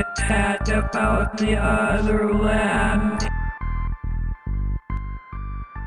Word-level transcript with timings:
attacked 0.00 0.68
about 0.68 1.36
the 1.38 1.56
other 1.56 2.32
land. 2.32 3.28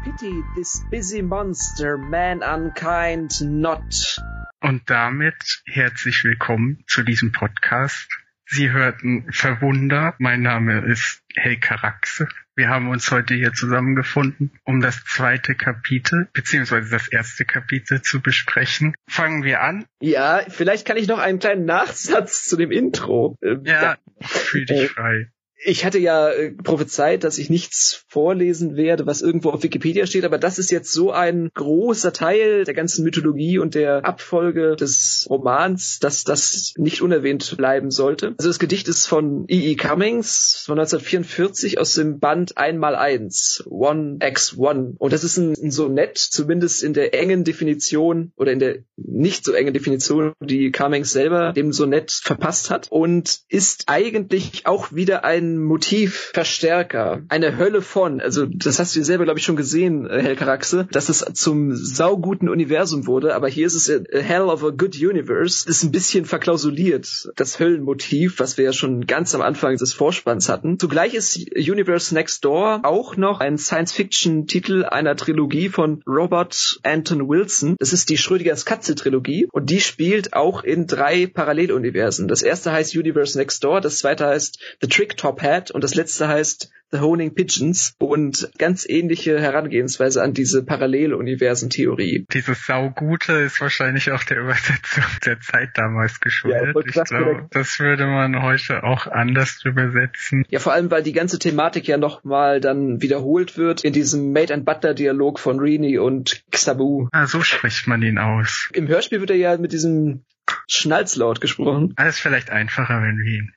Pity 0.04 0.44
this 0.56 0.82
busy 0.92 1.22
monster, 1.22 1.98
man 1.98 2.44
unkind 2.44 3.42
not. 3.42 4.20
Und 4.62 4.90
damit 4.90 5.64
herzlich 5.66 6.24
willkommen 6.24 6.84
zu 6.88 7.04
diesem 7.04 7.32
Podcast. 7.32 8.08
Sie 8.46 8.72
hörten 8.72 9.32
Verwunder. 9.32 10.16
Mein 10.20 10.42
Name 10.42 10.86
ist 10.86 11.22
Helka 11.36 11.76
Raxe. 11.76 12.28
Wir 12.56 12.70
haben 12.70 12.90
uns 12.90 13.10
heute 13.10 13.34
hier 13.34 13.54
zusammengefunden, 13.54 14.52
um 14.64 14.80
das 14.80 15.04
zweite 15.06 15.56
Kapitel 15.56 16.28
beziehungsweise 16.34 16.92
das 16.92 17.08
erste 17.08 17.46
Kapitel 17.46 18.02
zu 18.02 18.22
besprechen. 18.22 18.94
Fangen 19.08 19.44
wir 19.44 19.62
an. 19.62 19.86
Ja, 20.02 20.42
vielleicht 20.50 20.86
kann 20.86 20.98
ich 20.98 21.08
noch 21.08 21.20
einen 21.20 21.40
kleinen 21.40 21.66
Nachsatz 21.66 22.44
zu 22.44 22.58
dem 22.58 22.72
Intro. 22.72 23.38
Ähm, 23.42 23.64
ja, 23.66 23.82
ja. 23.82 23.98
fühl 24.22 24.66
dich 24.66 24.92
frei 24.92 25.32
ich 25.66 25.86
hatte 25.86 26.00
ja 26.00 26.30
äh, 26.30 26.52
prophezeit, 26.52 27.24
dass 27.24 27.38
ich 27.38 27.50
nichts 27.50 28.04
vorlesen 28.08 28.76
werde, 28.76 29.06
was 29.06 29.22
irgendwo 29.22 29.50
auf 29.50 29.64
Wikipedia 29.64 30.06
steht, 30.06 30.26
aber 30.26 30.38
das 30.38 30.60
ist 30.60 30.72
jetzt 30.72 30.92
so 30.92 31.12
ein 31.12 31.50
großer 31.54 32.14
Teil 32.14 32.66
der 32.66 32.74
ganzen 32.74 33.04
Mythologie 33.04 33.60
und 33.60 33.76
der 33.76 34.06
Abfolge 34.06 34.76
des 34.76 35.28
Romans, 35.30 36.00
dass 36.00 36.24
das 36.24 36.74
nicht 36.78 37.02
unerwähnt 37.02 37.56
bleiben 37.58 37.92
sollte. 37.92 38.36
Also 38.38 38.50
das 38.50 38.60
Gedicht 38.60 38.88
ist 38.88 39.08
von 39.08 39.46
E. 39.48 39.72
E. 39.72 39.76
Cummings 39.76 40.64
von 40.66 40.78
1944 40.80 41.80
aus 41.80 41.94
dem 41.94 42.20
Band 42.20 42.58
Einmal 42.58 42.96
Eins, 42.96 43.64
One 43.68 44.18
X 44.22 44.58
One. 44.58 44.96
Und 44.98 45.14
das 45.14 45.24
ist 45.24 45.38
ein, 45.38 45.54
ein 45.54 45.72
Sonett, 45.72 46.18
zumindest 46.18 46.84
in 46.84 46.94
der 46.94 47.14
engen 47.14 47.44
Definition 47.44 48.32
oder 48.36 48.52
in 48.52 48.60
der 48.60 48.80
nicht 48.96 49.46
so 49.46 49.54
engen 49.54 49.74
Definition, 49.74 50.34
die 50.42 50.72
Cummings 50.72 51.12
selber 51.12 51.54
dem 51.54 51.72
Sonett 51.72 52.12
verpasst 52.12 52.70
hat 52.70 52.92
und 52.92 53.42
ist 53.50 53.84
eigentlich 53.88 54.66
auch 54.66 54.94
wieder 54.94 55.24
ein 55.24 55.53
Motivverstärker, 55.58 57.22
eine 57.30 57.58
Hölle 57.58 57.82
von, 57.82 58.22
also 58.22 58.46
das 58.46 58.80
hast 58.80 58.96
du 58.96 59.04
selber, 59.04 59.26
glaube 59.26 59.40
ich, 59.40 59.46
schon 59.46 59.56
gesehen, 59.56 60.06
äh, 60.06 60.22
Helka 60.22 60.46
Raxe, 60.46 60.88
dass 60.92 61.10
es 61.10 61.26
zum 61.34 61.76
sauguten 61.76 62.50
Universum 62.50 63.08
wurde, 63.08 63.36
aber 63.36 63.48
hier 63.48 63.68
ist 63.68 63.76
es 63.76 63.88
Hell 64.12 64.44
of 64.44 64.64
a 64.64 64.70
Good 64.70 64.96
Universe, 64.96 65.70
ist 65.70 65.84
ein 65.84 65.92
bisschen 65.92 66.26
verklausuliert, 66.26 67.30
das 67.36 67.60
Höllenmotiv, 67.60 68.40
was 68.40 68.58
wir 68.58 68.66
ja 68.66 68.74
schon 68.74 69.06
ganz 69.06 69.36
am 69.36 69.42
Anfang 69.42 69.78
des 69.78 69.94
Vorspanns 69.94 70.50
hatten. 70.50 70.80
Zugleich 70.80 71.14
ist 71.14 71.38
Universe 71.56 72.14
Next 72.14 72.44
Door 72.46 72.82
auch 72.84 73.18
noch 73.18 73.40
ein 73.40 73.58
Science-Fiction-Titel 73.58 74.86
einer 74.86 75.16
Trilogie 75.16 75.70
von 75.70 76.02
Robert 76.08 76.80
Anton 76.84 77.28
Wilson. 77.28 77.76
Das 77.80 77.94
ist 77.94 78.10
die 78.10 78.18
Schrödingers 78.18 78.66
Katze-Trilogie 78.66 79.48
und 79.52 79.70
die 79.70 79.82
spielt 79.82 80.34
auch 80.34 80.64
in 80.64 80.88
drei 80.88 81.28
Paralleluniversen. 81.28 82.28
Das 82.28 82.42
erste 82.42 82.72
heißt 82.72 82.96
Universe 82.96 83.38
Next 83.38 83.64
Door, 83.64 83.82
das 83.82 84.00
zweite 84.00 84.26
heißt 84.26 84.60
The 84.82 84.88
Trick 84.88 85.18
Top 85.18 85.42
Hat 85.44 85.72
und 85.72 85.84
das 85.84 85.94
letzte 85.96 86.28
heißt 86.28 86.72
The 86.94 87.00
Honing 87.00 87.34
Pigeons 87.34 87.96
und 87.98 88.52
ganz 88.60 88.88
ähnliche 88.88 89.42
Herangehensweise 89.42 90.22
an 90.22 90.36
diese 90.36 90.64
Paralleluniversentheorie. 90.64 92.28
Dieses 92.32 92.68
Saugute 92.68 93.34
ist 93.34 93.60
wahrscheinlich 93.60 94.12
auch 94.12 94.24
der 94.24 94.42
Übersetzung 94.42 95.04
der 95.26 95.40
Zeit 95.40 95.70
damals 95.74 96.20
geschuldet. 96.20 96.76
Ja, 96.76 96.82
ich 96.86 97.10
glaube, 97.10 97.48
das 97.50 97.80
würde 97.80 98.06
man 98.06 98.44
heute 98.44 98.84
auch 98.84 99.08
anders 99.08 99.66
übersetzen. 99.66 100.46
Ja, 100.50 100.60
vor 100.60 100.74
allem, 100.74 100.92
weil 100.92 101.02
die 101.02 101.14
ganze 101.14 101.40
Thematik 101.40 101.88
ja 101.88 101.98
nochmal 101.98 102.62
dann 102.62 103.02
wiederholt 103.02 103.58
wird 103.58 103.84
in 103.84 103.92
diesem 103.94 104.32
Mate 104.32 104.54
and 104.54 104.66
Butler 104.66 104.94
Dialog 104.94 105.40
von 105.40 105.60
Rini 105.60 105.98
und 105.98 106.44
Xabu. 106.52 107.08
Ah, 107.12 107.26
so 107.26 107.42
spricht 107.42 107.88
man 107.88 108.04
ihn 108.04 108.20
aus. 108.20 108.70
Im 108.74 108.88
Hörspiel 108.88 109.20
wird 109.20 109.32
er 109.32 109.38
ja 109.38 109.58
mit 109.58 109.72
diesem 109.72 110.26
Schnalzlaut 110.68 111.42
gesprochen. 111.42 111.94
Alles 111.96 112.20
vielleicht 112.20 112.52
einfacher, 112.52 113.02
wenn 113.02 113.18
wir 113.18 113.26
ihn 113.26 113.52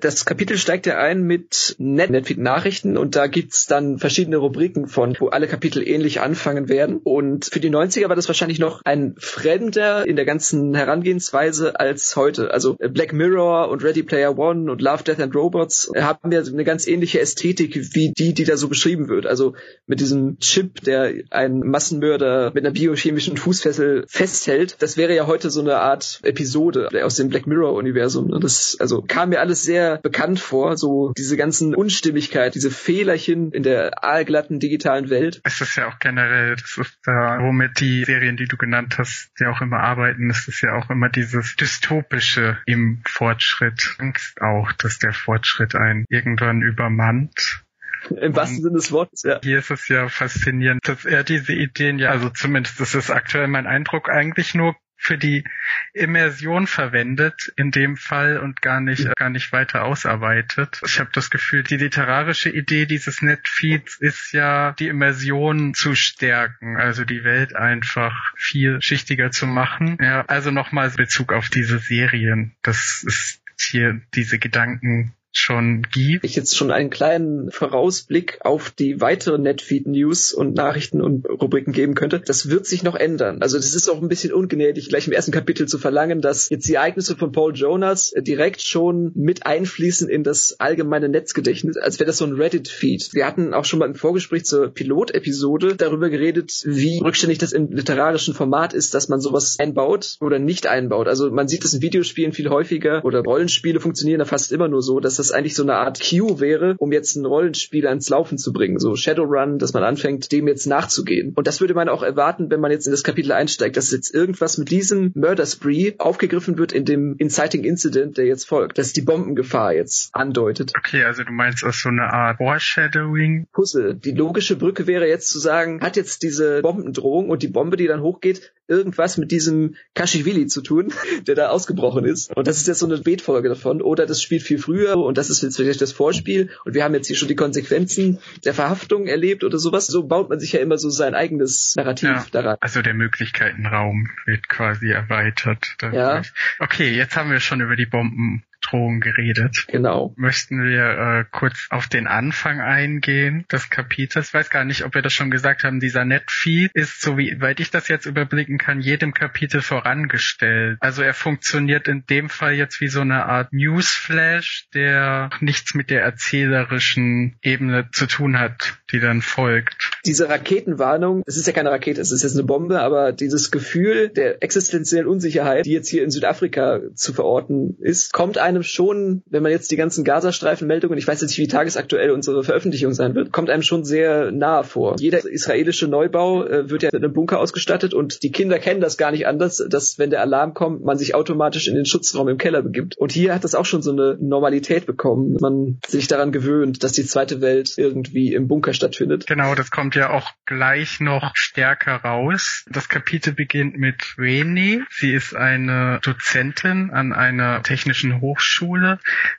Das 0.00 0.24
Kapitel 0.24 0.56
steigt 0.56 0.86
ja 0.86 0.98
ein 0.98 1.22
mit 1.22 1.76
Netfeed-Nachrichten 1.78 2.96
und 2.96 3.14
da 3.14 3.26
gibt's 3.26 3.66
dann 3.66 3.98
verschiedene 3.98 4.38
Rubriken 4.38 4.86
von, 4.86 5.16
wo 5.18 5.28
alle 5.28 5.46
Kapitel 5.46 5.86
ähnlich 5.86 6.20
anfangen 6.20 6.68
werden. 6.68 6.98
Und 7.02 7.46
für 7.46 7.60
die 7.60 7.70
90er 7.70 8.08
war 8.08 8.16
das 8.16 8.28
wahrscheinlich 8.28 8.58
noch 8.58 8.80
ein 8.84 9.14
Fremder 9.18 10.06
in 10.06 10.16
der 10.16 10.24
ganzen 10.24 10.74
Herangehensweise 10.74 11.78
als 11.78 12.16
heute. 12.16 12.52
Also 12.52 12.76
Black 12.76 13.12
Mirror 13.12 13.68
und 13.68 13.82
Ready 13.82 14.02
Player 14.02 14.38
One 14.38 14.70
und 14.70 14.80
Love, 14.80 15.04
Death 15.04 15.20
and 15.20 15.34
Robots 15.34 15.90
haben 15.94 16.32
ja 16.32 16.40
eine 16.40 16.64
ganz 16.64 16.86
ähnliche 16.86 17.20
Ästhetik 17.20 17.76
wie 17.94 18.12
die, 18.16 18.32
die 18.34 18.44
da 18.44 18.56
so 18.56 18.68
beschrieben 18.68 19.08
wird. 19.08 19.26
Also 19.26 19.54
mit 19.86 20.00
diesem 20.00 20.38
Chip, 20.38 20.80
der 20.82 21.12
einen 21.30 21.60
Massenmörder 21.60 22.52
mit 22.54 22.64
einer 22.64 22.72
biochemischen 22.72 23.36
Fußfessel 23.36 24.04
festhält. 24.08 24.76
Das 24.80 24.96
wäre 24.96 25.14
ja 25.14 25.26
heute 25.26 25.50
so 25.50 25.60
eine 25.60 25.76
Art 25.76 26.20
Episode 26.22 26.88
aus 27.04 27.16
dem 27.16 27.28
Black 27.28 27.46
Mirror-Universum. 27.46 28.30
Das 28.40 28.43
das 28.44 28.76
also 28.78 29.02
kam 29.02 29.30
mir 29.30 29.40
alles 29.40 29.62
sehr 29.62 29.98
bekannt 29.98 30.40
vor, 30.40 30.76
so 30.76 31.12
diese 31.16 31.36
ganzen 31.36 31.74
Unstimmigkeit, 31.74 32.54
diese 32.54 32.70
Fehlerchen 32.70 33.50
in 33.52 33.62
der 33.62 34.04
aalglatten 34.04 34.60
digitalen 34.60 35.10
Welt. 35.10 35.40
Es 35.44 35.60
ist 35.60 35.76
ja 35.76 35.88
auch 35.88 35.98
generell, 35.98 36.56
das 36.56 36.76
ist 36.78 36.98
da, 37.04 37.38
womit 37.40 37.80
die 37.80 38.04
Serien, 38.04 38.36
die 38.36 38.46
du 38.46 38.56
genannt 38.56 38.98
hast, 38.98 39.30
ja 39.40 39.50
auch 39.50 39.60
immer 39.60 39.80
arbeiten, 39.80 40.30
ist 40.30 40.48
es 40.48 40.60
ja 40.60 40.74
auch 40.74 40.90
immer 40.90 41.08
dieses 41.08 41.56
Dystopische 41.56 42.58
im 42.66 43.02
Fortschritt. 43.06 43.96
Angst 43.98 44.40
auch, 44.40 44.72
dass 44.72 44.98
der 44.98 45.12
Fortschritt 45.12 45.74
einen 45.74 46.04
irgendwann 46.08 46.62
übermannt. 46.62 47.64
Im 48.10 48.36
wahrsten 48.36 48.62
Sinne 48.62 48.76
des 48.76 48.92
Wortes, 48.92 49.22
ja. 49.22 49.40
Hier 49.42 49.58
ist 49.58 49.70
es 49.70 49.88
ja 49.88 50.08
faszinierend, 50.08 50.80
dass 50.86 51.06
er 51.06 51.24
diese 51.24 51.54
Ideen 51.54 51.98
ja, 51.98 52.10
also 52.10 52.28
zumindest 52.28 52.80
ist 52.80 52.94
es 52.94 53.10
aktuell 53.10 53.48
mein 53.48 53.66
Eindruck, 53.66 54.10
eigentlich 54.10 54.54
nur 54.54 54.76
für 55.04 55.18
die 55.18 55.44
Immersion 55.92 56.66
verwendet 56.66 57.52
in 57.56 57.70
dem 57.70 57.96
Fall 57.96 58.38
und 58.38 58.62
gar 58.62 58.80
nicht 58.80 59.14
gar 59.16 59.28
nicht 59.28 59.52
weiter 59.52 59.84
ausarbeitet. 59.84 60.80
Ich 60.84 60.98
habe 60.98 61.10
das 61.12 61.30
Gefühl, 61.30 61.62
die 61.62 61.76
literarische 61.76 62.50
Idee 62.50 62.86
dieses 62.86 63.20
Netfeeds 63.20 63.96
ist 63.96 64.32
ja 64.32 64.72
die 64.72 64.88
Immersion 64.88 65.74
zu 65.74 65.94
stärken, 65.94 66.76
also 66.76 67.04
die 67.04 67.22
Welt 67.22 67.54
einfach 67.54 68.34
viel 68.36 68.80
schichtiger 68.80 69.30
zu 69.30 69.46
machen. 69.46 69.98
Ja, 70.00 70.22
also 70.22 70.50
nochmal 70.50 70.90
Bezug 70.90 71.32
auf 71.32 71.48
diese 71.50 71.78
Serien. 71.78 72.56
Das 72.62 73.04
ist 73.06 73.42
hier 73.58 74.00
diese 74.14 74.38
Gedanken 74.38 75.14
schon 75.36 75.82
gibt. 75.92 76.24
Ich 76.24 76.36
jetzt 76.36 76.56
schon 76.56 76.70
einen 76.70 76.90
kleinen 76.90 77.50
Vorausblick 77.50 78.38
auf 78.42 78.70
die 78.70 79.00
weiteren 79.00 79.42
Netfeed-News 79.42 80.32
und 80.32 80.54
Nachrichten 80.54 81.02
und 81.02 81.28
Rubriken 81.28 81.72
geben 81.72 81.96
könnte. 81.96 82.20
Das 82.20 82.48
wird 82.48 82.66
sich 82.66 82.84
noch 82.84 82.94
ändern. 82.94 83.42
Also 83.42 83.56
das 83.56 83.74
ist 83.74 83.90
auch 83.90 84.00
ein 84.00 84.08
bisschen 84.08 84.32
ungnädig, 84.32 84.88
gleich 84.88 85.08
im 85.08 85.12
ersten 85.12 85.32
Kapitel 85.32 85.66
zu 85.66 85.78
verlangen, 85.78 86.20
dass 86.20 86.48
jetzt 86.50 86.68
die 86.68 86.74
Ereignisse 86.74 87.16
von 87.16 87.32
Paul 87.32 87.54
Jonas 87.54 88.14
direkt 88.16 88.62
schon 88.62 89.10
mit 89.16 89.44
einfließen 89.44 90.08
in 90.08 90.22
das 90.22 90.60
allgemeine 90.60 91.08
Netzgedächtnis, 91.08 91.76
als 91.76 91.98
wäre 91.98 92.06
das 92.06 92.18
so 92.18 92.26
ein 92.26 92.34
Reddit-Feed. 92.34 93.12
Wir 93.12 93.26
hatten 93.26 93.54
auch 93.54 93.64
schon 93.64 93.80
mal 93.80 93.86
im 93.86 93.96
Vorgespräch 93.96 94.44
zur 94.44 94.68
Pilot-Episode 94.68 95.74
darüber 95.74 96.10
geredet, 96.10 96.62
wie 96.64 97.00
rückständig 97.00 97.38
das 97.38 97.52
im 97.52 97.72
literarischen 97.72 98.34
Format 98.34 98.72
ist, 98.72 98.94
dass 98.94 99.08
man 99.08 99.20
sowas 99.20 99.58
einbaut 99.58 100.16
oder 100.20 100.38
nicht 100.38 100.68
einbaut. 100.68 101.08
Also 101.08 101.32
man 101.32 101.48
sieht 101.48 101.64
das 101.64 101.74
in 101.74 101.82
Videospielen 101.82 102.32
viel 102.32 102.50
häufiger 102.50 103.04
oder 103.04 103.20
Rollenspiele 103.20 103.80
funktionieren 103.80 104.20
da 104.20 104.24
fast 104.24 104.52
immer 104.52 104.68
nur 104.68 104.80
so, 104.80 105.00
dass 105.00 105.16
das 105.16 105.23
das 105.24 105.32
eigentlich 105.32 105.54
so 105.54 105.62
eine 105.62 105.76
Art 105.76 106.00
Cue 106.00 106.40
wäre, 106.40 106.74
um 106.78 106.92
jetzt 106.92 107.16
einen 107.16 107.26
Rollenspieler 107.26 107.90
ins 107.90 108.08
Laufen 108.08 108.38
zu 108.38 108.52
bringen. 108.52 108.78
So 108.78 108.96
Shadowrun, 108.96 109.58
dass 109.58 109.72
man 109.72 109.82
anfängt, 109.82 110.30
dem 110.32 110.48
jetzt 110.48 110.66
nachzugehen. 110.66 111.32
Und 111.34 111.46
das 111.46 111.60
würde 111.60 111.74
man 111.74 111.88
auch 111.88 112.02
erwarten, 112.02 112.50
wenn 112.50 112.60
man 112.60 112.70
jetzt 112.70 112.86
in 112.86 112.92
das 112.92 113.02
Kapitel 113.02 113.32
einsteigt, 113.32 113.76
dass 113.76 113.90
jetzt 113.90 114.14
irgendwas 114.14 114.58
mit 114.58 114.70
diesem 114.70 115.12
Murder 115.14 115.46
Spree 115.46 115.94
aufgegriffen 115.98 116.58
wird 116.58 116.72
in 116.72 116.84
dem 116.84 117.16
Inciting 117.18 117.64
Incident, 117.64 118.18
der 118.18 118.26
jetzt 118.26 118.44
folgt, 118.46 118.78
dass 118.78 118.92
die 118.92 119.02
Bombengefahr 119.02 119.72
jetzt 119.72 120.14
andeutet. 120.14 120.72
Okay, 120.76 121.04
also 121.04 121.24
du 121.24 121.32
meinst 121.32 121.64
aus 121.64 121.80
so 121.80 121.88
eine 121.88 122.12
Art 122.12 122.38
Foreshadowing? 122.38 123.46
Puzzle. 123.52 123.94
Die 123.94 124.12
logische 124.12 124.56
Brücke 124.56 124.86
wäre 124.86 125.08
jetzt 125.08 125.30
zu 125.30 125.38
sagen, 125.38 125.80
hat 125.80 125.96
jetzt 125.96 126.22
diese 126.22 126.60
Bombendrohung 126.62 127.30
und 127.30 127.42
die 127.42 127.48
Bombe, 127.48 127.76
die 127.76 127.86
dann 127.86 128.02
hochgeht, 128.02 128.52
irgendwas 128.66 129.18
mit 129.18 129.30
diesem 129.30 129.76
Kashivili 129.94 130.46
zu 130.46 130.62
tun, 130.62 130.92
der 131.26 131.34
da 131.34 131.48
ausgebrochen 131.48 132.04
ist. 132.04 132.34
Und 132.36 132.46
das 132.46 132.56
ist 132.58 132.66
jetzt 132.66 132.78
so 132.78 132.86
eine 132.86 132.98
Betfolge 132.98 133.48
davon. 133.48 133.82
Oder 133.82 134.06
das 134.06 134.22
spielt 134.22 134.42
viel 134.42 134.58
früher 134.58 134.96
und 134.96 135.18
das 135.18 135.30
ist 135.30 135.42
jetzt 135.42 135.56
vielleicht 135.56 135.80
das 135.80 135.92
Vorspiel 135.92 136.50
und 136.64 136.74
wir 136.74 136.84
haben 136.84 136.94
jetzt 136.94 137.06
hier 137.06 137.16
schon 137.16 137.28
die 137.28 137.36
Konsequenzen 137.36 138.18
der 138.44 138.54
Verhaftung 138.54 139.06
erlebt 139.06 139.44
oder 139.44 139.58
sowas. 139.58 139.86
So 139.86 140.04
baut 140.06 140.28
man 140.28 140.40
sich 140.40 140.52
ja 140.52 140.60
immer 140.60 140.78
so 140.78 140.90
sein 140.90 141.14
eigenes 141.14 141.74
Narrativ 141.76 142.08
ja, 142.08 142.26
daran. 142.30 142.56
Also 142.60 142.82
der 142.82 142.94
Möglichkeitenraum 142.94 144.08
wird 144.26 144.48
quasi 144.48 144.90
erweitert. 144.90 145.76
Ja. 145.92 146.22
Okay, 146.58 146.94
jetzt 146.94 147.16
haben 147.16 147.30
wir 147.30 147.40
schon 147.40 147.60
über 147.60 147.76
die 147.76 147.86
Bomben 147.86 148.44
Drohung 148.64 149.00
geredet. 149.00 149.66
Genau. 149.68 150.14
Möchten 150.16 150.62
wir 150.64 150.84
äh, 150.84 151.24
kurz 151.30 151.66
auf 151.70 151.86
den 151.86 152.06
Anfang 152.06 152.60
eingehen 152.60 153.44
des 153.50 153.70
Kapitels? 153.70 154.28
Ich 154.28 154.34
weiß 154.34 154.50
gar 154.50 154.64
nicht, 154.64 154.84
ob 154.84 154.94
wir 154.94 155.02
das 155.02 155.12
schon 155.12 155.30
gesagt 155.30 155.64
haben. 155.64 155.80
Dieser 155.80 156.04
Netfeed 156.04 156.70
ist, 156.74 157.00
so 157.00 157.18
wie 157.18 157.40
weit 157.40 157.60
ich 157.60 157.70
das 157.70 157.88
jetzt 157.88 158.06
überblicken 158.06 158.58
kann, 158.58 158.80
jedem 158.80 159.14
Kapitel 159.14 159.62
vorangestellt. 159.62 160.78
Also 160.80 161.02
er 161.02 161.14
funktioniert 161.14 161.88
in 161.88 162.04
dem 162.06 162.28
Fall 162.28 162.54
jetzt 162.54 162.80
wie 162.80 162.88
so 162.88 163.00
eine 163.00 163.26
Art 163.26 163.52
Newsflash, 163.52 164.66
der 164.74 165.30
nichts 165.40 165.74
mit 165.74 165.90
der 165.90 166.02
erzählerischen 166.02 167.36
Ebene 167.42 167.88
zu 167.92 168.06
tun 168.06 168.38
hat, 168.38 168.78
die 168.92 169.00
dann 169.00 169.22
folgt. 169.22 169.90
Diese 170.06 170.28
Raketenwarnung, 170.28 171.22
es 171.26 171.36
ist 171.36 171.46
ja 171.46 171.52
keine 171.52 171.70
Rakete, 171.70 172.00
es 172.00 172.12
ist 172.12 172.22
jetzt 172.22 172.34
eine 172.34 172.44
Bombe, 172.44 172.80
aber 172.80 173.12
dieses 173.12 173.50
Gefühl 173.50 174.08
der 174.08 174.42
existenziellen 174.42 175.06
Unsicherheit, 175.06 175.66
die 175.66 175.72
jetzt 175.72 175.88
hier 175.88 176.04
in 176.04 176.10
Südafrika 176.10 176.80
zu 176.94 177.12
verorten 177.12 177.76
ist, 177.80 178.12
kommt 178.12 178.38
einem 178.38 178.53
einem 178.54 178.62
schon, 178.62 179.22
wenn 179.26 179.42
man 179.42 179.52
jetzt 179.52 179.70
die 179.70 179.76
ganzen 179.76 180.04
Gazastreifen-Meldungen, 180.04 180.98
ich 180.98 181.06
weiß 181.06 181.20
jetzt 181.20 181.30
nicht, 181.30 181.38
wie 181.38 181.48
tagesaktuell 181.48 182.10
unsere 182.10 182.44
Veröffentlichung 182.44 182.92
sein 182.92 183.14
wird, 183.14 183.32
kommt 183.32 183.50
einem 183.50 183.62
schon 183.62 183.84
sehr 183.84 184.32
nahe 184.32 184.64
vor. 184.64 184.96
Jeder 184.98 185.24
israelische 185.24 185.88
Neubau 185.88 186.44
äh, 186.44 186.70
wird 186.70 186.82
ja 186.82 186.90
mit 186.92 187.02
einem 187.02 187.12
Bunker 187.12 187.40
ausgestattet 187.40 187.94
und 187.94 188.22
die 188.22 188.30
Kinder 188.30 188.58
kennen 188.58 188.80
das 188.80 188.96
gar 188.96 189.10
nicht 189.10 189.26
anders, 189.26 189.62
dass 189.68 189.98
wenn 189.98 190.10
der 190.10 190.20
Alarm 190.20 190.54
kommt, 190.54 190.84
man 190.84 190.98
sich 190.98 191.14
automatisch 191.14 191.68
in 191.68 191.74
den 191.74 191.86
Schutzraum 191.86 192.28
im 192.28 192.38
Keller 192.38 192.62
begibt. 192.62 192.96
Und 192.96 193.12
hier 193.12 193.34
hat 193.34 193.44
das 193.44 193.54
auch 193.54 193.66
schon 193.66 193.82
so 193.82 193.92
eine 193.92 194.16
Normalität 194.20 194.86
bekommen. 194.86 195.36
Man 195.40 195.78
sich 195.86 196.06
daran 196.06 196.32
gewöhnt, 196.32 196.82
dass 196.84 196.92
die 196.92 197.04
zweite 197.04 197.40
Welt 197.40 197.74
irgendwie 197.76 198.34
im 198.34 198.48
Bunker 198.48 198.72
stattfindet. 198.72 199.26
Genau, 199.26 199.54
das 199.54 199.70
kommt 199.70 199.94
ja 199.94 200.10
auch 200.10 200.30
gleich 200.46 201.00
noch 201.00 201.32
stärker 201.34 201.96
raus. 201.96 202.64
Das 202.70 202.88
Kapitel 202.88 203.32
beginnt 203.32 203.76
mit 203.76 204.14
Reni. 204.18 204.82
Sie 204.90 205.12
ist 205.12 205.34
eine 205.34 206.00
Dozentin 206.02 206.90
an 206.90 207.12
einer 207.12 207.62
technischen 207.62 208.20
Hochschule, 208.20 208.43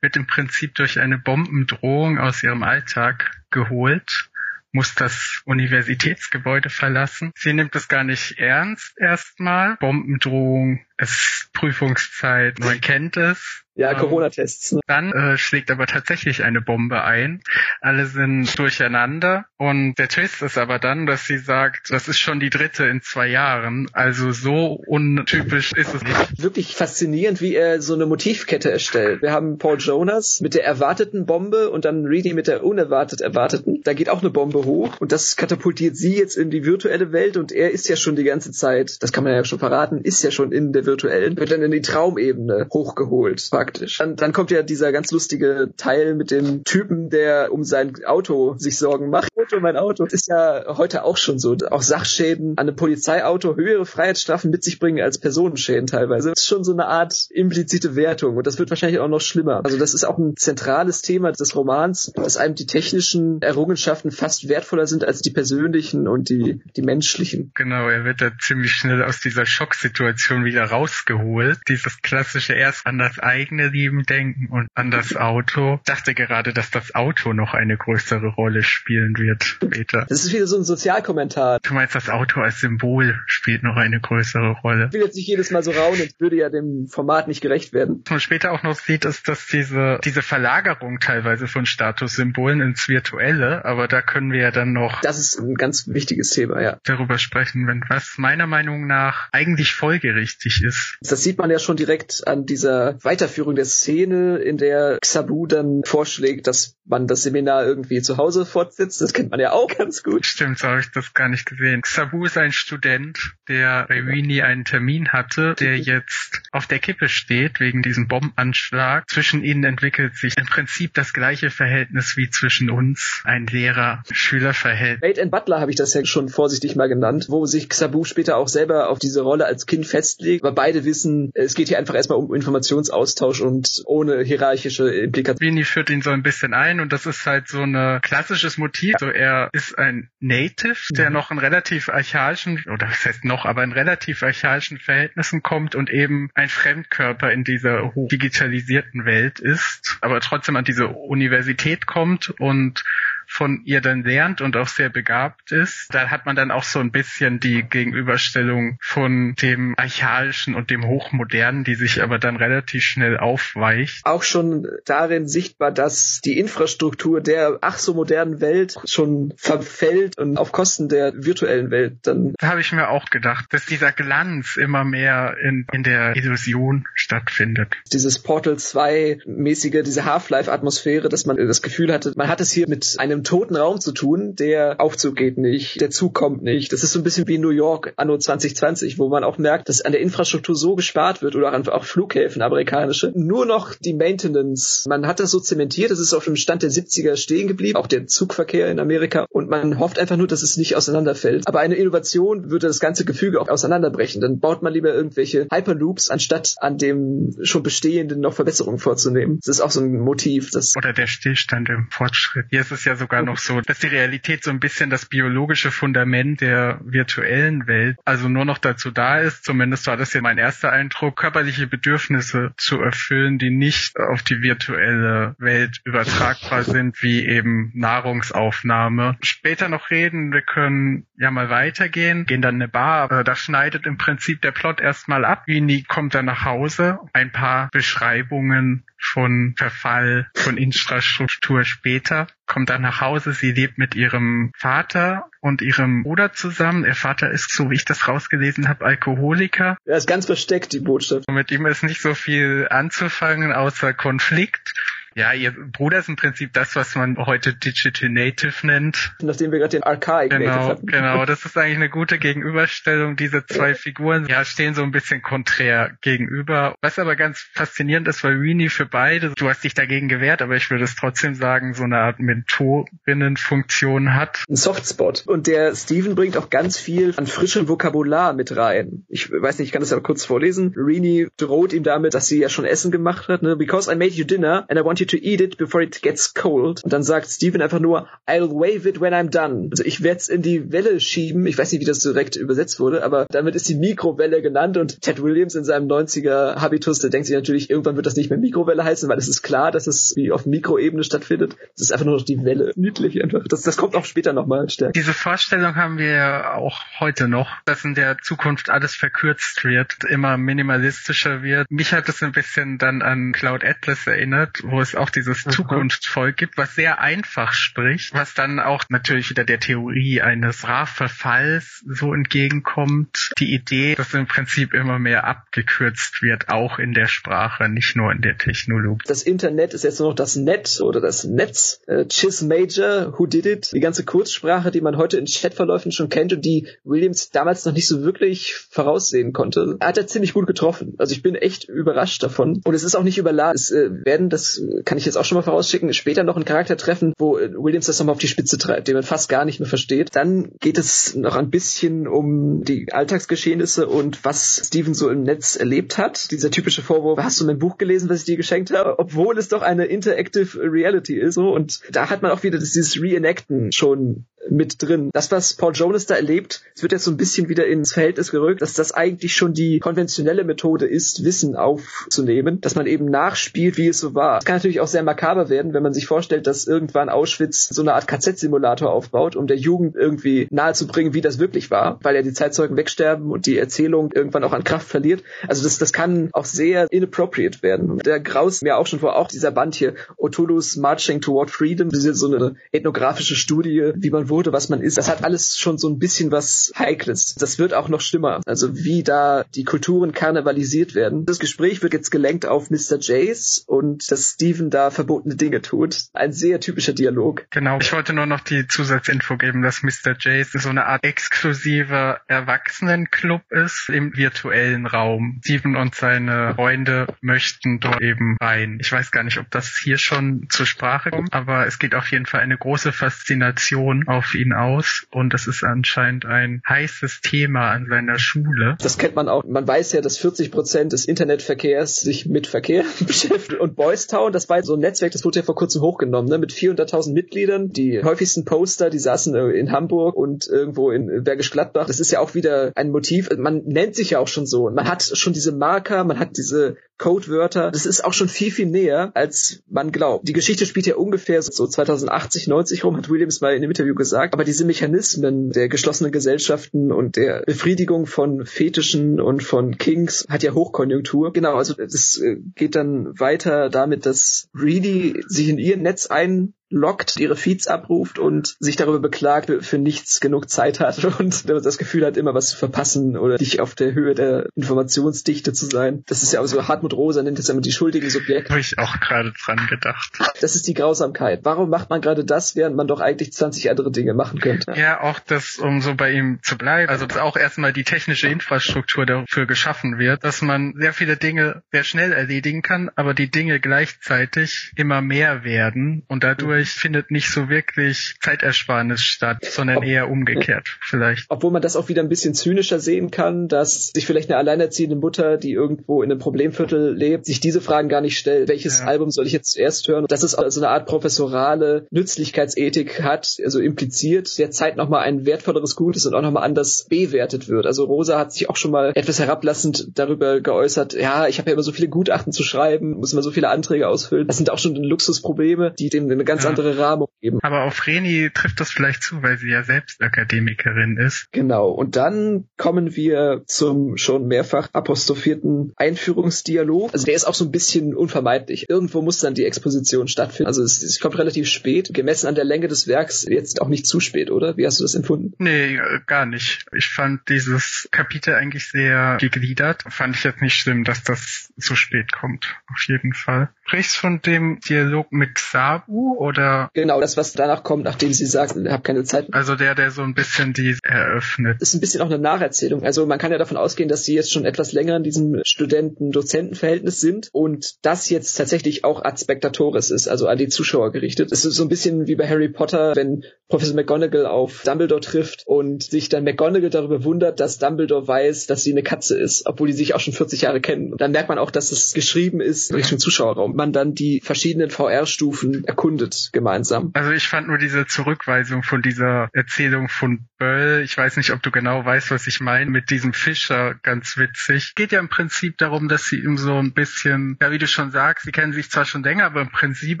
wird 0.00 0.16
im 0.16 0.26
Prinzip 0.26 0.74
durch 0.74 1.00
eine 1.00 1.18
Bombendrohung 1.18 2.18
aus 2.18 2.42
ihrem 2.42 2.62
Alltag 2.62 3.30
geholt 3.50 4.30
muss 4.72 4.94
das 4.94 5.42
Universitätsgebäude 5.44 6.70
verlassen. 6.70 7.32
Sie 7.36 7.52
nimmt 7.52 7.76
es 7.76 7.88
gar 7.88 8.04
nicht 8.04 8.38
ernst 8.38 8.98
erstmal. 8.98 9.76
Bombendrohung, 9.76 10.84
es 10.96 11.10
ist 11.10 11.52
Prüfungszeit, 11.52 12.58
man 12.58 12.80
kennt 12.80 13.16
es. 13.16 13.64
Ja, 13.74 13.92
ähm, 13.92 13.98
Corona-Tests. 13.98 14.72
Ne? 14.72 14.80
Dann 14.86 15.12
äh, 15.12 15.38
schlägt 15.38 15.70
aber 15.70 15.86
tatsächlich 15.86 16.42
eine 16.44 16.60
Bombe 16.60 17.02
ein. 17.02 17.42
Alle 17.80 18.06
sind 18.06 18.58
durcheinander. 18.58 19.46
Und 19.56 19.94
der 19.94 20.08
Twist 20.08 20.42
ist 20.42 20.58
aber 20.58 20.78
dann, 20.78 21.06
dass 21.06 21.26
sie 21.26 21.38
sagt, 21.38 21.90
das 21.90 22.08
ist 22.08 22.18
schon 22.18 22.40
die 22.40 22.50
dritte 22.50 22.84
in 22.84 23.00
zwei 23.00 23.28
Jahren. 23.28 23.86
Also 23.92 24.32
so 24.32 24.82
untypisch 24.86 25.72
ist 25.72 25.94
es 25.94 26.02
nicht. 26.02 26.42
Wirklich 26.42 26.74
faszinierend, 26.74 27.40
wie 27.40 27.54
er 27.54 27.80
so 27.80 27.94
eine 27.94 28.06
Motivkette 28.06 28.70
erstellt. 28.70 29.22
Wir 29.22 29.32
haben 29.32 29.58
Paul 29.58 29.78
Jonas 29.78 30.40
mit 30.40 30.54
der 30.54 30.64
erwarteten 30.64 31.24
Bombe 31.24 31.70
und 31.70 31.84
dann 31.84 32.04
Reedy 32.04 32.34
mit 32.34 32.48
der 32.48 32.64
unerwartet 32.64 33.20
erwarteten. 33.20 33.80
Da 33.84 33.94
geht 33.94 34.08
auch 34.08 34.20
eine 34.20 34.30
Bombe 34.30 34.64
hoch 34.64 35.00
und 35.00 35.12
das 35.12 35.36
katapultiert 35.36 35.96
sie 35.96 36.16
jetzt 36.16 36.36
in 36.36 36.50
die 36.50 36.64
virtuelle 36.64 37.12
Welt 37.12 37.36
und 37.36 37.52
er 37.52 37.70
ist 37.70 37.88
ja 37.88 37.96
schon 37.96 38.16
die 38.16 38.24
ganze 38.24 38.52
Zeit, 38.52 39.02
das 39.02 39.12
kann 39.12 39.24
man 39.24 39.32
ja 39.32 39.44
schon 39.44 39.58
verraten, 39.58 40.00
ist 40.02 40.22
ja 40.22 40.30
schon 40.30 40.52
in 40.52 40.72
der 40.72 40.84
virtuellen, 40.86 41.36
wird 41.36 41.50
dann 41.50 41.62
in 41.62 41.70
die 41.70 41.80
Traumebene 41.80 42.66
hochgeholt 42.72 43.40
praktisch. 43.62 43.98
Dann, 43.98 44.16
dann 44.16 44.32
kommt 44.32 44.50
ja 44.50 44.62
dieser 44.62 44.92
ganz 44.92 45.10
lustige 45.10 45.72
Teil 45.76 46.14
mit 46.14 46.30
dem 46.30 46.64
Typen, 46.64 47.10
der 47.10 47.52
um 47.52 47.64
sein 47.64 47.92
Auto 48.04 48.56
sich 48.58 48.76
Sorgen 48.76 49.10
macht. 49.10 49.28
Auto, 49.36 49.60
mein 49.60 49.76
Auto. 49.76 50.04
Das 50.04 50.12
ist 50.12 50.28
ja 50.28 50.64
heute 50.76 51.04
auch 51.04 51.16
schon 51.16 51.38
so. 51.38 51.56
Auch 51.70 51.82
Sachschäden 51.82 52.52
an 52.56 52.68
einem 52.68 52.76
Polizeiauto 52.76 53.56
höhere 53.56 53.86
Freiheitsstrafen 53.86 54.50
mit 54.50 54.64
sich 54.64 54.78
bringen 54.78 55.02
als 55.02 55.18
Personenschäden 55.18 55.86
teilweise. 55.86 56.30
Das 56.30 56.42
ist 56.42 56.48
schon 56.48 56.64
so 56.64 56.72
eine 56.72 56.86
Art 56.86 57.28
implizite 57.30 57.94
Wertung 57.94 58.36
und 58.36 58.46
das 58.46 58.58
wird 58.58 58.70
wahrscheinlich 58.70 58.98
auch 58.98 59.08
noch 59.08 59.20
schlimmer. 59.20 59.64
Also 59.64 59.78
das 59.78 59.94
ist 59.94 60.04
auch 60.04 60.18
ein 60.18 60.36
zentrales 60.36 61.02
Thema 61.02 61.32
des 61.32 61.54
Romans, 61.54 62.12
dass 62.14 62.36
einem 62.36 62.54
die 62.54 62.66
technischen 62.66 63.42
Errungenschaften 63.42 64.10
fast 64.10 64.48
wertvoller 64.48 64.86
sind 64.86 65.04
als 65.04 65.20
die 65.20 65.30
persönlichen 65.30 66.08
und 66.08 66.28
die, 66.28 66.60
die 66.76 66.82
menschlichen. 66.82 67.52
Genau, 67.54 67.88
er 67.88 68.04
wird 68.04 68.20
da 68.20 68.30
ziemlich 68.38 68.72
schnell 68.72 69.02
aus 69.02 69.20
dieser 69.20 69.46
Schocksituation 69.46 70.44
wieder 70.44 70.64
rausgeholt. 70.64 71.60
Dieses 71.68 72.00
klassische 72.02 72.54
erst 72.54 72.86
an 72.86 72.98
das 72.98 73.18
eigene 73.18 73.51
eigene 73.52 73.68
Leben 73.68 74.04
denken 74.04 74.48
und 74.50 74.68
an 74.74 74.90
das 74.90 75.14
Auto. 75.14 75.76
Ich 75.76 75.82
dachte 75.84 76.14
gerade, 76.14 76.52
dass 76.52 76.70
das 76.70 76.94
Auto 76.94 77.32
noch 77.32 77.52
eine 77.54 77.76
größere 77.76 78.28
Rolle 78.28 78.62
spielen 78.62 79.16
wird 79.18 79.44
später. 79.44 80.06
Das 80.08 80.24
ist 80.24 80.32
wieder 80.32 80.46
so 80.46 80.56
ein 80.56 80.64
Sozialkommentar. 80.64 81.58
Du 81.62 81.74
meinst, 81.74 81.94
das 81.94 82.08
Auto 82.08 82.40
als 82.40 82.60
Symbol 82.60 83.20
spielt 83.26 83.62
noch 83.62 83.76
eine 83.76 84.00
größere 84.00 84.52
Rolle. 84.62 84.86
Ich 84.86 84.92
will 84.94 85.02
jetzt 85.02 85.16
nicht 85.16 85.28
jedes 85.28 85.50
Mal 85.50 85.62
so 85.62 85.72
raunen, 85.72 86.08
würde 86.18 86.36
ja 86.36 86.48
dem 86.48 86.88
Format 86.88 87.28
nicht 87.28 87.40
gerecht 87.40 87.72
werden. 87.72 88.02
Was 88.04 88.10
man 88.10 88.20
später 88.20 88.52
auch 88.52 88.62
noch 88.62 88.74
sieht, 88.74 89.04
ist, 89.04 89.28
dass 89.28 89.46
diese, 89.46 90.00
diese 90.04 90.22
Verlagerung 90.22 90.98
teilweise 91.00 91.46
von 91.46 91.66
Statussymbolen 91.66 92.60
ins 92.60 92.88
Virtuelle, 92.88 93.64
aber 93.64 93.86
da 93.88 94.00
können 94.00 94.32
wir 94.32 94.40
ja 94.40 94.50
dann 94.50 94.72
noch. 94.72 95.00
Das 95.02 95.18
ist 95.18 95.38
ein 95.38 95.54
ganz 95.54 95.88
wichtiges 95.88 96.30
Thema, 96.30 96.62
ja. 96.62 96.78
Darüber 96.84 97.18
sprechen, 97.18 97.66
wenn 97.66 97.84
was 97.88 98.14
meiner 98.16 98.46
Meinung 98.46 98.86
nach 98.86 99.28
eigentlich 99.32 99.74
folgerichtig 99.74 100.62
ist. 100.64 100.96
Das 101.02 101.22
sieht 101.22 101.38
man 101.38 101.50
ja 101.50 101.58
schon 101.58 101.76
direkt 101.76 102.26
an 102.26 102.46
dieser 102.46 102.96
Weiterführung 103.02 103.41
Weiterführung 103.42 103.56
der 103.56 103.64
Szene, 103.64 104.38
in 104.38 104.56
der 104.56 104.98
Xabu 105.00 105.46
dann 105.46 105.82
vorschlägt, 105.84 106.46
dass 106.46 106.76
man 106.84 107.06
das 107.06 107.22
Seminar 107.22 107.64
irgendwie 107.64 108.02
zu 108.02 108.16
Hause 108.16 108.44
fortsetzt. 108.46 109.00
Das 109.00 109.12
kennt 109.12 109.30
man 109.30 109.40
ja 109.40 109.52
auch 109.52 109.68
ganz 109.68 110.02
gut. 110.02 110.26
Stimmt, 110.26 110.58
so 110.58 110.68
habe 110.68 110.80
ich 110.80 110.90
das 110.90 111.14
gar 111.14 111.28
nicht 111.28 111.46
gesehen. 111.46 111.82
Xabu 111.82 112.24
ist 112.24 112.36
ein 112.38 112.52
Student, 112.52 113.34
der 113.48 113.86
bei 113.88 114.00
Rini 114.00 114.42
einen 114.42 114.64
Termin 114.64 115.08
hatte, 115.08 115.54
der 115.58 115.78
jetzt 115.78 116.42
auf 116.52 116.66
der 116.66 116.78
Kippe 116.78 117.08
steht 117.08 117.60
wegen 117.60 117.82
diesem 117.82 118.08
Bombenanschlag. 118.08 119.08
Zwischen 119.08 119.42
ihnen 119.42 119.64
entwickelt 119.64 120.16
sich 120.16 120.36
im 120.36 120.46
Prinzip 120.46 120.94
das 120.94 121.12
gleiche 121.12 121.50
Verhältnis 121.50 122.16
wie 122.16 122.30
zwischen 122.30 122.70
uns, 122.70 123.22
ein 123.24 123.46
Lehrer-Schüler-Verhältnis. 123.46 125.08
Wade 125.08 125.22
and 125.22 125.30
Butler 125.30 125.60
habe 125.60 125.70
ich 125.70 125.76
das 125.76 125.94
ja 125.94 126.04
schon 126.04 126.28
vorsichtig 126.28 126.76
mal 126.76 126.88
genannt, 126.88 127.26
wo 127.28 127.46
sich 127.46 127.68
Xabu 127.68 128.04
später 128.04 128.36
auch 128.36 128.48
selber 128.48 128.88
auf 128.88 128.98
diese 128.98 129.22
Rolle 129.22 129.46
als 129.46 129.66
Kind 129.66 129.86
festlegt, 129.86 130.44
aber 130.44 130.54
beide 130.54 130.84
wissen, 130.84 131.30
es 131.34 131.54
geht 131.54 131.68
hier 131.68 131.78
einfach 131.78 131.94
erstmal 131.94 132.18
um 132.18 132.34
Informationsaustausch 132.34 133.31
Austausch 133.32 133.40
und 133.40 133.82
ohne 133.86 134.22
hierarchische 134.22 134.88
Implikationen. 134.90 135.32
Vini 135.40 135.64
führt 135.64 135.90
ihn 135.90 136.02
so 136.02 136.10
ein 136.10 136.22
bisschen 136.22 136.54
ein 136.54 136.80
und 136.80 136.92
das 136.92 137.06
ist 137.06 137.26
halt 137.26 137.48
so 137.48 137.62
ein 137.62 138.00
klassisches 138.02 138.58
Motiv. 138.58 138.96
So 138.98 139.08
er 139.08 139.48
ist 139.52 139.78
ein 139.78 140.10
Native, 140.20 140.76
der 140.90 141.10
mhm. 141.10 141.14
noch 141.14 141.30
in 141.30 141.38
relativ 141.38 141.88
archaischen, 141.88 142.62
oder 142.70 142.88
was 142.88 143.04
heißt 143.04 143.24
noch, 143.24 143.44
aber 143.44 143.64
in 143.64 143.72
relativ 143.72 144.22
archaischen 144.22 144.78
Verhältnissen 144.78 145.42
kommt 145.42 145.74
und 145.74 145.90
eben 145.90 146.30
ein 146.34 146.48
Fremdkörper 146.48 147.32
in 147.32 147.44
dieser 147.44 147.92
digitalisierten 147.96 149.04
Welt 149.04 149.40
ist, 149.40 149.98
aber 150.00 150.20
trotzdem 150.20 150.56
an 150.56 150.64
diese 150.64 150.88
Universität 150.88 151.86
kommt 151.86 152.30
und 152.38 152.84
von 153.32 153.62
ihr 153.64 153.80
dann 153.80 154.04
lernt 154.04 154.40
und 154.40 154.56
auch 154.56 154.68
sehr 154.68 154.90
begabt 154.90 155.52
ist. 155.52 155.88
Da 155.90 156.10
hat 156.10 156.26
man 156.26 156.36
dann 156.36 156.50
auch 156.50 156.64
so 156.64 156.80
ein 156.80 156.92
bisschen 156.92 157.40
die 157.40 157.62
Gegenüberstellung 157.62 158.76
von 158.80 159.34
dem 159.40 159.74
Archaischen 159.78 160.54
und 160.54 160.70
dem 160.70 160.86
Hochmodernen, 160.86 161.64
die 161.64 161.74
sich 161.74 162.02
aber 162.02 162.18
dann 162.18 162.36
relativ 162.36 162.84
schnell 162.84 163.16
aufweicht. 163.16 164.04
Auch 164.04 164.22
schon 164.22 164.66
darin 164.84 165.28
sichtbar, 165.28 165.72
dass 165.72 166.20
die 166.20 166.38
Infrastruktur 166.38 167.20
der 167.22 167.58
ach 167.62 167.78
so 167.78 167.94
modernen 167.94 168.40
Welt 168.40 168.76
schon 168.84 169.32
verfällt 169.36 170.18
und 170.18 170.36
auf 170.36 170.52
Kosten 170.52 170.88
der 170.88 171.12
virtuellen 171.16 171.70
Welt 171.70 171.98
dann. 172.02 172.34
Da 172.38 172.48
habe 172.48 172.60
ich 172.60 172.72
mir 172.72 172.90
auch 172.90 173.06
gedacht, 173.06 173.46
dass 173.50 173.64
dieser 173.64 173.92
Glanz 173.92 174.56
immer 174.56 174.84
mehr 174.84 175.36
in, 175.42 175.66
in 175.72 175.82
der 175.82 176.16
Illusion 176.16 176.86
stattfindet. 176.94 177.76
Dieses 177.92 178.18
Portal 178.18 178.58
2 178.58 179.20
mäßige, 179.24 179.82
diese 179.84 180.04
Half-Life-Atmosphäre, 180.04 181.08
dass 181.08 181.24
man 181.24 181.36
das 181.38 181.62
Gefühl 181.62 181.92
hatte, 181.92 182.12
man 182.16 182.28
hat 182.28 182.40
es 182.40 182.52
hier 182.52 182.68
mit 182.68 182.96
einem 182.98 183.21
toten 183.24 183.56
Raum 183.56 183.80
zu 183.80 183.92
tun, 183.92 184.34
der 184.34 184.80
Aufzug 184.80 185.16
geht 185.16 185.38
nicht, 185.38 185.80
der 185.80 185.90
Zug 185.90 186.14
kommt 186.14 186.42
nicht. 186.42 186.72
Das 186.72 186.82
ist 186.82 186.92
so 186.92 187.00
ein 187.00 187.02
bisschen 187.02 187.28
wie 187.28 187.38
New 187.38 187.50
York 187.50 187.92
anno 187.96 188.16
2020, 188.16 188.98
wo 188.98 189.08
man 189.08 189.24
auch 189.24 189.38
merkt, 189.38 189.68
dass 189.68 189.80
an 189.82 189.92
der 189.92 190.00
Infrastruktur 190.00 190.54
so 190.54 190.74
gespart 190.74 191.22
wird 191.22 191.36
oder 191.36 191.52
auch 191.52 191.84
Flughäfen 191.84 192.42
amerikanische. 192.42 193.12
Nur 193.14 193.46
noch 193.46 193.74
die 193.74 193.94
Maintenance. 193.94 194.84
Man 194.88 195.06
hat 195.06 195.20
das 195.20 195.30
so 195.30 195.40
zementiert, 195.40 195.90
es 195.90 196.00
ist 196.00 196.14
auf 196.14 196.24
dem 196.24 196.36
Stand 196.36 196.62
der 196.62 196.70
70er 196.70 197.16
stehen 197.16 197.48
geblieben, 197.48 197.76
auch 197.76 197.86
der 197.86 198.06
Zugverkehr 198.06 198.70
in 198.70 198.80
Amerika 198.80 199.26
und 199.30 199.48
man 199.48 199.78
hofft 199.78 199.98
einfach 199.98 200.16
nur, 200.16 200.26
dass 200.26 200.42
es 200.42 200.56
nicht 200.56 200.76
auseinanderfällt. 200.76 201.46
Aber 201.46 201.60
eine 201.60 201.74
Innovation 201.74 202.50
würde 202.50 202.66
das 202.66 202.80
ganze 202.80 203.04
Gefüge 203.04 203.40
auch 203.40 203.48
auseinanderbrechen. 203.48 204.20
Dann 204.20 204.38
baut 204.38 204.62
man 204.62 204.72
lieber 204.72 204.94
irgendwelche 204.94 205.46
Hyperloops, 205.52 206.10
anstatt 206.10 206.54
an 206.58 206.78
dem 206.78 207.34
schon 207.42 207.62
bestehenden 207.62 208.20
noch 208.20 208.34
Verbesserungen 208.34 208.78
vorzunehmen. 208.78 209.38
Das 209.44 209.56
ist 209.56 209.60
auch 209.60 209.70
so 209.70 209.80
ein 209.80 210.00
Motiv. 210.00 210.50
Das 210.50 210.74
oder 210.76 210.92
der 210.92 211.06
Stillstand 211.06 211.68
im 211.68 211.88
Fortschritt. 211.90 212.46
Hier 212.50 212.60
ist 212.60 212.72
es 212.72 212.84
ja 212.84 212.96
sogar 212.96 213.11
sogar 213.12 213.22
noch 213.22 213.38
so, 213.38 213.60
dass 213.60 213.78
die 213.78 213.88
Realität 213.88 214.42
so 214.42 214.50
ein 214.50 214.58
bisschen 214.58 214.88
das 214.88 215.04
biologische 215.04 215.70
Fundament 215.70 216.40
der 216.40 216.80
virtuellen 216.82 217.66
Welt 217.66 217.98
also 218.04 218.28
nur 218.28 218.44
noch 218.44 218.58
dazu 218.58 218.90
da 218.90 219.18
ist, 219.18 219.44
zumindest 219.44 219.86
war 219.86 219.96
das 219.96 220.12
ja 220.12 220.20
mein 220.20 220.38
erster 220.38 220.72
Eindruck, 220.72 221.16
körperliche 221.16 221.66
Bedürfnisse 221.66 222.52
zu 222.56 222.80
erfüllen, 222.80 223.38
die 223.38 223.50
nicht 223.50 223.98
auf 223.98 224.22
die 224.22 224.42
virtuelle 224.42 225.34
Welt 225.38 225.80
übertragbar 225.84 226.62
sind, 226.62 227.02
wie 227.02 227.26
eben 227.26 227.70
Nahrungsaufnahme. 227.74 229.16
Später 229.22 229.68
noch 229.68 229.90
reden, 229.90 230.32
wir 230.32 230.42
können 230.42 231.06
ja 231.16 231.30
mal 231.30 231.50
weitergehen, 231.50 232.26
gehen 232.26 232.42
dann 232.42 232.56
in 232.56 232.62
eine 232.62 232.70
Bar, 232.70 233.02
aber 233.02 233.24
da 233.24 233.36
schneidet 233.36 233.86
im 233.86 233.98
Prinzip 233.98 234.42
der 234.42 234.52
Plot 234.52 234.80
erstmal 234.80 235.24
ab. 235.24 235.44
Vini 235.46 235.82
kommt 235.82 236.14
dann 236.14 236.26
nach 236.26 236.44
Hause, 236.44 236.98
ein 237.12 237.30
paar 237.30 237.68
Beschreibungen 237.72 238.84
von 238.98 239.54
Verfall 239.56 240.30
von 240.34 240.56
Infrastruktur 240.56 241.64
später, 241.64 242.26
kommt 242.52 242.68
dann 242.68 242.82
nach 242.82 243.00
Hause, 243.00 243.32
sie 243.32 243.52
lebt 243.52 243.78
mit 243.78 243.94
ihrem 243.94 244.52
Vater 244.54 245.30
und 245.40 245.62
ihrem 245.62 246.02
Bruder 246.02 246.34
zusammen. 246.34 246.84
Ihr 246.84 246.94
Vater 246.94 247.30
ist, 247.30 247.50
so 247.50 247.70
wie 247.70 247.76
ich 247.76 247.86
das 247.86 248.08
rausgelesen 248.08 248.68
habe, 248.68 248.84
Alkoholiker. 248.84 249.78
Er 249.86 249.96
ist 249.96 250.06
ganz 250.06 250.26
versteckt, 250.26 250.74
die 250.74 250.80
Botschaft. 250.80 251.26
Und 251.26 251.34
mit 251.34 251.50
ihm 251.50 251.64
ist 251.64 251.82
nicht 251.82 252.02
so 252.02 252.12
viel 252.12 252.66
anzufangen, 252.68 253.52
außer 253.52 253.94
Konflikt. 253.94 254.74
Ja, 255.14 255.32
ihr 255.32 255.52
Bruder 255.52 255.98
ist 255.98 256.08
im 256.08 256.16
Prinzip 256.16 256.52
das, 256.52 256.74
was 256.76 256.94
man 256.94 257.16
heute 257.18 257.54
Digital 257.54 258.08
Native 258.08 258.66
nennt. 258.66 259.14
Nachdem 259.20 259.52
wir 259.52 259.58
gerade 259.58 259.76
den 259.76 259.82
Archaic 259.82 260.30
genau, 260.30 260.44
Native 260.44 260.68
hatten. 260.68 260.86
Genau, 260.86 261.26
das 261.26 261.44
ist 261.44 261.56
eigentlich 261.56 261.76
eine 261.76 261.90
gute 261.90 262.18
Gegenüberstellung. 262.18 263.16
Diese 263.16 263.44
zwei 263.46 263.74
Figuren 263.74 264.26
ja, 264.26 264.44
stehen 264.44 264.74
so 264.74 264.82
ein 264.82 264.92
bisschen 264.92 265.22
konträr 265.22 265.96
gegenüber. 266.00 266.74
Was 266.80 266.98
aber 266.98 267.16
ganz 267.16 267.40
faszinierend 267.52 268.08
ist, 268.08 268.24
weil 268.24 268.34
Rini 268.34 268.68
für 268.68 268.86
beide, 268.86 269.32
du 269.36 269.48
hast 269.48 269.64
dich 269.64 269.74
dagegen 269.74 270.08
gewehrt, 270.08 270.42
aber 270.42 270.56
ich 270.56 270.70
würde 270.70 270.84
es 270.84 270.94
trotzdem 270.94 271.34
sagen, 271.34 271.74
so 271.74 271.84
eine 271.84 271.98
Art 271.98 272.18
Mentorinnenfunktion 272.18 274.14
hat. 274.14 274.44
Ein 274.48 274.56
Softspot. 274.56 275.24
Und 275.26 275.46
der 275.46 275.74
Steven 275.74 276.14
bringt 276.14 276.36
auch 276.36 276.50
ganz 276.50 276.78
viel 276.78 277.12
an 277.16 277.26
frischem 277.26 277.68
Vokabular 277.68 278.32
mit 278.32 278.56
rein. 278.56 279.04
Ich 279.08 279.30
weiß 279.30 279.58
nicht, 279.58 279.68
ich 279.68 279.72
kann 279.72 279.82
das 279.82 279.92
aber 279.92 280.02
kurz 280.02 280.24
vorlesen. 280.24 280.72
Rini 280.76 281.28
droht 281.36 281.72
ihm 281.72 281.82
damit, 281.82 282.14
dass 282.14 282.26
sie 282.26 282.40
ja 282.40 282.48
schon 282.48 282.64
Essen 282.64 282.90
gemacht 282.90 283.28
hat. 283.28 283.42
Ne? 283.42 283.56
Because 283.56 283.92
I 283.92 283.96
made 283.96 284.12
you 284.12 284.24
dinner 284.24 284.64
and 284.68 284.78
I 284.78 284.84
want 284.84 285.00
you 285.00 285.01
to 285.06 285.16
eat 285.16 285.40
it 285.40 285.56
before 285.56 285.82
it 285.82 286.02
gets 286.02 286.34
cold. 286.34 286.82
Und 286.84 286.92
dann 286.92 287.02
sagt 287.02 287.28
Steven 287.28 287.62
einfach 287.62 287.80
nur, 287.80 288.08
I'll 288.26 288.50
wave 288.50 288.88
it 288.88 289.00
when 289.00 289.12
I'm 289.12 289.30
done. 289.30 289.68
Also 289.70 289.84
ich 289.84 290.02
werde 290.02 290.18
es 290.18 290.28
in 290.28 290.42
die 290.42 290.72
Welle 290.72 291.00
schieben. 291.00 291.46
Ich 291.46 291.58
weiß 291.58 291.72
nicht, 291.72 291.80
wie 291.80 291.86
das 291.86 292.00
direkt 292.00 292.36
übersetzt 292.36 292.80
wurde, 292.80 293.04
aber 293.04 293.26
damit 293.30 293.54
ist 293.54 293.68
die 293.68 293.74
Mikrowelle 293.74 294.42
genannt 294.42 294.76
und 294.76 295.00
Ted 295.00 295.22
Williams 295.22 295.54
in 295.54 295.64
seinem 295.64 295.88
90er 295.88 296.56
Habitus, 296.56 297.00
der 297.00 297.10
denkt 297.10 297.26
sich 297.26 297.34
natürlich, 297.34 297.70
irgendwann 297.70 297.96
wird 297.96 298.06
das 298.06 298.16
nicht 298.16 298.30
mehr 298.30 298.38
Mikrowelle 298.38 298.84
heißen, 298.84 299.08
weil 299.08 299.18
es 299.18 299.28
ist 299.28 299.42
klar, 299.42 299.70
dass 299.70 299.86
es 299.86 300.14
wie 300.16 300.32
auf 300.32 300.46
Mikroebene 300.46 301.04
stattfindet. 301.04 301.56
Es 301.74 301.82
ist 301.82 301.92
einfach 301.92 302.06
nur 302.06 302.16
noch 302.16 302.24
die 302.24 302.44
Welle. 302.44 302.72
Niedlich 302.76 303.22
einfach. 303.22 303.44
Das, 303.48 303.62
das 303.62 303.76
kommt 303.76 303.94
auch 303.96 304.04
später 304.04 304.32
nochmal 304.32 304.68
stärker. 304.70 304.92
Diese 304.92 305.12
Vorstellung 305.12 305.76
haben 305.76 305.98
wir 305.98 306.54
auch 306.54 306.80
heute 307.00 307.28
noch, 307.28 307.48
dass 307.64 307.84
in 307.84 307.94
der 307.94 308.18
Zukunft 308.18 308.70
alles 308.70 308.94
verkürzt 308.94 309.64
wird, 309.64 310.04
immer 310.08 310.36
minimalistischer 310.36 311.42
wird. 311.42 311.70
Mich 311.70 311.92
hat 311.92 312.08
es 312.08 312.22
ein 312.22 312.32
bisschen 312.32 312.78
dann 312.78 313.02
an 313.02 313.32
Cloud 313.32 313.64
Atlas 313.64 314.06
erinnert, 314.06 314.62
wo 314.64 314.80
es 314.80 314.91
auch 314.96 315.10
dieses 315.10 315.46
mhm. 315.46 315.50
Zukunftsvolk 315.50 316.36
gibt, 316.36 316.56
was 316.56 316.74
sehr 316.74 317.00
einfach 317.00 317.52
spricht, 317.52 318.14
was 318.14 318.34
dann 318.34 318.60
auch 318.60 318.84
natürlich 318.88 319.30
wieder 319.30 319.44
der 319.44 319.60
Theorie 319.60 320.20
eines 320.20 320.66
RAF-Verfalls 320.66 321.84
so 321.86 322.14
entgegenkommt. 322.14 323.32
Die 323.38 323.54
Idee, 323.54 323.94
dass 323.94 324.14
im 324.14 324.26
Prinzip 324.26 324.74
immer 324.74 324.98
mehr 324.98 325.24
abgekürzt 325.24 326.22
wird, 326.22 326.48
auch 326.48 326.78
in 326.78 326.94
der 326.94 327.08
Sprache, 327.08 327.68
nicht 327.68 327.96
nur 327.96 328.12
in 328.12 328.22
der 328.22 328.38
Technologie. 328.38 329.02
Das 329.06 329.22
Internet 329.22 329.74
ist 329.74 329.84
jetzt 329.84 330.00
nur 330.00 330.10
noch 330.10 330.16
das 330.16 330.36
Net 330.36 330.80
oder 330.80 331.00
das 331.00 331.24
Netz. 331.24 331.80
Äh, 331.86 332.06
Chiss 332.06 332.42
Major, 332.42 333.18
Who 333.18 333.26
Did 333.26 333.46
It? 333.46 333.72
Die 333.72 333.80
ganze 333.80 334.04
Kurzsprache, 334.04 334.70
die 334.70 334.80
man 334.80 334.96
heute 334.96 335.18
in 335.18 335.26
Chatverläufen 335.26 335.92
schon 335.92 336.08
kennt 336.08 336.32
und 336.32 336.44
die 336.44 336.68
Williams 336.84 337.30
damals 337.30 337.64
noch 337.64 337.72
nicht 337.72 337.86
so 337.86 338.02
wirklich 338.02 338.54
voraussehen 338.70 339.32
konnte, 339.32 339.76
hat 339.80 339.98
er 339.98 340.06
ziemlich 340.06 340.34
gut 340.34 340.46
getroffen. 340.46 340.94
Also 340.98 341.12
ich 341.12 341.22
bin 341.22 341.34
echt 341.34 341.68
überrascht 341.68 342.22
davon. 342.22 342.60
Und 342.64 342.74
es 342.74 342.82
ist 342.82 342.94
auch 342.94 343.02
nicht 343.02 343.18
überladen. 343.18 343.54
Es 343.54 343.70
äh, 343.70 344.04
werden, 344.04 344.28
das 344.30 344.62
kann 344.84 344.98
ich 344.98 345.06
jetzt 345.06 345.16
auch 345.16 345.24
schon 345.24 345.36
mal 345.36 345.42
vorausschicken, 345.42 345.92
später 345.92 346.24
noch 346.24 346.36
ein 346.36 346.44
Charakter 346.44 346.76
treffen, 346.76 347.12
wo 347.18 347.38
äh, 347.38 347.52
Williams 347.54 347.86
das 347.86 347.98
nochmal 347.98 348.14
auf 348.14 348.20
die 348.20 348.28
Spitze 348.28 348.58
treibt, 348.58 348.88
den 348.88 348.94
man 348.94 349.02
fast 349.02 349.28
gar 349.28 349.44
nicht 349.44 349.60
mehr 349.60 349.68
versteht. 349.68 350.10
Dann 350.14 350.52
geht 350.60 350.78
es 350.78 351.14
noch 351.14 351.36
ein 351.36 351.50
bisschen 351.50 352.06
um 352.08 352.64
die 352.64 352.92
Alltagsgeschehnisse 352.92 353.88
und 353.88 354.24
was 354.24 354.62
Steven 354.66 354.94
so 354.94 355.10
im 355.10 355.22
Netz 355.22 355.56
erlebt 355.56 355.98
hat. 355.98 356.30
Dieser 356.30 356.50
typische 356.50 356.82
Vorwurf, 356.82 357.18
hast 357.18 357.40
du 357.40 357.46
mein 357.46 357.58
Buch 357.58 357.78
gelesen, 357.78 358.08
was 358.08 358.20
ich 358.20 358.24
dir 358.24 358.36
geschenkt 358.36 358.72
habe? 358.72 358.98
Obwohl 358.98 359.38
es 359.38 359.48
doch 359.48 359.62
eine 359.62 359.86
Interactive 359.86 360.58
Reality 360.60 361.18
ist. 361.18 361.34
So. 361.34 361.50
Und 361.50 361.80
da 361.90 362.10
hat 362.10 362.22
man 362.22 362.30
auch 362.30 362.42
wieder 362.42 362.58
dieses 362.58 363.00
Reenacten 363.00 363.72
schon 363.72 364.26
mit 364.50 364.82
drin. 364.82 365.10
Das, 365.12 365.30
was 365.30 365.54
Paul 365.54 365.72
Jonas 365.74 366.06
da 366.06 366.16
erlebt, 366.16 366.62
es 366.74 366.82
wird 366.82 366.92
jetzt 366.92 367.04
so 367.04 367.10
ein 367.10 367.16
bisschen 367.16 367.48
wieder 367.48 367.66
ins 367.66 367.92
Verhältnis 367.92 368.30
gerückt, 368.30 368.62
dass 368.62 368.74
das 368.74 368.92
eigentlich 368.92 369.34
schon 369.34 369.54
die 369.54 369.78
konventionelle 369.78 370.44
Methode 370.44 370.86
ist, 370.86 371.24
Wissen 371.24 371.54
aufzunehmen, 371.54 372.60
dass 372.60 372.74
man 372.74 372.86
eben 372.86 373.06
nachspielt, 373.06 373.76
wie 373.76 373.88
es 373.88 373.98
so 373.98 374.14
war. 374.14 374.38
Es 374.38 374.44
kann 374.44 374.56
natürlich 374.56 374.71
auch 374.80 374.86
sehr 374.86 375.02
makaber 375.02 375.48
werden, 375.48 375.74
wenn 375.74 375.82
man 375.82 375.94
sich 375.94 376.06
vorstellt, 376.06 376.46
dass 376.46 376.66
irgendwann 376.66 377.08
Auschwitz 377.08 377.68
so 377.68 377.82
eine 377.82 377.94
Art 377.94 378.08
KZ-Simulator 378.08 378.90
aufbaut, 378.90 379.36
um 379.36 379.46
der 379.46 379.56
Jugend 379.56 379.96
irgendwie 379.96 380.46
nahezubringen, 380.50 381.14
wie 381.14 381.20
das 381.20 381.38
wirklich 381.38 381.70
war, 381.70 381.98
weil 382.02 382.14
ja 382.14 382.22
die 382.22 382.32
Zeitzeugen 382.32 382.76
wegsterben 382.76 383.30
und 383.30 383.46
die 383.46 383.58
Erzählung 383.58 384.10
irgendwann 384.12 384.44
auch 384.44 384.52
an 384.52 384.64
Kraft 384.64 384.88
verliert. 384.88 385.22
Also 385.46 385.62
das, 385.62 385.78
das 385.78 385.92
kann 385.92 386.30
auch 386.32 386.44
sehr 386.44 386.86
inappropriate 386.90 387.62
werden. 387.62 387.98
Der 387.98 388.20
graust 388.20 388.62
mir 388.62 388.76
auch 388.76 388.86
schon 388.86 389.00
vor, 389.00 389.16
auch 389.16 389.28
dieser 389.28 389.50
Band 389.50 389.74
hier, 389.74 389.94
Otulus 390.16 390.76
Marching 390.76 391.20
Toward 391.20 391.50
Freedom, 391.50 391.90
das 391.90 392.04
ist 392.04 392.18
so 392.18 392.34
eine 392.34 392.56
ethnografische 392.72 393.36
Studie, 393.36 393.92
wie 393.94 394.10
man 394.10 394.28
wurde, 394.28 394.52
was 394.52 394.68
man 394.68 394.80
ist. 394.80 394.98
Das 394.98 395.08
hat 395.08 395.24
alles 395.24 395.56
schon 395.56 395.78
so 395.78 395.88
ein 395.88 395.98
bisschen 395.98 396.30
was 396.30 396.72
Heikles. 396.78 397.34
Das 397.38 397.58
wird 397.58 397.74
auch 397.74 397.88
noch 397.88 398.00
schlimmer. 398.00 398.40
Also 398.46 398.76
wie 398.76 399.02
da 399.02 399.44
die 399.54 399.64
Kulturen 399.64 400.12
karnevalisiert 400.12 400.94
werden. 400.94 401.26
Das 401.26 401.38
Gespräch 401.38 401.82
wird 401.82 401.92
jetzt 401.92 402.10
gelenkt 402.10 402.46
auf 402.46 402.70
Mr. 402.70 402.98
Jace 403.00 403.64
und 403.66 404.10
dass 404.10 404.30
Steven 404.30 404.61
da 404.70 404.90
verbotene 404.90 405.36
Dinge 405.36 405.60
tut. 405.62 406.04
Ein 406.14 406.32
sehr 406.32 406.60
typischer 406.60 406.92
Dialog. 406.92 407.46
Genau. 407.50 407.78
Ich 407.80 407.92
wollte 407.92 408.12
nur 408.12 408.26
noch 408.26 408.40
die 408.40 408.66
Zusatzinfo 408.66 409.36
geben, 409.36 409.62
dass 409.62 409.82
Mr. 409.82 410.16
Jace 410.18 410.52
so 410.52 410.70
eine 410.70 410.86
Art 410.86 411.04
exklusiver 411.04 412.20
Erwachsenenclub 412.26 413.42
ist 413.50 413.90
im 413.90 414.16
virtuellen 414.16 414.86
Raum. 414.86 415.40
Steven 415.44 415.76
und 415.76 415.94
seine 415.94 416.54
Freunde 416.54 417.06
möchten 417.20 417.80
dort 417.80 418.00
eben 418.00 418.36
rein. 418.40 418.78
Ich 418.80 418.90
weiß 418.90 419.10
gar 419.10 419.24
nicht, 419.24 419.38
ob 419.38 419.50
das 419.50 419.78
hier 419.82 419.98
schon 419.98 420.46
zur 420.48 420.66
Sprache 420.66 421.10
kommt, 421.10 421.32
aber 421.32 421.66
es 421.66 421.78
geht 421.78 421.94
auf 421.94 422.10
jeden 422.10 422.26
Fall 422.26 422.40
eine 422.40 422.56
große 422.56 422.92
Faszination 422.92 424.08
auf 424.08 424.22
auf 424.22 424.34
ihn 424.36 424.52
aus 424.52 425.04
und 425.10 425.34
das 425.34 425.48
ist 425.48 425.64
anscheinend 425.64 426.26
ein 426.26 426.62
heißes 426.68 427.22
Thema 427.22 427.72
an 427.72 427.86
seiner 427.90 428.20
Schule. 428.20 428.76
Das 428.80 428.96
kennt 428.96 429.16
man 429.16 429.28
auch. 429.28 429.42
Man 429.44 429.66
weiß 429.66 429.92
ja, 429.92 430.00
dass 430.00 430.16
40 430.16 430.52
Prozent 430.52 430.92
des 430.92 431.06
Internetverkehrs 431.06 432.00
sich 432.00 432.26
mit 432.26 432.46
Verkehr 432.46 432.84
beschäftigt. 433.00 433.60
Und 433.60 433.74
Boys 433.74 434.06
Town, 434.06 434.32
das 434.32 434.48
war 434.52 434.62
so 434.62 434.74
ein 434.74 434.80
Netzwerk, 434.80 435.12
das 435.12 435.24
wurde 435.24 435.40
ja 435.40 435.44
vor 435.44 435.54
kurzem 435.54 435.80
hochgenommen, 435.80 436.28
ne? 436.28 436.38
mit 436.38 436.52
400.000 436.52 437.12
Mitgliedern. 437.12 437.70
Die 437.70 438.02
häufigsten 438.02 438.44
Poster, 438.44 438.90
die 438.90 438.98
saßen 438.98 439.34
in 439.52 439.72
Hamburg 439.72 440.14
und 440.14 440.46
irgendwo 440.46 440.90
in 440.90 441.24
Bergisch 441.24 441.50
Gladbach. 441.50 441.86
Das 441.86 442.00
ist 442.00 442.10
ja 442.10 442.20
auch 442.20 442.34
wieder 442.34 442.72
ein 442.74 442.90
Motiv. 442.90 443.30
Man 443.36 443.62
nennt 443.64 443.96
sich 443.96 444.10
ja 444.10 444.18
auch 444.18 444.28
schon 444.28 444.46
so. 444.46 444.68
Man 444.70 444.88
hat 444.88 445.02
schon 445.02 445.32
diese 445.32 445.52
Marker, 445.52 446.04
man 446.04 446.18
hat 446.18 446.36
diese 446.36 446.76
Codewörter. 446.98 447.70
Das 447.72 447.86
ist 447.86 448.04
auch 448.04 448.12
schon 448.12 448.28
viel, 448.28 448.52
viel 448.52 448.66
näher, 448.66 449.10
als 449.14 449.62
man 449.68 449.90
glaubt. 449.90 450.28
Die 450.28 450.32
Geschichte 450.32 450.66
spielt 450.66 450.86
ja 450.86 450.94
ungefähr 450.94 451.42
so 451.42 451.66
2080, 451.66 452.46
90 452.46 452.84
rum, 452.84 452.96
hat 452.96 453.08
Williams 453.08 453.40
mal 453.40 453.50
in 453.54 453.56
einem 453.56 453.70
Interview 453.70 453.94
gesagt. 453.94 454.34
Aber 454.34 454.44
diese 454.44 454.64
Mechanismen 454.64 455.50
der 455.50 455.68
geschlossenen 455.68 456.12
Gesellschaften 456.12 456.92
und 456.92 457.16
der 457.16 457.42
Befriedigung 457.44 458.06
von 458.06 458.46
Fetischen 458.46 459.20
und 459.20 459.42
von 459.42 459.78
Kings 459.78 460.26
hat 460.28 460.42
ja 460.42 460.52
Hochkonjunktur. 460.52 461.32
Genau, 461.32 461.56
also 461.56 461.74
das 461.74 462.18
äh, 462.18 462.36
geht 462.54 462.76
dann 462.76 463.18
weiter 463.18 463.68
damit, 463.68 464.06
dass 464.06 464.41
Reedy 464.54 465.22
sich 465.26 465.48
in 465.48 465.58
ihr 465.58 465.76
Netz 465.76 466.06
ein 466.06 466.54
lockt, 466.72 467.16
ihre 467.18 467.36
Feeds 467.36 467.66
abruft 467.66 468.18
und 468.18 468.56
sich 468.58 468.76
darüber 468.76 468.98
beklagt, 468.98 469.50
für 469.64 469.78
nichts 469.78 470.20
genug 470.20 470.48
Zeit 470.48 470.80
hat 470.80 471.04
und 471.18 471.48
das 471.48 471.78
Gefühl 471.78 472.04
hat, 472.04 472.16
immer 472.16 472.34
was 472.34 472.48
zu 472.48 472.56
verpassen 472.56 473.16
oder 473.16 473.36
nicht 473.38 473.60
auf 473.60 473.74
der 473.74 473.92
Höhe 473.92 474.14
der 474.14 474.46
Informationsdichte 474.54 475.52
zu 475.52 475.66
sein. 475.66 476.02
Das 476.06 476.22
ist 476.22 476.32
ja 476.32 476.40
auch 476.40 476.46
so, 476.46 476.66
Hartmut 476.66 476.94
Rosa 476.94 477.22
nennt 477.22 477.38
es 477.38 477.48
immer 477.48 477.60
die 477.60 477.72
schuldigen 477.72 478.08
Subjekte. 478.10 478.50
Habe 478.50 478.60
ich 478.60 478.78
auch 478.78 478.98
gerade 479.00 479.32
dran 479.44 479.66
gedacht. 479.68 480.18
Das 480.40 480.54
ist 480.56 480.66
die 480.66 480.74
Grausamkeit. 480.74 481.40
Warum 481.44 481.70
macht 481.70 481.90
man 481.90 482.00
gerade 482.00 482.24
das, 482.24 482.56
während 482.56 482.76
man 482.76 482.86
doch 482.86 483.00
eigentlich 483.00 483.32
20 483.32 483.70
andere 483.70 483.90
Dinge 483.90 484.14
machen 484.14 484.40
könnte? 484.40 484.72
Ja, 484.76 485.00
auch 485.00 485.18
das, 485.18 485.58
um 485.58 485.80
so 485.80 485.94
bei 485.94 486.12
ihm 486.12 486.38
zu 486.42 486.56
bleiben, 486.56 486.88
also 486.88 487.06
dass 487.06 487.18
auch 487.18 487.36
erstmal 487.36 487.72
die 487.72 487.84
technische 487.84 488.28
Infrastruktur 488.28 489.06
dafür 489.06 489.46
geschaffen 489.46 489.98
wird, 489.98 490.24
dass 490.24 490.42
man 490.42 490.74
sehr 490.76 490.92
viele 490.92 491.16
Dinge 491.16 491.62
sehr 491.70 491.84
schnell 491.84 492.12
erledigen 492.12 492.62
kann, 492.62 492.90
aber 492.96 493.14
die 493.14 493.30
Dinge 493.30 493.60
gleichzeitig 493.60 494.72
immer 494.76 495.02
mehr 495.02 495.44
werden 495.44 496.04
und 496.08 496.24
dadurch 496.24 496.61
dadurch 496.62 496.74
findet 496.74 497.10
nicht 497.10 497.30
so 497.30 497.48
wirklich 497.48 498.14
Zeitersparnis 498.20 499.00
statt, 499.00 499.38
sondern 499.42 499.78
Ob, 499.78 499.84
eher 499.84 500.08
umgekehrt 500.08 500.78
vielleicht. 500.80 501.26
Obwohl 501.28 501.50
man 501.50 501.62
das 501.62 501.76
auch 501.76 501.88
wieder 501.88 502.02
ein 502.02 502.08
bisschen 502.08 502.34
zynischer 502.34 502.78
sehen 502.78 503.10
kann, 503.10 503.48
dass 503.48 503.88
sich 503.88 504.06
vielleicht 504.06 504.30
eine 504.30 504.38
alleinerziehende 504.38 504.96
Mutter, 504.96 505.38
die 505.38 505.52
irgendwo 505.52 506.02
in 506.02 506.10
einem 506.10 506.20
Problemviertel 506.20 506.94
lebt, 506.94 507.26
sich 507.26 507.40
diese 507.40 507.60
Fragen 507.60 507.88
gar 507.88 508.00
nicht 508.00 508.16
stellt. 508.16 508.48
Welches 508.48 508.80
ja. 508.80 508.86
Album 508.86 509.10
soll 509.10 509.26
ich 509.26 509.32
jetzt 509.32 509.52
zuerst 509.52 509.88
hören? 509.88 510.06
Dass 510.08 510.22
es 510.22 510.34
also 510.34 510.60
eine 510.60 510.68
Art 510.68 510.86
professorale 510.86 511.86
Nützlichkeitsethik 511.90 513.02
hat, 513.02 513.36
also 513.44 513.58
impliziert, 513.58 514.38
der 514.38 514.50
Zeit 514.50 514.76
nochmal 514.76 515.02
ein 515.02 515.26
wertvolleres 515.26 515.74
Gut 515.74 515.96
ist 515.96 516.06
und 516.06 516.14
auch 516.14 516.22
nochmal 516.22 516.44
anders 516.44 516.86
bewertet 516.88 517.48
wird. 517.48 517.66
Also 517.66 517.84
Rosa 517.84 518.18
hat 518.18 518.32
sich 518.32 518.48
auch 518.48 518.56
schon 518.56 518.70
mal 518.70 518.92
etwas 518.94 519.18
herablassend 519.18 519.88
darüber 519.94 520.40
geäußert, 520.40 520.94
ja, 520.94 521.26
ich 521.26 521.38
habe 521.38 521.50
ja 521.50 521.54
immer 521.54 521.62
so 521.62 521.72
viele 521.72 521.88
Gutachten 521.88 522.32
zu 522.32 522.44
schreiben, 522.44 522.92
muss 522.92 523.12
immer 523.12 523.22
so 523.22 523.30
viele 523.30 523.48
Anträge 523.48 523.88
ausfüllen. 523.88 524.26
Das 524.26 524.36
sind 524.36 524.50
auch 524.50 524.58
schon 524.58 524.76
Luxusprobleme, 524.76 525.72
die 525.78 525.88
dem 525.88 526.10
eine 526.12 526.24
ganz 526.24 526.44
ja 526.44 526.50
andere 526.52 526.78
Rahmung 526.78 527.08
Eben. 527.22 527.38
Aber 527.42 527.62
auf 527.62 527.86
Reni 527.86 528.30
trifft 528.34 528.58
das 528.58 528.70
vielleicht 528.70 529.04
zu, 529.04 529.22
weil 529.22 529.38
sie 529.38 529.48
ja 529.48 529.62
selbst 529.62 530.02
Akademikerin 530.02 530.96
ist. 530.96 531.28
Genau. 531.30 531.70
Und 531.70 531.94
dann 531.94 532.48
kommen 532.56 532.96
wir 532.96 533.44
zum 533.46 533.96
schon 533.96 534.26
mehrfach 534.26 534.68
apostrophierten 534.72 535.72
Einführungsdialog. 535.76 536.92
Also 536.92 537.06
der 537.06 537.14
ist 537.14 537.24
auch 537.24 537.34
so 537.34 537.44
ein 537.44 537.52
bisschen 537.52 537.94
unvermeidlich. 537.94 538.68
Irgendwo 538.68 539.02
muss 539.02 539.20
dann 539.20 539.34
die 539.34 539.44
Exposition 539.44 540.08
stattfinden. 540.08 540.48
Also 540.48 540.64
es, 540.64 540.82
es 540.82 540.98
kommt 540.98 541.16
relativ 541.16 541.46
spät, 541.46 541.94
gemessen 541.94 542.26
an 542.26 542.34
der 542.34 542.44
Länge 542.44 542.66
des 542.66 542.88
Werks 542.88 543.24
jetzt 543.28 543.62
auch 543.62 543.68
nicht 543.68 543.86
zu 543.86 544.00
spät, 544.00 544.32
oder? 544.32 544.56
Wie 544.56 544.66
hast 544.66 544.80
du 544.80 544.84
das 544.84 544.96
empfunden? 544.96 545.32
Nee, 545.38 545.78
gar 546.08 546.26
nicht. 546.26 546.66
Ich 546.76 546.88
fand 546.88 547.28
dieses 547.28 547.88
Kapitel 547.92 548.34
eigentlich 548.34 548.68
sehr 548.68 549.18
gegliedert. 549.20 549.84
Fand 549.88 550.16
ich 550.16 550.24
jetzt 550.24 550.42
nicht 550.42 550.56
schlimm, 550.56 550.82
dass 550.82 551.04
das 551.04 551.52
so 551.56 551.76
spät 551.76 552.10
kommt. 552.10 552.56
Auf 552.68 552.82
jeden 552.88 553.14
Fall. 553.14 553.50
Sprichst 553.66 553.96
von 553.96 554.20
dem 554.22 554.58
Dialog 554.58 555.12
mit 555.12 555.38
Sabu 555.38 556.16
oder? 556.18 556.41
Genau, 556.74 557.00
das, 557.00 557.16
was 557.16 557.32
danach 557.32 557.62
kommt, 557.62 557.84
nachdem 557.84 558.12
sie 558.12 558.26
sagt, 558.26 558.56
ich 558.56 558.70
habe 558.70 558.82
keine 558.82 559.04
Zeit. 559.04 559.26
Also 559.32 559.54
der, 559.54 559.74
der 559.74 559.90
so 559.90 560.02
ein 560.02 560.14
bisschen 560.14 560.52
die 560.52 560.76
eröffnet. 560.82 561.60
Ist 561.60 561.74
ein 561.74 561.80
bisschen 561.80 562.00
auch 562.00 562.06
eine 562.06 562.18
Nacherzählung. 562.18 562.82
Also 562.82 563.06
man 563.06 563.18
kann 563.18 563.32
ja 563.32 563.38
davon 563.38 563.56
ausgehen, 563.56 563.88
dass 563.88 564.04
sie 564.04 564.14
jetzt 564.14 564.32
schon 564.32 564.44
etwas 564.44 564.72
länger 564.72 564.96
in 564.96 565.02
diesem 565.02 565.40
Studenten-Dozenten-Verhältnis 565.44 567.00
sind 567.00 567.28
und 567.32 567.74
das 567.82 568.10
jetzt 568.10 568.34
tatsächlich 568.34 568.84
auch 568.84 569.02
ad 569.04 569.18
spectatoris 569.20 569.90
ist, 569.90 570.08
also 570.08 570.26
an 570.26 570.38
die 570.38 570.48
Zuschauer 570.48 570.92
gerichtet. 570.92 571.32
Es 571.32 571.44
ist 571.44 571.56
so 571.56 571.62
ein 571.62 571.68
bisschen 571.68 572.06
wie 572.06 572.16
bei 572.16 572.28
Harry 572.28 572.48
Potter, 572.48 572.94
wenn 572.96 573.24
Professor 573.48 573.74
McGonagall 573.74 574.26
auf 574.26 574.62
Dumbledore 574.64 575.00
trifft 575.00 575.42
und 575.46 575.82
sich 575.82 576.08
dann 576.08 576.24
McGonagall 576.24 576.70
darüber 576.70 577.04
wundert, 577.04 577.40
dass 577.40 577.58
Dumbledore 577.58 578.08
weiß, 578.08 578.46
dass 578.46 578.62
sie 578.62 578.72
eine 578.72 578.82
Katze 578.82 579.20
ist, 579.20 579.46
obwohl 579.46 579.68
die 579.68 579.74
sich 579.74 579.94
auch 579.94 580.00
schon 580.00 580.14
40 580.14 580.42
Jahre 580.42 580.60
kennen. 580.60 580.92
Und 580.92 581.00
dann 581.00 581.12
merkt 581.12 581.28
man 581.28 581.38
auch, 581.38 581.50
dass 581.50 581.72
es 581.72 581.92
geschrieben 581.92 582.40
ist 582.40 582.72
Richtung 582.72 582.98
Zuschauerraum. 582.98 583.54
Man 583.54 583.72
dann 583.72 583.94
die 583.94 584.20
verschiedenen 584.22 584.70
VR-Stufen 584.70 585.64
erkundet 585.64 586.21
gemeinsam. 586.32 586.90
Also 586.94 587.10
ich 587.10 587.28
fand 587.28 587.48
nur 587.48 587.58
diese 587.58 587.86
Zurückweisung 587.86 588.62
von 588.62 588.82
dieser 588.82 589.28
Erzählung 589.32 589.88
von 589.88 590.26
Böll, 590.38 590.82
ich 590.84 590.96
weiß 590.96 591.16
nicht, 591.16 591.30
ob 591.32 591.42
du 591.42 591.50
genau 591.50 591.84
weißt, 591.84 592.10
was 592.10 592.26
ich 592.26 592.40
meine, 592.40 592.70
mit 592.70 592.90
diesem 592.90 593.12
Fischer 593.12 593.74
ganz 593.82 594.16
witzig. 594.16 594.74
Geht 594.74 594.92
ja 594.92 595.00
im 595.00 595.08
Prinzip 595.08 595.58
darum, 595.58 595.88
dass 595.88 596.06
sie 596.06 596.18
ihm 596.18 596.36
so 596.36 596.58
ein 596.58 596.72
bisschen, 596.72 597.36
ja 597.40 597.50
wie 597.50 597.58
du 597.58 597.66
schon 597.66 597.90
sagst, 597.90 598.24
sie 598.24 598.32
kennen 598.32 598.52
sich 598.52 598.70
zwar 598.70 598.84
schon 598.84 599.02
länger, 599.02 599.24
aber 599.24 599.40
im 599.40 599.50
Prinzip 599.50 600.00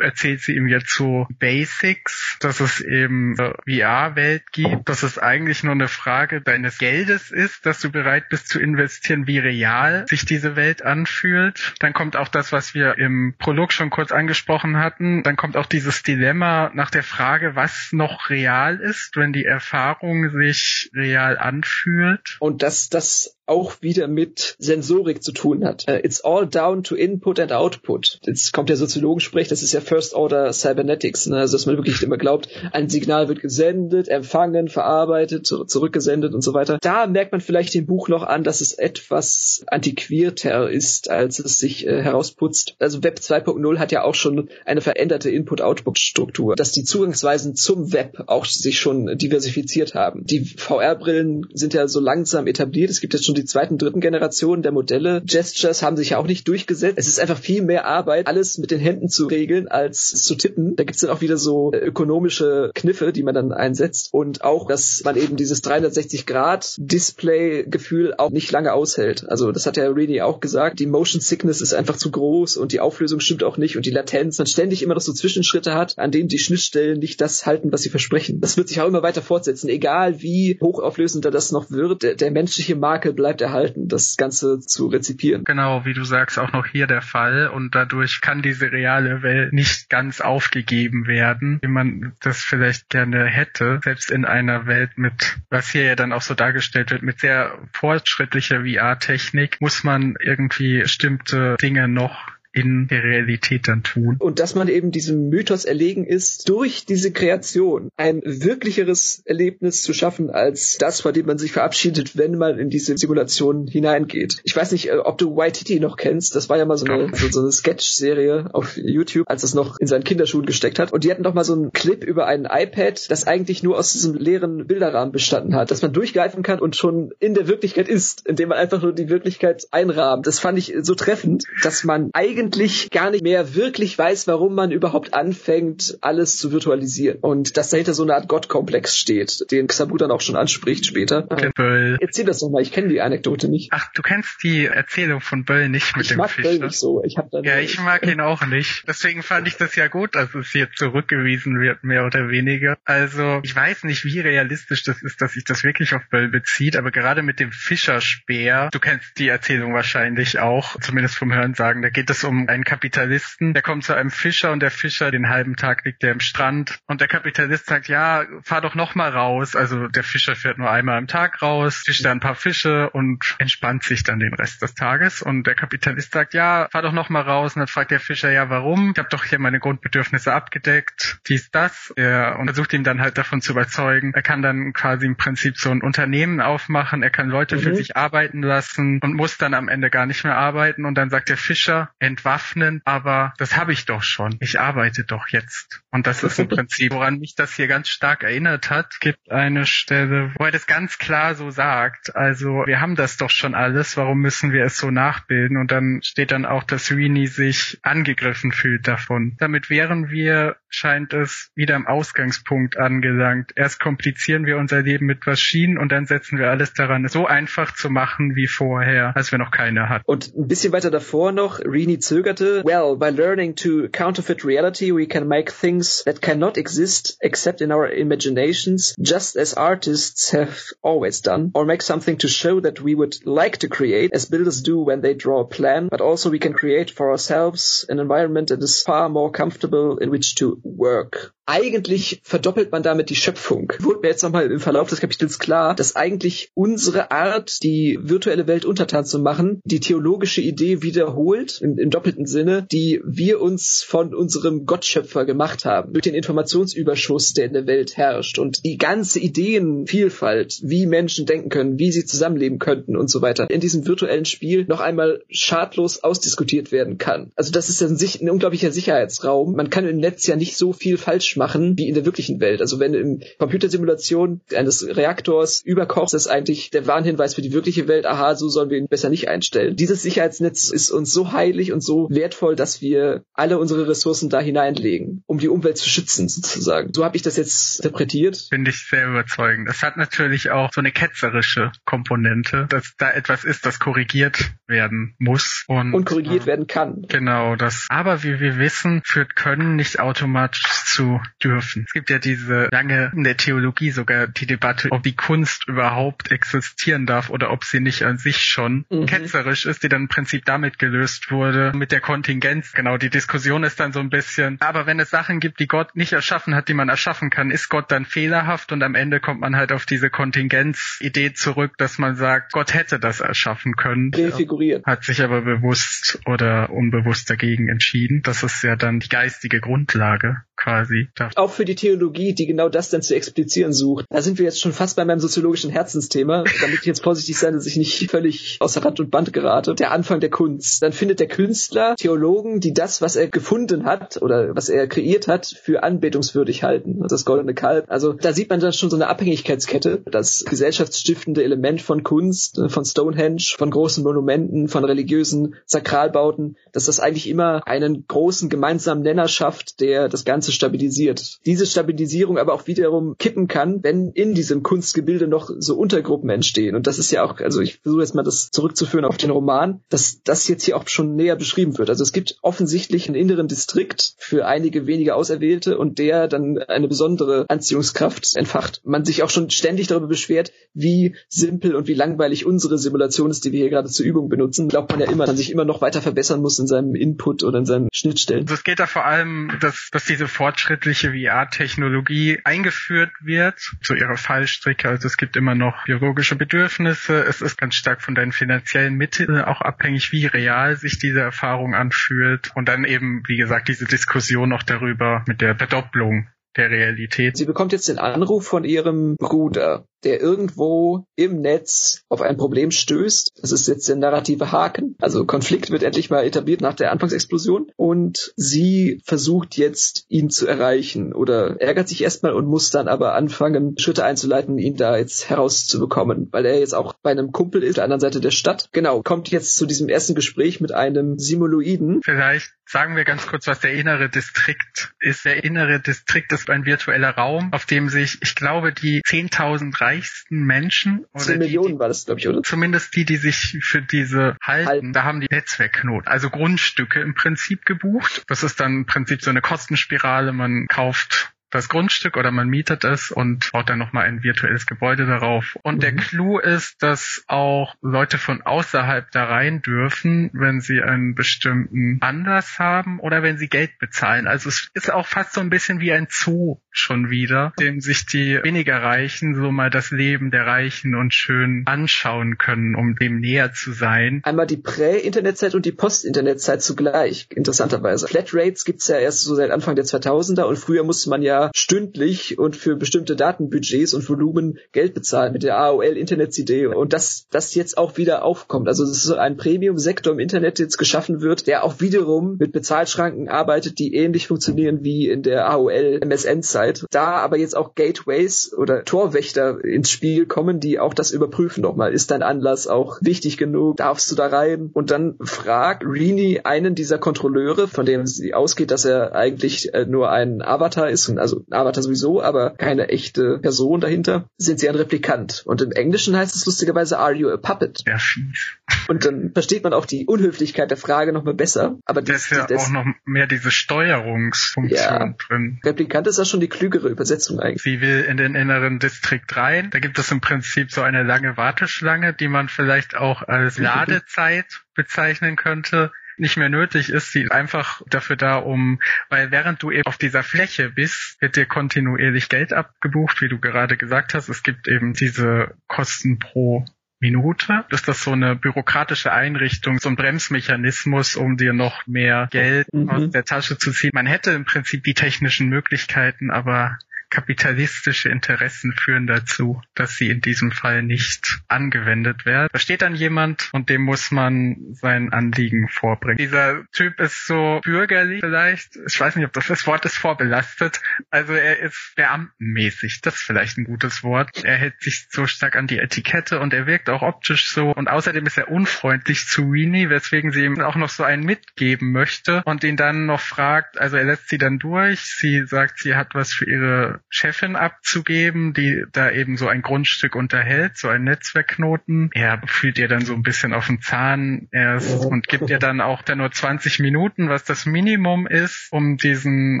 erzählt 0.00 0.40
sie 0.40 0.54
ihm 0.54 0.66
jetzt 0.66 0.94
so 0.94 1.26
Basics, 1.38 2.36
dass 2.40 2.60
es 2.60 2.80
eben 2.80 3.36
VR-Welt 3.36 4.52
gibt, 4.52 4.88
dass 4.88 5.02
es 5.02 5.18
eigentlich 5.18 5.62
nur 5.62 5.72
eine 5.72 5.88
Frage 5.88 6.40
deines 6.40 6.78
Geldes 6.78 7.30
ist, 7.30 7.64
dass 7.66 7.80
du 7.80 7.90
bereit 7.90 8.28
bist 8.28 8.48
zu 8.48 8.60
investieren, 8.60 9.26
wie 9.26 9.38
real 9.38 10.04
sich 10.08 10.24
diese 10.24 10.56
Welt 10.56 10.82
anfühlt. 10.82 11.74
Dann 11.78 11.92
kommt 11.92 12.16
auch 12.16 12.28
das, 12.28 12.52
was 12.52 12.74
wir 12.74 12.98
im 12.98 13.34
Prolog 13.38 13.72
schon 13.72 13.90
kurz 13.90 14.12
angesprochen 14.12 14.78
hatten. 14.78 15.22
Dann 15.22 15.36
kommt 15.36 15.56
auch 15.56 15.66
dieses 15.66 16.02
Dilemma 16.16 16.70
nach 16.74 16.90
der 16.90 17.02
Frage, 17.02 17.56
was 17.56 17.88
noch 17.92 18.28
real 18.28 18.78
ist, 18.80 19.16
wenn 19.16 19.32
die 19.32 19.44
Erfahrung 19.44 20.30
sich 20.30 20.90
real 20.94 21.38
anfühlt. 21.38 22.36
Und 22.38 22.62
dass 22.62 22.90
das 22.90 23.38
auch 23.46 23.82
wieder 23.82 24.08
mit 24.08 24.56
Sensorik 24.58 25.22
zu 25.22 25.32
tun 25.32 25.64
hat. 25.64 25.86
Uh, 25.88 25.98
it's 26.02 26.20
all 26.20 26.46
down 26.46 26.82
to 26.84 26.94
input 26.94 27.40
and 27.40 27.52
output. 27.52 28.18
Jetzt 28.24 28.52
kommt 28.52 28.68
der 28.68 28.76
Soziologensprech, 28.76 29.48
das 29.48 29.62
ist 29.62 29.72
ja 29.72 29.80
First 29.80 30.14
Order 30.14 30.52
Cybernetics, 30.52 31.26
ne? 31.26 31.38
also 31.38 31.56
dass 31.56 31.66
man 31.66 31.76
wirklich 31.76 32.02
immer 32.02 32.18
glaubt, 32.18 32.48
ein 32.72 32.88
Signal 32.88 33.28
wird 33.28 33.40
gesendet, 33.40 34.08
empfangen, 34.08 34.68
verarbeitet, 34.68 35.46
zurückgesendet 35.46 36.34
und 36.34 36.42
so 36.42 36.54
weiter. 36.54 36.78
Da 36.80 37.06
merkt 37.06 37.32
man 37.32 37.40
vielleicht 37.40 37.74
dem 37.74 37.86
Buch 37.86 38.08
noch 38.08 38.22
an, 38.22 38.44
dass 38.44 38.60
es 38.60 38.72
etwas 38.72 39.64
antiquierter 39.66 40.70
ist, 40.70 41.10
als 41.10 41.38
es 41.38 41.58
sich 41.58 41.86
äh, 41.86 42.02
herausputzt. 42.02 42.76
Also 42.78 43.02
Web 43.02 43.18
2.0 43.18 43.78
hat 43.78 43.92
ja 43.92 44.02
auch 44.02 44.14
schon 44.14 44.48
eine 44.64 44.80
veränderte 44.80 45.30
Input-Output-Struktur, 45.30 46.56
dass 46.56 46.72
die 46.72 46.84
Zugangsweisen 46.84 47.54
zum 47.54 47.92
Web 47.92 48.24
auch 48.26 48.44
sich 48.44 48.78
schon 48.78 49.18
diversifiziert 49.18 49.94
haben. 49.94 50.24
Die 50.24 50.44
VR-Brillen 50.44 51.46
sind 51.52 51.74
ja 51.74 51.88
so 51.88 52.00
langsam 52.00 52.46
etabliert. 52.46 52.90
Es 52.90 53.00
gibt 53.00 53.14
jetzt 53.14 53.24
schon 53.24 53.34
die 53.42 53.46
zweiten, 53.46 53.76
dritten 53.76 54.00
Generationen 54.00 54.62
der 54.62 54.70
Modelle. 54.70 55.20
Gestures 55.24 55.82
haben 55.82 55.96
sich 55.96 56.10
ja 56.10 56.18
auch 56.18 56.26
nicht 56.26 56.46
durchgesetzt. 56.46 56.96
Es 56.98 57.08
ist 57.08 57.18
einfach 57.18 57.38
viel 57.38 57.62
mehr 57.62 57.86
Arbeit, 57.86 58.28
alles 58.28 58.58
mit 58.58 58.70
den 58.70 58.78
Händen 58.78 59.08
zu 59.08 59.26
regeln, 59.26 59.66
als 59.66 60.22
zu 60.22 60.36
tippen. 60.36 60.76
Da 60.76 60.84
gibt's 60.84 61.00
dann 61.00 61.10
auch 61.10 61.22
wieder 61.22 61.36
so 61.36 61.72
ökonomische 61.72 62.70
Kniffe, 62.74 63.12
die 63.12 63.24
man 63.24 63.34
dann 63.34 63.50
einsetzt. 63.52 64.10
Und 64.12 64.44
auch, 64.44 64.68
dass 64.68 65.02
man 65.04 65.16
eben 65.16 65.34
dieses 65.36 65.64
360-Grad-Display-Gefühl 65.64 68.14
auch 68.16 68.30
nicht 68.30 68.52
lange 68.52 68.72
aushält. 68.72 69.28
Also 69.28 69.50
das 69.50 69.66
hat 69.66 69.76
ja 69.76 69.88
Rini 69.88 70.22
auch 70.22 70.38
gesagt. 70.38 70.78
Die 70.78 70.86
Motion 70.86 71.20
Sickness 71.20 71.60
ist 71.60 71.74
einfach 71.74 71.96
zu 71.96 72.12
groß 72.12 72.56
und 72.56 72.70
die 72.72 72.80
Auflösung 72.80 73.20
stimmt 73.20 73.42
auch 73.42 73.56
nicht 73.56 73.76
und 73.76 73.86
die 73.86 73.90
Latenz 73.90 74.38
man 74.38 74.46
ständig 74.46 74.84
immer 74.84 74.94
noch 74.94 75.00
so 75.00 75.12
Zwischenschritte 75.12 75.74
hat, 75.74 75.98
an 75.98 76.12
denen 76.12 76.28
die 76.28 76.38
Schnittstellen 76.38 77.00
nicht 77.00 77.20
das 77.20 77.44
halten, 77.44 77.72
was 77.72 77.82
sie 77.82 77.90
versprechen. 77.90 78.40
Das 78.40 78.56
wird 78.56 78.68
sich 78.68 78.80
auch 78.80 78.86
immer 78.86 79.02
weiter 79.02 79.22
fortsetzen, 79.22 79.68
egal 79.68 80.22
wie 80.22 80.58
hochauflösender 80.60 81.32
das 81.32 81.50
noch 81.50 81.72
wird. 81.72 82.04
Der, 82.04 82.14
der 82.14 82.30
menschliche 82.30 82.76
Makel 82.76 83.12
bleibt 83.22 83.40
erhalten, 83.40 83.86
das 83.86 84.16
Ganze 84.16 84.58
zu 84.58 84.88
rezipieren. 84.88 85.44
Genau, 85.44 85.84
wie 85.84 85.94
du 85.94 86.02
sagst, 86.02 86.40
auch 86.40 86.52
noch 86.52 86.66
hier 86.66 86.88
der 86.88 87.02
Fall 87.02 87.46
und 87.46 87.72
dadurch 87.72 88.20
kann 88.20 88.42
diese 88.42 88.72
reale 88.72 89.22
Welt 89.22 89.52
nicht 89.52 89.88
ganz 89.88 90.20
aufgegeben 90.20 91.06
werden, 91.06 91.60
wie 91.62 91.68
man 91.68 92.14
das 92.20 92.42
vielleicht 92.42 92.90
gerne 92.90 93.26
hätte, 93.26 93.78
selbst 93.84 94.10
in 94.10 94.24
einer 94.24 94.66
Welt 94.66 94.98
mit, 94.98 95.38
was 95.50 95.70
hier 95.70 95.84
ja 95.84 95.94
dann 95.94 96.12
auch 96.12 96.22
so 96.22 96.34
dargestellt 96.34 96.90
wird, 96.90 97.02
mit 97.02 97.20
sehr 97.20 97.56
fortschrittlicher 97.72 98.64
VR-Technik, 98.64 99.58
muss 99.60 99.84
man 99.84 100.16
irgendwie 100.18 100.80
bestimmte 100.80 101.56
Dinge 101.62 101.86
noch 101.86 102.31
in 102.52 102.86
der 102.88 103.02
Realität 103.02 103.68
dann 103.68 103.82
tun. 103.82 104.16
Und 104.18 104.38
dass 104.38 104.54
man 104.54 104.68
eben 104.68 104.90
diesem 104.90 105.28
Mythos 105.28 105.64
erlegen 105.64 106.04
ist, 106.04 106.48
durch 106.48 106.84
diese 106.84 107.10
Kreation 107.10 107.88
ein 107.96 108.22
wirklicheres 108.24 109.22
Erlebnis 109.24 109.82
zu 109.82 109.94
schaffen, 109.94 110.30
als 110.30 110.76
das, 110.78 111.00
vor 111.00 111.12
dem 111.12 111.26
man 111.26 111.38
sich 111.38 111.52
verabschiedet, 111.52 112.16
wenn 112.16 112.36
man 112.36 112.58
in 112.58 112.68
diese 112.68 112.96
Simulation 112.96 113.66
hineingeht. 113.66 114.40
Ich 114.44 114.54
weiß 114.54 114.72
nicht, 114.72 114.88
äh, 114.88 114.96
ob 114.96 115.18
du 115.18 115.36
Waititi 115.36 115.80
noch 115.80 115.96
kennst. 115.96 116.36
Das 116.36 116.48
war 116.48 116.58
ja 116.58 116.66
mal 116.66 116.76
so 116.76 116.84
eine, 116.86 117.14
so, 117.14 117.28
so 117.30 117.40
eine 117.40 117.52
Sketch-Serie 117.52 118.50
auf 118.52 118.76
YouTube, 118.76 119.28
als 119.28 119.42
es 119.42 119.54
noch 119.54 119.78
in 119.78 119.86
seinen 119.86 120.04
Kinderschuhen 120.04 120.44
gesteckt 120.44 120.78
hat. 120.78 120.92
Und 120.92 121.04
die 121.04 121.10
hatten 121.10 121.22
doch 121.22 121.34
mal 121.34 121.44
so 121.44 121.54
einen 121.54 121.72
Clip 121.72 122.04
über 122.04 122.26
ein 122.26 122.46
iPad, 122.50 123.10
das 123.10 123.26
eigentlich 123.26 123.62
nur 123.62 123.78
aus 123.78 123.92
diesem 123.92 124.14
leeren 124.14 124.66
Bilderrahmen 124.66 125.12
bestanden 125.12 125.54
hat, 125.54 125.70
dass 125.70 125.80
man 125.80 125.92
durchgreifen 125.92 126.42
kann 126.42 126.58
und 126.58 126.76
schon 126.76 127.12
in 127.18 127.34
der 127.34 127.48
Wirklichkeit 127.48 127.88
ist, 127.88 128.26
indem 128.26 128.50
man 128.50 128.58
einfach 128.58 128.82
nur 128.82 128.92
die 128.92 129.08
Wirklichkeit 129.08 129.66
einrahmt. 129.70 130.26
Das 130.26 130.38
fand 130.38 130.58
ich 130.58 130.74
so 130.82 130.94
treffend, 130.94 131.44
dass 131.62 131.84
man 131.84 132.10
eigentlich 132.12 132.41
eigentlich 132.42 132.90
gar 132.90 133.10
nicht 133.10 133.22
mehr 133.22 133.54
wirklich 133.54 133.96
weiß, 133.96 134.26
warum 134.26 134.54
man 134.54 134.72
überhaupt 134.72 135.14
anfängt, 135.14 135.98
alles 136.00 136.38
zu 136.38 136.52
virtualisieren. 136.52 137.18
Und 137.20 137.56
dass 137.56 137.70
dahinter 137.70 137.94
so 137.94 138.02
eine 138.02 138.14
Art 138.14 138.28
Gottkomplex 138.28 138.98
steht, 138.98 139.50
den 139.50 139.68
Xabu 139.68 139.96
dann 139.96 140.10
auch 140.10 140.20
schon 140.20 140.36
anspricht 140.36 140.86
später. 140.86 141.22
Böll. 141.22 141.98
Erzähl 142.00 142.24
das 142.24 142.40
doch 142.40 142.50
mal, 142.50 142.62
ich 142.62 142.72
kenne 142.72 142.88
die 142.88 143.00
Anekdote 143.00 143.48
nicht. 143.48 143.68
Ach, 143.72 143.86
du 143.94 144.02
kennst 144.02 144.42
die 144.42 144.66
Erzählung 144.66 145.20
von 145.20 145.44
Böll 145.44 145.68
nicht 145.68 145.96
mit 145.96 146.06
ich 146.06 146.08
dem 146.08 146.18
mag 146.18 146.30
Fisch. 146.30 146.44
Böll 146.44 146.58
nicht 146.58 146.78
so. 146.78 147.02
Ich 147.04 147.16
hab 147.16 147.30
dann 147.30 147.44
Ja, 147.44 147.58
ich 147.58 147.78
mag 147.80 148.06
ihn 148.06 148.20
auch 148.20 148.44
nicht. 148.46 148.84
Deswegen 148.88 149.22
fand 149.22 149.46
ich 149.46 149.56
das 149.56 149.76
ja 149.76 149.88
gut, 149.88 150.14
dass 150.16 150.34
es 150.34 150.50
hier 150.50 150.68
zurückgewiesen 150.74 151.60
wird, 151.60 151.84
mehr 151.84 152.04
oder 152.04 152.28
weniger. 152.28 152.76
Also, 152.84 153.40
ich 153.44 153.54
weiß 153.54 153.84
nicht, 153.84 154.04
wie 154.04 154.20
realistisch 154.20 154.82
das 154.82 155.02
ist, 155.02 155.20
dass 155.20 155.34
sich 155.34 155.44
das 155.44 155.62
wirklich 155.62 155.94
auf 155.94 156.02
Böll 156.10 156.28
bezieht, 156.28 156.76
aber 156.76 156.90
gerade 156.90 157.22
mit 157.22 157.38
dem 157.38 157.52
Fischerspeer, 157.52 158.70
du 158.72 158.80
kennst 158.80 159.18
die 159.18 159.28
Erzählung 159.28 159.74
wahrscheinlich 159.74 160.40
auch, 160.40 160.78
zumindest 160.80 161.16
vom 161.16 161.32
Hörensagen, 161.32 161.82
da 161.82 161.90
geht 161.90 162.10
es 162.10 162.24
um 162.24 162.31
einen 162.48 162.64
Kapitalisten, 162.64 163.54
der 163.54 163.62
kommt 163.62 163.84
zu 163.84 163.94
einem 163.94 164.10
Fischer 164.10 164.52
und 164.52 164.60
der 164.60 164.70
Fischer, 164.70 165.10
den 165.10 165.28
halben 165.28 165.56
Tag 165.56 165.84
liegt 165.84 166.02
er 166.04 166.12
im 166.12 166.20
Strand 166.20 166.78
und 166.86 167.00
der 167.00 167.08
Kapitalist 167.08 167.66
sagt, 167.66 167.88
ja, 167.88 168.24
fahr 168.42 168.60
doch 168.60 168.74
noch 168.74 168.94
mal 168.94 169.10
raus. 169.10 169.56
Also 169.56 169.88
der 169.88 170.04
Fischer 170.04 170.34
fährt 170.34 170.58
nur 170.58 170.70
einmal 170.70 170.98
am 170.98 171.06
Tag 171.06 171.42
raus, 171.42 171.82
fischt 171.84 172.04
da 172.04 172.10
ein 172.12 172.20
paar 172.20 172.34
Fische 172.34 172.90
und 172.90 173.36
entspannt 173.38 173.82
sich 173.84 174.02
dann 174.02 174.20
den 174.20 174.34
Rest 174.34 174.62
des 174.62 174.74
Tages 174.74 175.22
und 175.22 175.46
der 175.46 175.54
Kapitalist 175.54 176.12
sagt, 176.12 176.34
ja, 176.34 176.68
fahr 176.70 176.82
doch 176.82 176.92
noch 176.92 177.08
mal 177.08 177.22
raus 177.22 177.56
und 177.56 177.60
dann 177.60 177.68
fragt 177.68 177.90
der 177.90 178.00
Fischer, 178.00 178.30
ja, 178.30 178.48
warum? 178.50 178.92
Ich 178.92 178.98
habe 178.98 179.08
doch 179.10 179.24
hier 179.24 179.38
meine 179.38 179.60
Grundbedürfnisse 179.60 180.32
abgedeckt, 180.32 181.18
dies, 181.28 181.50
das. 181.50 181.92
Er 181.96 182.38
und 182.38 182.46
versucht 182.46 182.72
ihn 182.72 182.84
dann 182.84 183.00
halt 183.00 183.18
davon 183.18 183.40
zu 183.40 183.52
überzeugen. 183.52 184.12
Er 184.14 184.22
kann 184.22 184.42
dann 184.42 184.72
quasi 184.72 185.06
im 185.06 185.16
Prinzip 185.16 185.58
so 185.58 185.70
ein 185.70 185.82
Unternehmen 185.82 186.40
aufmachen, 186.40 187.02
er 187.02 187.10
kann 187.10 187.28
Leute 187.28 187.58
für 187.58 187.70
Mhm. 187.70 187.76
sich 187.76 187.96
arbeiten 187.96 188.42
lassen 188.42 189.00
und 189.02 189.14
muss 189.14 189.38
dann 189.38 189.54
am 189.54 189.68
Ende 189.68 189.90
gar 189.90 190.06
nicht 190.06 190.24
mehr 190.24 190.36
arbeiten 190.36 190.84
und 190.84 190.94
dann 190.94 191.10
sagt 191.10 191.28
der 191.28 191.36
Fischer, 191.36 191.90
entwaffnen, 192.22 192.80
aber 192.84 193.34
das 193.38 193.56
habe 193.56 193.72
ich 193.72 193.84
doch 193.84 194.02
schon. 194.02 194.36
Ich 194.40 194.60
arbeite 194.60 195.04
doch 195.04 195.28
jetzt. 195.28 195.82
Und 195.90 196.06
das 196.06 196.22
ist 196.22 196.38
im 196.38 196.48
Prinzip, 196.48 196.92
woran 196.92 197.18
mich 197.18 197.34
das 197.34 197.54
hier 197.54 197.66
ganz 197.66 197.88
stark 197.88 198.22
erinnert 198.22 198.70
hat. 198.70 198.92
Es 198.92 199.00
gibt 199.00 199.30
eine 199.30 199.66
Stelle, 199.66 200.32
wo 200.38 200.44
er 200.44 200.52
das 200.52 200.66
ganz 200.66 200.98
klar 200.98 201.34
so 201.34 201.50
sagt. 201.50 202.14
Also 202.14 202.64
wir 202.66 202.80
haben 202.80 202.94
das 202.94 203.16
doch 203.16 203.30
schon 203.30 203.54
alles, 203.54 203.96
warum 203.96 204.20
müssen 204.20 204.52
wir 204.52 204.64
es 204.64 204.76
so 204.76 204.90
nachbilden? 204.90 205.56
Und 205.56 205.72
dann 205.72 206.00
steht 206.02 206.30
dann 206.30 206.46
auch, 206.46 206.62
dass 206.62 206.90
Rini 206.90 207.26
sich 207.26 207.78
angegriffen 207.82 208.52
fühlt 208.52 208.86
davon. 208.86 209.36
Damit 209.38 209.68
wären 209.68 210.10
wir, 210.10 210.56
scheint 210.68 211.12
es, 211.12 211.50
wieder 211.54 211.74
am 211.74 211.86
Ausgangspunkt 211.86 212.76
angelangt. 212.76 213.52
Erst 213.56 213.80
komplizieren 213.80 214.46
wir 214.46 214.58
unser 214.58 214.82
Leben 214.82 215.06
mit 215.06 215.26
Maschinen 215.26 215.76
und 215.76 215.90
dann 215.90 216.06
setzen 216.06 216.38
wir 216.38 216.50
alles 216.50 216.72
daran, 216.72 217.04
es 217.04 217.12
so 217.12 217.26
einfach 217.26 217.74
zu 217.74 217.90
machen 217.90 218.36
wie 218.36 218.46
vorher, 218.46 219.14
als 219.16 219.32
wir 219.32 219.38
noch 219.38 219.50
keine 219.50 219.88
hatten. 219.88 220.04
Und 220.06 220.32
ein 220.34 220.48
bisschen 220.48 220.72
weiter 220.72 220.90
davor 220.90 221.32
noch, 221.32 221.60
Rini 221.60 221.98
zögerte. 222.12 222.62
Well, 222.64 222.96
by 222.96 223.10
learning 223.10 223.54
to 223.62 223.88
counterfeit 223.88 224.44
reality, 224.44 224.90
we 224.92 225.06
can 225.06 225.28
make 225.28 225.50
things 225.50 226.02
that 226.04 226.20
cannot 226.20 226.58
exist 226.58 227.16
except 227.20 227.60
in 227.62 227.72
our 227.72 227.88
imaginations, 227.88 228.94
just 229.00 229.36
as 229.36 229.54
artists 229.54 230.30
have 230.30 230.58
always 230.82 231.20
done, 231.20 231.50
or 231.54 231.64
make 231.64 231.82
something 231.82 232.18
to 232.18 232.28
show 232.28 232.60
that 232.60 232.80
we 232.80 232.94
would 232.94 233.16
like 233.26 233.58
to 233.58 233.68
create, 233.68 234.10
as 234.12 234.26
builders 234.26 234.62
do 234.62 234.78
when 234.78 235.00
they 235.00 235.14
draw 235.14 235.40
a 235.40 235.46
plan, 235.46 235.88
but 235.88 236.00
also 236.00 236.30
we 236.30 236.38
can 236.38 236.52
create 236.52 236.90
for 236.90 237.10
ourselves 237.10 237.86
an 237.88 237.98
environment 237.98 238.48
that 238.48 238.62
is 238.62 238.82
far 238.82 239.08
more 239.08 239.30
comfortable 239.30 239.98
in 239.98 240.10
which 240.10 240.34
to 240.36 240.60
work. 240.64 241.34
Eigentlich 241.44 242.20
verdoppelt 242.22 242.70
man 242.70 242.84
damit 242.84 243.10
die 243.10 243.16
Schöpfung. 243.16 243.72
Wurde 243.80 244.00
mir 244.00 244.08
jetzt 244.08 244.22
nochmal 244.22 244.50
im 244.50 244.60
Verlauf 244.60 244.88
des 244.88 245.00
Kapitels 245.00 245.40
klar, 245.40 245.74
dass 245.74 245.96
eigentlich 245.96 246.50
unsere 246.54 247.10
Art, 247.10 247.62
die 247.64 247.98
virtuelle 248.00 248.46
Welt 248.46 248.64
untertan 248.64 249.04
zu 249.04 249.18
machen, 249.18 249.60
die 249.64 249.80
theologische 249.80 250.40
Idee 250.40 250.82
wiederholt, 250.82 251.60
im, 251.60 251.78
im 251.78 251.90
doppelten 251.90 252.26
Sinne, 252.26 252.66
die 252.70 253.00
wir 253.04 253.40
uns 253.40 253.82
von 253.82 254.14
unserem 254.14 254.66
Gottschöpfer 254.66 255.24
gemacht 255.24 255.64
haben, 255.64 255.92
durch 255.92 256.04
den 256.04 256.14
Informationsüberschuss, 256.14 257.32
der 257.32 257.46
in 257.46 257.54
der 257.54 257.66
Welt 257.66 257.96
herrscht 257.96 258.38
und 258.38 258.64
die 258.64 258.78
ganze 258.78 259.18
Ideenvielfalt, 259.18 260.60
wie 260.62 260.86
Menschen 260.86 261.26
denken 261.26 261.48
können, 261.48 261.78
wie 261.78 261.90
sie 261.90 262.04
zusammenleben 262.04 262.60
könnten 262.60 262.96
und 262.96 263.10
so 263.10 263.20
weiter, 263.20 263.50
in 263.50 263.60
diesem 263.60 263.84
virtuellen 263.86 264.26
Spiel 264.26 264.64
noch 264.68 264.80
einmal 264.80 265.24
schadlos 265.28 266.04
ausdiskutiert 266.04 266.70
werden 266.70 266.98
kann. 266.98 267.32
Also 267.34 267.50
das 267.50 267.68
ist 267.68 267.82
ein, 267.82 267.98
ein 267.98 268.30
unglaublicher 268.30 268.70
Sicherheitsraum. 268.70 269.56
Man 269.56 269.70
kann 269.70 269.88
im 269.88 269.96
Netz 269.96 270.26
ja 270.28 270.36
nicht 270.36 270.56
so 270.56 270.72
viel 270.72 270.98
falsch 270.98 271.31
machen 271.36 271.76
wie 271.78 271.88
in 271.88 271.94
der 271.94 272.04
wirklichen 272.04 272.40
Welt. 272.40 272.60
Also 272.60 272.80
wenn 272.80 272.94
in 272.94 273.24
Computersimulation 273.38 274.40
eines 274.54 274.86
Reaktors 274.86 275.62
überkocht, 275.64 276.14
ist 276.14 276.26
eigentlich 276.26 276.70
der 276.70 276.86
Warnhinweis 276.86 277.34
für 277.34 277.42
die 277.42 277.52
wirkliche 277.52 277.88
Welt, 277.88 278.06
aha, 278.06 278.34
so 278.34 278.48
sollen 278.48 278.70
wir 278.70 278.78
ihn 278.78 278.88
besser 278.88 279.08
nicht 279.08 279.28
einstellen. 279.28 279.76
Dieses 279.76 280.02
Sicherheitsnetz 280.02 280.70
ist 280.70 280.90
uns 280.90 281.12
so 281.12 281.32
heilig 281.32 281.72
und 281.72 281.82
so 281.82 282.08
wertvoll, 282.10 282.56
dass 282.56 282.80
wir 282.80 283.24
alle 283.32 283.58
unsere 283.58 283.88
Ressourcen 283.88 284.30
da 284.30 284.40
hineinlegen, 284.40 285.22
um 285.26 285.38
die 285.38 285.48
Umwelt 285.48 285.78
zu 285.78 285.88
schützen, 285.88 286.28
sozusagen. 286.28 286.92
So 286.92 287.04
habe 287.04 287.16
ich 287.16 287.22
das 287.22 287.36
jetzt 287.36 287.80
interpretiert. 287.80 288.46
Finde 288.48 288.70
ich 288.70 288.88
sehr 288.88 289.08
überzeugend. 289.08 289.68
Es 289.68 289.82
hat 289.82 289.96
natürlich 289.96 290.50
auch 290.50 290.70
so 290.72 290.80
eine 290.80 290.92
ketzerische 290.92 291.72
Komponente, 291.84 292.66
dass 292.68 292.94
da 292.98 293.10
etwas 293.10 293.44
ist, 293.44 293.66
das 293.66 293.78
korrigiert 293.78 294.52
werden 294.66 295.14
muss 295.18 295.64
und, 295.68 295.94
und 295.94 296.04
korrigiert 296.04 296.44
äh, 296.44 296.46
werden 296.46 296.66
kann. 296.66 297.04
Genau, 297.08 297.56
das. 297.56 297.86
Aber 297.88 298.22
wie 298.22 298.40
wir 298.40 298.58
wissen, 298.58 299.02
führt 299.04 299.36
Können 299.36 299.76
nicht 299.76 300.00
automatisch 300.00 300.84
zu 300.84 301.20
dürfen. 301.42 301.84
Es 301.86 301.92
gibt 301.92 302.10
ja 302.10 302.18
diese 302.18 302.68
lange 302.70 303.12
in 303.14 303.24
der 303.24 303.36
Theologie 303.36 303.90
sogar 303.90 304.26
die 304.26 304.46
Debatte, 304.46 304.90
ob 304.90 305.02
die 305.02 305.16
Kunst 305.16 305.68
überhaupt 305.68 306.30
existieren 306.30 307.06
darf 307.06 307.30
oder 307.30 307.50
ob 307.50 307.64
sie 307.64 307.80
nicht 307.80 308.02
an 308.02 308.18
sich 308.18 308.38
schon 308.38 308.84
mhm. 308.90 309.06
ketzerisch 309.06 309.66
ist, 309.66 309.82
die 309.82 309.88
dann 309.88 310.02
im 310.02 310.08
Prinzip 310.08 310.44
damit 310.44 310.78
gelöst 310.78 311.30
wurde 311.30 311.72
mit 311.74 311.92
der 311.92 312.00
Kontingenz. 312.00 312.72
Genau, 312.72 312.96
die 312.96 313.10
Diskussion 313.10 313.64
ist 313.64 313.80
dann 313.80 313.92
so 313.92 314.00
ein 314.00 314.10
bisschen, 314.10 314.58
aber 314.60 314.86
wenn 314.86 315.00
es 315.00 315.10
Sachen 315.10 315.40
gibt, 315.40 315.60
die 315.60 315.68
Gott 315.68 315.94
nicht 315.94 316.12
erschaffen 316.12 316.54
hat, 316.54 316.68
die 316.68 316.74
man 316.74 316.88
erschaffen 316.88 317.30
kann, 317.30 317.50
ist 317.50 317.68
Gott 317.68 317.90
dann 317.90 318.04
fehlerhaft 318.04 318.72
und 318.72 318.82
am 318.82 318.94
Ende 318.94 319.20
kommt 319.20 319.40
man 319.40 319.56
halt 319.56 319.72
auf 319.72 319.86
diese 319.86 320.10
Kontingenz-Idee 320.10 321.32
zurück, 321.34 321.72
dass 321.78 321.98
man 321.98 322.16
sagt, 322.16 322.52
Gott 322.52 322.74
hätte 322.74 322.98
das 322.98 323.20
erschaffen 323.20 323.76
können. 323.76 324.10
Präfiguriert. 324.10 324.84
Hat 324.86 325.04
sich 325.04 325.22
aber 325.22 325.42
bewusst 325.42 326.20
oder 326.26 326.70
unbewusst 326.70 327.30
dagegen 327.30 327.68
entschieden. 327.68 328.22
Das 328.22 328.42
ist 328.42 328.62
ja 328.62 328.76
dann 328.76 329.00
die 329.00 329.08
geistige 329.08 329.60
Grundlage 329.60 330.42
quasi. 330.62 331.08
Auch 331.36 331.50
für 331.50 331.64
die 331.64 331.74
Theologie, 331.74 332.34
die 332.34 332.46
genau 332.46 332.68
das 332.68 332.90
dann 332.90 333.02
zu 333.02 333.14
explizieren 333.14 333.72
sucht. 333.72 334.06
Da 334.08 334.22
sind 334.22 334.38
wir 334.38 334.44
jetzt 334.44 334.60
schon 334.60 334.72
fast 334.72 334.96
bei 334.96 335.04
meinem 335.04 335.20
soziologischen 335.20 335.70
Herzensthema, 335.70 336.44
damit 336.60 336.80
ich 336.80 336.86
jetzt 336.86 337.02
vorsichtig 337.02 337.38
sein, 337.38 337.54
dass 337.54 337.66
ich 337.66 337.76
nicht 337.76 338.10
völlig 338.10 338.58
außer 338.60 338.84
Rand 338.84 339.00
und 339.00 339.10
Band 339.10 339.32
gerate. 339.32 339.74
Der 339.74 339.92
Anfang 339.92 340.20
der 340.20 340.30
Kunst. 340.30 340.82
Dann 340.82 340.92
findet 340.92 341.20
der 341.20 341.28
Künstler 341.28 341.96
Theologen, 341.96 342.60
die 342.60 342.72
das, 342.72 343.02
was 343.02 343.16
er 343.16 343.28
gefunden 343.28 343.84
hat 343.84 344.20
oder 344.22 344.54
was 344.54 344.68
er 344.68 344.86
kreiert 344.86 345.28
hat, 345.28 345.46
für 345.46 345.82
anbetungswürdig 345.82 346.62
halten. 346.62 347.02
Das 347.08 347.24
goldene 347.24 347.54
Kalb. 347.54 347.86
Also 347.88 348.12
da 348.12 348.32
sieht 348.32 348.50
man 348.50 348.60
dann 348.60 348.72
schon 348.72 348.90
so 348.90 348.96
eine 348.96 349.08
Abhängigkeitskette. 349.08 350.02
Das 350.10 350.44
gesellschaftsstiftende 350.44 351.42
Element 351.42 351.82
von 351.82 352.02
Kunst, 352.02 352.60
von 352.68 352.84
Stonehenge, 352.84 353.42
von 353.56 353.70
großen 353.70 354.04
Monumenten, 354.04 354.68
von 354.68 354.84
religiösen 354.84 355.54
Sakralbauten, 355.66 356.56
dass 356.72 356.86
das 356.86 357.00
eigentlich 357.00 357.28
immer 357.28 357.66
einen 357.66 358.06
großen 358.06 358.48
gemeinsamen 358.48 359.02
Nenner 359.02 359.28
schafft, 359.28 359.80
der 359.80 360.08
das 360.08 360.24
Ganze 360.24 360.51
stabilisiert. 360.52 361.38
Diese 361.46 361.66
Stabilisierung 361.66 362.38
aber 362.38 362.54
auch 362.54 362.66
wiederum 362.66 363.16
kippen 363.18 363.48
kann, 363.48 363.82
wenn 363.82 364.10
in 364.12 364.34
diesem 364.34 364.62
Kunstgebilde 364.62 365.26
noch 365.26 365.50
so 365.58 365.76
Untergruppen 365.76 366.30
entstehen. 366.30 366.76
Und 366.76 366.86
das 366.86 366.98
ist 366.98 367.10
ja 367.10 367.24
auch, 367.24 367.40
also 367.40 367.60
ich 367.60 367.80
versuche 367.80 368.02
jetzt 368.02 368.14
mal 368.14 368.22
das 368.22 368.50
zurückzuführen 368.50 369.04
auf 369.04 369.16
den 369.16 369.30
Roman, 369.30 369.80
dass 369.88 370.22
das 370.22 370.46
jetzt 370.48 370.64
hier 370.64 370.76
auch 370.76 370.86
schon 370.88 371.16
näher 371.16 371.36
beschrieben 371.36 371.76
wird. 371.78 371.90
Also 371.90 372.02
es 372.02 372.12
gibt 372.12 372.36
offensichtlich 372.42 373.08
einen 373.08 373.16
inneren 373.16 373.48
Distrikt 373.48 374.14
für 374.18 374.46
einige 374.46 374.86
wenige 374.86 375.14
Auserwählte 375.14 375.78
und 375.78 375.98
der 375.98 376.28
dann 376.28 376.58
eine 376.58 376.88
besondere 376.88 377.46
Anziehungskraft 377.48 378.36
entfacht. 378.36 378.80
Man 378.84 379.04
sich 379.04 379.22
auch 379.22 379.30
schon 379.30 379.50
ständig 379.50 379.88
darüber 379.88 380.06
beschwert, 380.06 380.52
wie 380.74 381.16
simpel 381.28 381.74
und 381.74 381.88
wie 381.88 381.94
langweilig 381.94 382.46
unsere 382.46 382.78
Simulation 382.78 383.30
ist, 383.30 383.44
die 383.44 383.52
wir 383.52 383.60
hier 383.60 383.70
gerade 383.70 383.88
zur 383.88 384.06
Übung 384.06 384.28
benutzen. 384.28 384.68
Glaubt 384.68 384.90
man 384.90 385.00
ja 385.00 385.10
immer, 385.10 385.24
dass 385.24 385.32
man 385.32 385.36
sich 385.38 385.50
immer 385.50 385.64
noch 385.64 385.80
weiter 385.80 386.02
verbessern 386.02 386.42
muss 386.42 386.58
in 386.58 386.66
seinem 386.66 386.94
Input 386.94 387.42
oder 387.42 387.58
in 387.58 387.64
seinen 387.64 387.88
Schnittstellen. 387.92 388.42
Also 388.42 388.54
es 388.54 388.64
geht 388.64 388.80
da 388.80 388.86
vor 388.86 389.06
allem, 389.06 389.50
dass, 389.60 389.88
dass 389.92 390.04
diese 390.04 390.28
fortschrittliche 390.42 391.12
VR-Technologie 391.12 392.40
eingeführt 392.42 393.12
wird, 393.20 393.60
so 393.80 393.94
ihre 393.94 394.16
Fallstricke. 394.16 394.88
Also 394.88 395.06
es 395.06 395.16
gibt 395.16 395.36
immer 395.36 395.54
noch 395.54 395.84
biologische 395.84 396.34
Bedürfnisse. 396.34 397.22
Es 397.22 397.40
ist 397.40 397.56
ganz 397.58 397.76
stark 397.76 398.02
von 398.02 398.16
deinen 398.16 398.32
finanziellen 398.32 398.94
Mitteln 398.94 399.40
auch 399.40 399.60
abhängig, 399.60 400.10
wie 400.10 400.26
real 400.26 400.74
sich 400.74 400.98
diese 400.98 401.20
Erfahrung 401.20 401.76
anfühlt. 401.76 402.50
Und 402.56 402.68
dann 402.68 402.82
eben, 402.82 403.22
wie 403.28 403.36
gesagt, 403.36 403.68
diese 403.68 403.84
Diskussion 403.84 404.48
noch 404.48 404.64
darüber 404.64 405.22
mit 405.28 405.40
der 405.40 405.54
Verdopplung 405.54 406.26
der 406.56 406.70
Realität. 406.70 407.36
Sie 407.36 407.46
bekommt 407.46 407.70
jetzt 407.70 407.88
den 407.88 408.00
Anruf 408.00 408.44
von 408.44 408.64
ihrem 408.64 409.14
Bruder, 409.20 409.86
der 410.04 410.20
irgendwo 410.20 411.06
im 411.16 411.40
Netz 411.40 412.02
auf 412.08 412.22
ein 412.22 412.36
Problem 412.36 412.70
stößt. 412.70 413.32
Das 413.40 413.52
ist 413.52 413.68
jetzt 413.68 413.88
der 413.88 413.96
narrative 413.96 414.52
Haken. 414.52 414.96
Also 415.00 415.24
Konflikt 415.24 415.70
wird 415.70 415.82
endlich 415.82 416.10
mal 416.10 416.24
etabliert 416.24 416.60
nach 416.60 416.74
der 416.74 416.92
Anfangsexplosion 416.92 417.70
und 417.76 418.32
sie 418.36 419.00
versucht 419.04 419.56
jetzt 419.56 420.04
ihn 420.08 420.30
zu 420.30 420.46
erreichen 420.46 421.12
oder 421.12 421.60
ärgert 421.60 421.88
sich 421.88 422.02
erstmal 422.02 422.32
und 422.32 422.46
muss 422.46 422.70
dann 422.70 422.88
aber 422.88 423.14
anfangen, 423.14 423.78
Schritte 423.78 424.04
einzuleiten, 424.04 424.58
ihn 424.58 424.76
da 424.76 424.96
jetzt 424.96 425.28
herauszubekommen, 425.28 426.28
weil 426.32 426.46
er 426.46 426.58
jetzt 426.58 426.74
auch 426.74 426.94
bei 427.02 427.10
einem 427.10 427.32
Kumpel 427.32 427.62
ist, 427.62 427.76
der 427.76 427.84
anderen 427.84 428.00
Seite 428.00 428.20
der 428.20 428.30
Stadt. 428.30 428.68
Genau, 428.72 429.02
kommt 429.02 429.30
jetzt 429.30 429.56
zu 429.56 429.66
diesem 429.66 429.88
ersten 429.88 430.14
Gespräch 430.14 430.60
mit 430.60 430.72
einem 430.72 431.18
Simuloiden. 431.18 432.00
Vielleicht 432.02 432.52
sagen 432.66 432.96
wir 432.96 433.04
ganz 433.04 433.26
kurz, 433.26 433.46
was 433.46 433.60
der 433.60 433.72
innere 433.72 434.08
Distrikt 434.08 434.94
ist. 435.00 435.24
Der 435.24 435.44
innere 435.44 435.80
Distrikt 435.80 436.32
ist 436.32 436.48
ein 436.48 436.64
virtueller 436.64 437.10
Raum, 437.10 437.52
auf 437.52 437.66
dem 437.66 437.88
sich, 437.88 438.18
ich 438.22 438.34
glaube, 438.34 438.72
die 438.72 439.02
10.000 439.02 439.78
reichsten 439.92 440.44
Menschen 440.44 441.06
oder 441.12 441.24
10 441.24 441.38
Millionen 441.38 441.74
die, 441.74 441.78
war 441.78 441.88
das, 441.88 442.06
glaube 442.06 442.20
ich, 442.20 442.28
oder? 442.28 442.42
Zumindest 442.42 442.94
die, 442.96 443.04
die 443.04 443.16
sich 443.16 443.58
für 443.62 443.82
diese 443.82 444.36
halten, 444.42 444.68
halten. 444.68 444.92
da 444.92 445.04
haben 445.04 445.20
die 445.20 445.28
Netzwerkknoten, 445.30 446.08
also 446.08 446.30
Grundstücke 446.30 447.00
im 447.00 447.14
Prinzip 447.14 447.64
gebucht. 447.64 448.24
Das 448.26 448.42
ist 448.42 448.60
dann 448.60 448.78
im 448.78 448.86
Prinzip 448.86 449.22
so 449.22 449.30
eine 449.30 449.40
Kostenspirale. 449.40 450.32
Man 450.32 450.66
kauft 450.68 451.32
das 451.52 451.68
Grundstück 451.68 452.16
oder 452.16 452.30
man 452.30 452.48
mietet 452.48 452.84
es 452.84 453.10
und 453.10 453.52
baut 453.52 453.68
dann 453.68 453.78
nochmal 453.78 454.06
ein 454.06 454.22
virtuelles 454.22 454.66
Gebäude 454.66 455.06
darauf. 455.06 455.56
Und 455.62 455.76
mhm. 455.76 455.80
der 455.80 455.96
Clou 455.96 456.38
ist, 456.38 456.82
dass 456.82 457.22
auch 457.28 457.74
Leute 457.82 458.18
von 458.18 458.42
außerhalb 458.42 459.10
da 459.10 459.24
rein 459.24 459.62
dürfen, 459.62 460.30
wenn 460.32 460.60
sie 460.60 460.82
einen 460.82 461.14
bestimmten 461.14 461.98
Anlass 462.00 462.58
haben 462.58 462.98
oder 463.00 463.22
wenn 463.22 463.36
sie 463.36 463.48
Geld 463.48 463.78
bezahlen. 463.78 464.26
Also 464.26 464.48
es 464.48 464.70
ist 464.72 464.90
auch 464.90 465.06
fast 465.06 465.34
so 465.34 465.40
ein 465.40 465.50
bisschen 465.50 465.80
wie 465.80 465.92
ein 465.92 466.08
Zoo 466.10 466.56
schon 466.70 467.10
wieder, 467.10 467.52
dem 467.60 467.80
sich 467.80 468.06
die 468.06 468.40
weniger 468.42 468.82
Reichen 468.82 469.34
so 469.34 469.50
mal 469.50 469.68
das 469.68 469.90
Leben 469.90 470.30
der 470.30 470.46
Reichen 470.46 470.94
und 470.94 471.12
schön 471.12 471.64
anschauen 471.66 472.38
können, 472.38 472.74
um 472.74 472.96
dem 472.96 473.20
näher 473.20 473.52
zu 473.52 473.72
sein. 473.72 474.22
Einmal 474.24 474.46
die 474.46 474.56
Prä-Internetzeit 474.56 475.54
und 475.54 475.66
die 475.66 475.72
Post-Internetzeit 475.72 476.62
zugleich, 476.62 477.26
interessanterweise. 477.34 478.08
Flatrates 478.08 478.64
gibt's 478.64 478.88
ja 478.88 478.96
erst 478.96 479.22
so 479.22 479.34
seit 479.34 479.50
Anfang 479.50 479.76
der 479.76 479.84
2000er 479.84 480.44
und 480.44 480.56
früher 480.56 480.82
musste 480.82 481.10
man 481.10 481.20
ja 481.20 481.41
stündlich 481.54 482.38
und 482.38 482.56
für 482.56 482.76
bestimmte 482.76 483.16
Datenbudgets 483.16 483.94
und 483.94 484.08
Volumen 484.08 484.58
Geld 484.72 484.94
bezahlen 484.94 485.32
mit 485.32 485.42
der 485.42 485.58
AOL 485.58 485.96
Internet-CD 485.96 486.66
und 486.66 486.92
dass 486.92 487.26
das 487.30 487.54
jetzt 487.54 487.78
auch 487.78 487.96
wieder 487.96 488.24
aufkommt. 488.24 488.68
Also 488.68 488.84
ist 488.84 489.02
so 489.02 489.16
ein 489.16 489.36
Premium-Sektor 489.36 490.12
im 490.12 490.18
Internet 490.18 490.58
jetzt 490.58 490.78
geschaffen 490.78 491.20
wird, 491.20 491.46
der 491.46 491.64
auch 491.64 491.80
wiederum 491.80 492.36
mit 492.38 492.52
Bezahlschranken 492.52 493.28
arbeitet, 493.28 493.78
die 493.78 493.94
ähnlich 493.94 494.26
funktionieren 494.26 494.82
wie 494.82 495.08
in 495.08 495.22
der 495.22 495.48
AOL 495.50 496.00
MSN-Zeit. 496.04 496.86
Da 496.90 497.16
aber 497.16 497.38
jetzt 497.38 497.56
auch 497.56 497.74
Gateways 497.74 498.52
oder 498.56 498.84
Torwächter 498.84 499.64
ins 499.64 499.90
Spiel 499.90 500.26
kommen, 500.26 500.60
die 500.60 500.78
auch 500.78 500.94
das 500.94 501.10
überprüfen 501.10 501.62
nochmal. 501.62 501.92
Ist 501.92 502.10
dein 502.10 502.22
Anlass 502.22 502.66
auch 502.66 502.98
wichtig 503.00 503.36
genug? 503.36 503.76
Darfst 503.78 504.10
du 504.10 504.14
da 504.14 504.26
rein? 504.26 504.70
Und 504.72 504.90
dann 504.90 505.16
fragt 505.22 505.84
Rini 505.84 506.40
einen 506.44 506.74
dieser 506.74 506.98
Kontrolleure, 506.98 507.68
von 507.68 507.86
dem 507.86 508.06
sie 508.06 508.34
ausgeht, 508.34 508.70
dass 508.70 508.84
er 508.84 509.14
eigentlich 509.14 509.74
äh, 509.74 509.86
nur 509.86 510.10
ein 510.10 510.42
Avatar 510.42 510.90
ist, 510.90 511.10
also 511.18 511.31
also 511.32 511.44
ein 511.50 511.52
Avatar 511.54 511.82
sowieso, 511.82 512.22
aber 512.22 512.50
keine 512.56 512.88
echte 512.88 513.38
Person 513.38 513.80
dahinter, 513.80 514.28
sind 514.36 514.60
sie 514.60 514.68
ein 514.68 514.74
Replikant. 514.74 515.42
Und 515.46 515.62
im 515.62 515.72
Englischen 515.72 516.16
heißt 516.16 516.34
es 516.34 516.46
lustigerweise, 516.46 516.98
are 516.98 517.14
you 517.14 517.30
a 517.30 517.36
puppet? 517.36 517.82
Ja, 517.86 517.98
fies. 517.98 518.56
Und 518.88 519.04
dann 519.04 519.32
versteht 519.32 519.64
man 519.64 519.72
auch 519.72 519.86
die 519.86 520.06
Unhöflichkeit 520.06 520.70
der 520.70 520.76
Frage 520.78 521.12
nochmal 521.12 521.34
besser. 521.34 521.78
Aber 521.84 522.02
Da 522.02 522.12
das, 522.12 522.24
ist 522.24 522.30
ja 522.30 522.46
das 522.46 522.66
auch 522.66 522.70
noch 522.70 522.84
mehr 523.04 523.26
diese 523.26 523.50
Steuerungsfunktion 523.50 524.78
Ja. 524.78 525.14
drin. 525.28 525.60
Replikant 525.64 526.06
ist 526.06 526.18
ja 526.18 526.24
schon 526.24 526.40
die 526.40 526.48
klügere 526.48 526.88
Übersetzung 526.88 527.40
eigentlich. 527.40 527.62
Sie 527.62 527.80
will 527.80 528.00
in 528.08 528.16
den 528.16 528.34
inneren 528.34 528.78
Distrikt 528.78 529.36
rein. 529.36 529.70
Da 529.70 529.78
gibt 529.78 529.98
es 529.98 530.10
im 530.10 530.20
Prinzip 530.20 530.70
so 530.72 530.82
eine 530.82 531.02
lange 531.02 531.36
Warteschlange, 531.36 532.12
die 532.14 532.28
man 532.28 532.48
vielleicht 532.48 532.96
auch 532.96 533.22
als 533.22 533.58
Ladezeit 533.58 534.46
bezeichnen 534.74 535.36
könnte. 535.36 535.92
Nicht 536.22 536.36
mehr 536.36 536.48
nötig 536.48 536.88
ist, 536.88 537.10
sie 537.10 537.22
ist 537.22 537.32
einfach 537.32 537.82
dafür 537.90 538.14
da, 538.14 538.36
um, 538.36 538.80
weil 539.08 539.32
während 539.32 539.60
du 539.60 539.72
eben 539.72 539.86
auf 539.86 539.98
dieser 539.98 540.22
Fläche 540.22 540.70
bist, 540.70 541.20
wird 541.20 541.34
dir 541.34 541.46
kontinuierlich 541.46 542.28
Geld 542.28 542.52
abgebucht, 542.52 543.20
wie 543.22 543.28
du 543.28 543.40
gerade 543.40 543.76
gesagt 543.76 544.14
hast. 544.14 544.28
Es 544.28 544.44
gibt 544.44 544.68
eben 544.68 544.92
diese 544.92 545.56
Kosten 545.66 546.20
pro 546.20 546.64
Minute. 547.00 547.64
Ist 547.70 547.88
das 547.88 548.04
so 548.04 548.12
eine 548.12 548.36
bürokratische 548.36 549.12
Einrichtung, 549.12 549.80
so 549.80 549.88
ein 549.88 549.96
Bremsmechanismus, 549.96 551.16
um 551.16 551.36
dir 551.36 551.52
noch 551.52 551.88
mehr 551.88 552.28
Geld 552.30 552.68
Mhm. 552.72 552.88
aus 552.88 553.10
der 553.10 553.24
Tasche 553.24 553.58
zu 553.58 553.72
ziehen? 553.72 553.90
Man 553.92 554.06
hätte 554.06 554.30
im 554.30 554.44
Prinzip 554.44 554.84
die 554.84 554.94
technischen 554.94 555.48
Möglichkeiten, 555.48 556.30
aber 556.30 556.78
kapitalistische 557.12 558.08
Interessen 558.08 558.72
führen 558.72 559.06
dazu, 559.06 559.60
dass 559.74 559.96
sie 559.96 560.08
in 560.08 560.22
diesem 560.22 560.50
Fall 560.50 560.82
nicht 560.82 561.40
angewendet 561.46 562.24
werden. 562.24 562.48
Da 562.50 562.58
steht 562.58 562.80
dann 562.80 562.94
jemand 562.94 563.50
und 563.52 563.68
dem 563.68 563.82
muss 563.82 564.10
man 564.10 564.56
sein 564.72 565.12
Anliegen 565.12 565.68
vorbringen. 565.68 566.16
Dieser 566.16 566.64
Typ 566.72 566.98
ist 567.00 567.26
so 567.26 567.60
bürgerlich 567.62 568.20
vielleicht, 568.20 568.78
ich 568.86 568.98
weiß 568.98 569.16
nicht, 569.16 569.26
ob 569.26 569.32
das 569.34 569.46
das 569.46 569.66
Wort 569.66 569.84
ist, 569.84 569.98
vorbelastet. 569.98 570.80
Also 571.10 571.34
er 571.34 571.58
ist 571.60 571.92
beamtenmäßig, 571.96 573.02
das 573.02 573.16
ist 573.16 573.22
vielleicht 573.22 573.58
ein 573.58 573.64
gutes 573.64 574.02
Wort. 574.02 574.42
Er 574.42 574.56
hält 574.56 574.80
sich 574.80 575.06
so 575.10 575.26
stark 575.26 575.54
an 575.56 575.66
die 575.66 575.80
Etikette 575.80 576.40
und 576.40 576.54
er 576.54 576.66
wirkt 576.66 576.88
auch 576.88 577.02
optisch 577.02 577.50
so 577.50 577.72
und 577.72 577.88
außerdem 577.88 578.24
ist 578.24 578.38
er 578.38 578.50
unfreundlich 578.50 579.26
zu 579.26 579.52
Weenie, 579.52 579.90
weswegen 579.90 580.32
sie 580.32 580.44
ihm 580.44 580.58
auch 580.62 580.76
noch 580.76 580.88
so 580.88 581.04
einen 581.04 581.24
mitgeben 581.24 581.92
möchte 581.92 582.42
und 582.46 582.64
ihn 582.64 582.78
dann 582.78 583.04
noch 583.04 583.20
fragt, 583.20 583.78
also 583.78 583.98
er 583.98 584.04
lässt 584.04 584.30
sie 584.30 584.38
dann 584.38 584.58
durch, 584.58 585.00
sie 585.00 585.44
sagt, 585.44 585.80
sie 585.80 585.94
hat 585.94 586.14
was 586.14 586.32
für 586.32 586.48
ihre 586.48 587.01
Chefin 587.08 587.56
abzugeben, 587.56 588.52
die 588.52 588.84
da 588.92 589.10
eben 589.10 589.36
so 589.36 589.48
ein 589.48 589.62
Grundstück 589.62 590.16
unterhält, 590.16 590.76
so 590.76 590.88
ein 590.88 591.04
Netzwerkknoten. 591.04 592.10
Er 592.12 592.40
fühlt 592.46 592.78
ihr 592.78 592.88
dann 592.88 593.04
so 593.04 593.14
ein 593.14 593.22
bisschen 593.22 593.52
auf 593.52 593.66
den 593.66 593.80
Zahn 593.80 594.48
erst 594.50 595.04
und 595.04 595.28
gibt 595.28 595.50
ihr 595.50 595.58
dann 595.58 595.80
auch 595.80 596.02
dann 596.02 596.18
nur 596.18 596.30
20 596.30 596.78
Minuten, 596.78 597.28
was 597.28 597.44
das 597.44 597.66
Minimum 597.66 598.26
ist, 598.26 598.68
um 598.70 598.96
diesen 598.96 599.60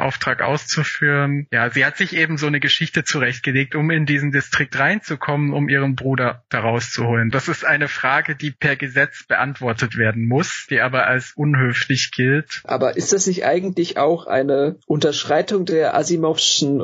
Auftrag 0.00 0.42
auszuführen. 0.42 1.46
Ja, 1.50 1.70
sie 1.70 1.84
hat 1.84 1.96
sich 1.96 2.16
eben 2.16 2.38
so 2.38 2.46
eine 2.46 2.60
Geschichte 2.60 3.04
zurechtgelegt, 3.04 3.74
um 3.74 3.90
in 3.90 4.06
diesen 4.06 4.32
Distrikt 4.32 4.78
reinzukommen, 4.78 5.52
um 5.52 5.68
ihren 5.68 5.94
Bruder 5.94 6.44
da 6.48 6.60
rauszuholen. 6.60 7.30
Das 7.30 7.48
ist 7.48 7.64
eine 7.64 7.88
Frage, 7.88 8.36
die 8.36 8.50
per 8.50 8.76
Gesetz 8.76 9.24
beantwortet 9.26 9.96
werden 9.96 10.26
muss, 10.26 10.66
die 10.70 10.80
aber 10.80 11.06
als 11.06 11.32
unhöflich 11.34 12.10
gilt. 12.12 12.62
Aber 12.64 12.96
ist 12.96 13.12
das 13.12 13.26
nicht 13.26 13.44
eigentlich 13.44 13.98
auch 13.98 14.26
eine 14.26 14.76
Unterschreitung 14.86 15.66
der 15.66 15.94
Asimovschen 15.94 16.80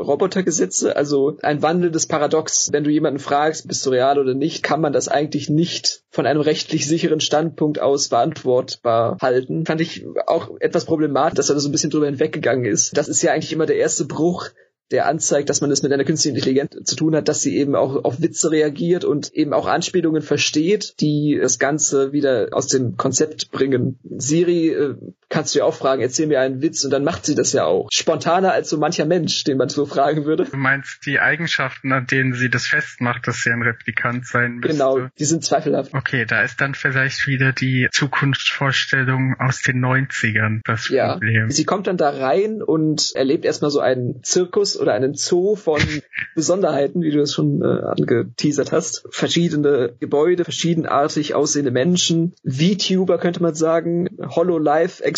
Robotergesetze? 0.49 0.97
Also 0.97 1.37
ein 1.43 1.63
wandelndes 1.63 2.07
Paradox. 2.07 2.71
Wenn 2.73 2.85
du 2.85 2.91
jemanden 2.91 3.19
fragst, 3.19 3.69
bist 3.69 3.85
du 3.85 3.91
real 3.91 4.19
oder 4.19 4.35
nicht, 4.35 4.63
kann 4.63 4.81
man 4.81 4.93
das 4.93 5.09
eigentlich 5.09 5.49
nicht 5.49 6.03
von 6.11 6.27
einem 6.27 6.41
rechtlich 6.41 6.87
sicheren 6.87 7.21
Standpunkt 7.21 7.81
aus 7.81 8.09
beantwortbar 8.09 9.19
halten. 9.21 9.67
Fand 9.67 9.81
ich 9.81 10.07
auch 10.27 10.51
etwas 10.61 10.85
problematisch, 10.85 11.37
dass 11.37 11.51
er 11.51 11.55
da 11.55 11.61
so 11.61 11.69
ein 11.69 11.73
bisschen 11.73 11.91
drüber 11.91 12.07
hinweggegangen 12.07 12.65
ist. 12.65 12.97
Das 12.97 13.09
ist 13.09 13.23
ja 13.23 13.33
eigentlich 13.33 13.53
immer 13.53 13.67
der 13.67 13.77
erste 13.77 14.05
Bruch 14.05 14.51
der 14.91 15.07
anzeigt, 15.07 15.51
dass 15.51 15.61
man 15.61 15.71
es 15.71 15.83
mit 15.83 15.93
einer 15.93 16.05
künstlichen 16.05 16.37
Intelligenz 16.37 16.75
zu 16.85 16.97
tun 16.97 17.15
hat, 17.15 17.29
dass 17.29 17.43
sie 17.43 17.59
eben 17.59 17.75
auch 17.75 18.05
auf 18.05 18.23
Witze 18.23 18.51
reagiert 18.51 19.05
und 19.05 19.35
eben 19.35 19.53
auch 19.53 19.67
Anspielungen 19.67 20.23
versteht, 20.23 20.95
die 21.01 21.39
das 21.41 21.59
Ganze 21.59 22.13
wieder 22.13 22.49
aus 22.53 22.69
dem 22.69 22.97
Konzept 22.97 23.51
bringen. 23.51 23.99
Siri 24.17 24.69
äh, 24.69 24.95
kannst 25.29 25.55
du 25.55 25.61
ja 25.61 25.65
auch 25.65 25.75
fragen, 25.75 26.01
erzähl 26.03 26.27
mir 26.27 26.41
einen 26.41 26.63
Witz 26.63 26.85
und 26.85 26.91
dann 26.91 27.05
macht 27.05 27.27
sie 27.27 27.35
das 27.35 27.53
ja 27.53 27.65
auch. 27.65 27.89
Spontaner 27.93 28.53
als 28.53 28.71
so 28.71 28.79
mancher 28.79 29.05
Mensch, 29.05 29.45
den 29.45 29.59
man 29.59 29.69
so 29.69 29.87
fragen 29.87 30.25
würde. 30.25 30.45
Du 30.45 30.57
meinst 30.57 31.05
die 31.07 31.21
Eigenschaften, 31.21 31.93
an 31.93 32.07
denen 32.07 32.33
sie 32.35 32.49
das 32.51 32.67
festmacht, 32.67 33.27
dass 33.27 33.43
sie 33.43 33.51
ein 33.51 33.63
Replikant 33.63 34.27
sein 34.27 34.57
müsste? 34.57 34.73
Genau, 34.73 34.99
die 35.19 35.25
sind 35.25 35.45
zweifelhaft. 35.45 35.93
Okay, 35.95 36.25
da 36.27 36.43
ist 36.43 36.61
dann 36.61 36.75
vielleicht 36.75 37.27
wieder 37.27 37.53
die 37.53 37.89
Zukunftsvorstellung 37.93 39.37
aus 39.39 39.63
den 39.63 39.85
90ern 39.85 40.61
das 40.65 40.89
Ja, 40.89 41.13
Problem. 41.15 41.51
sie 41.51 41.65
kommt 41.65 41.87
dann 41.87 41.97
da 41.97 42.11
rein 42.11 42.63
und 42.63 43.13
erlebt 43.15 43.45
erstmal 43.45 43.71
so 43.71 43.81
einen 43.81 44.23
Zirkus 44.23 44.79
oder 44.79 44.95
einen 44.95 45.15
Zoo 45.15 45.57
von 45.57 45.81
Besonderheiten, 46.35 47.03
wie 47.03 47.11
du 47.11 47.21
es 47.21 47.35
schon 47.35 47.63
äh, 47.63 47.65
angeteasert 47.65 48.73
hast. 48.73 49.07
Verschiedene 49.11 49.95
Gebäude, 50.01 50.45
verschiedenartig 50.45 51.35
aussehende 51.35 51.71
Menschen, 51.71 52.35
VTuber 52.45 53.19
könnte 53.19 53.43
man 53.43 53.55
sagen, 53.55 54.09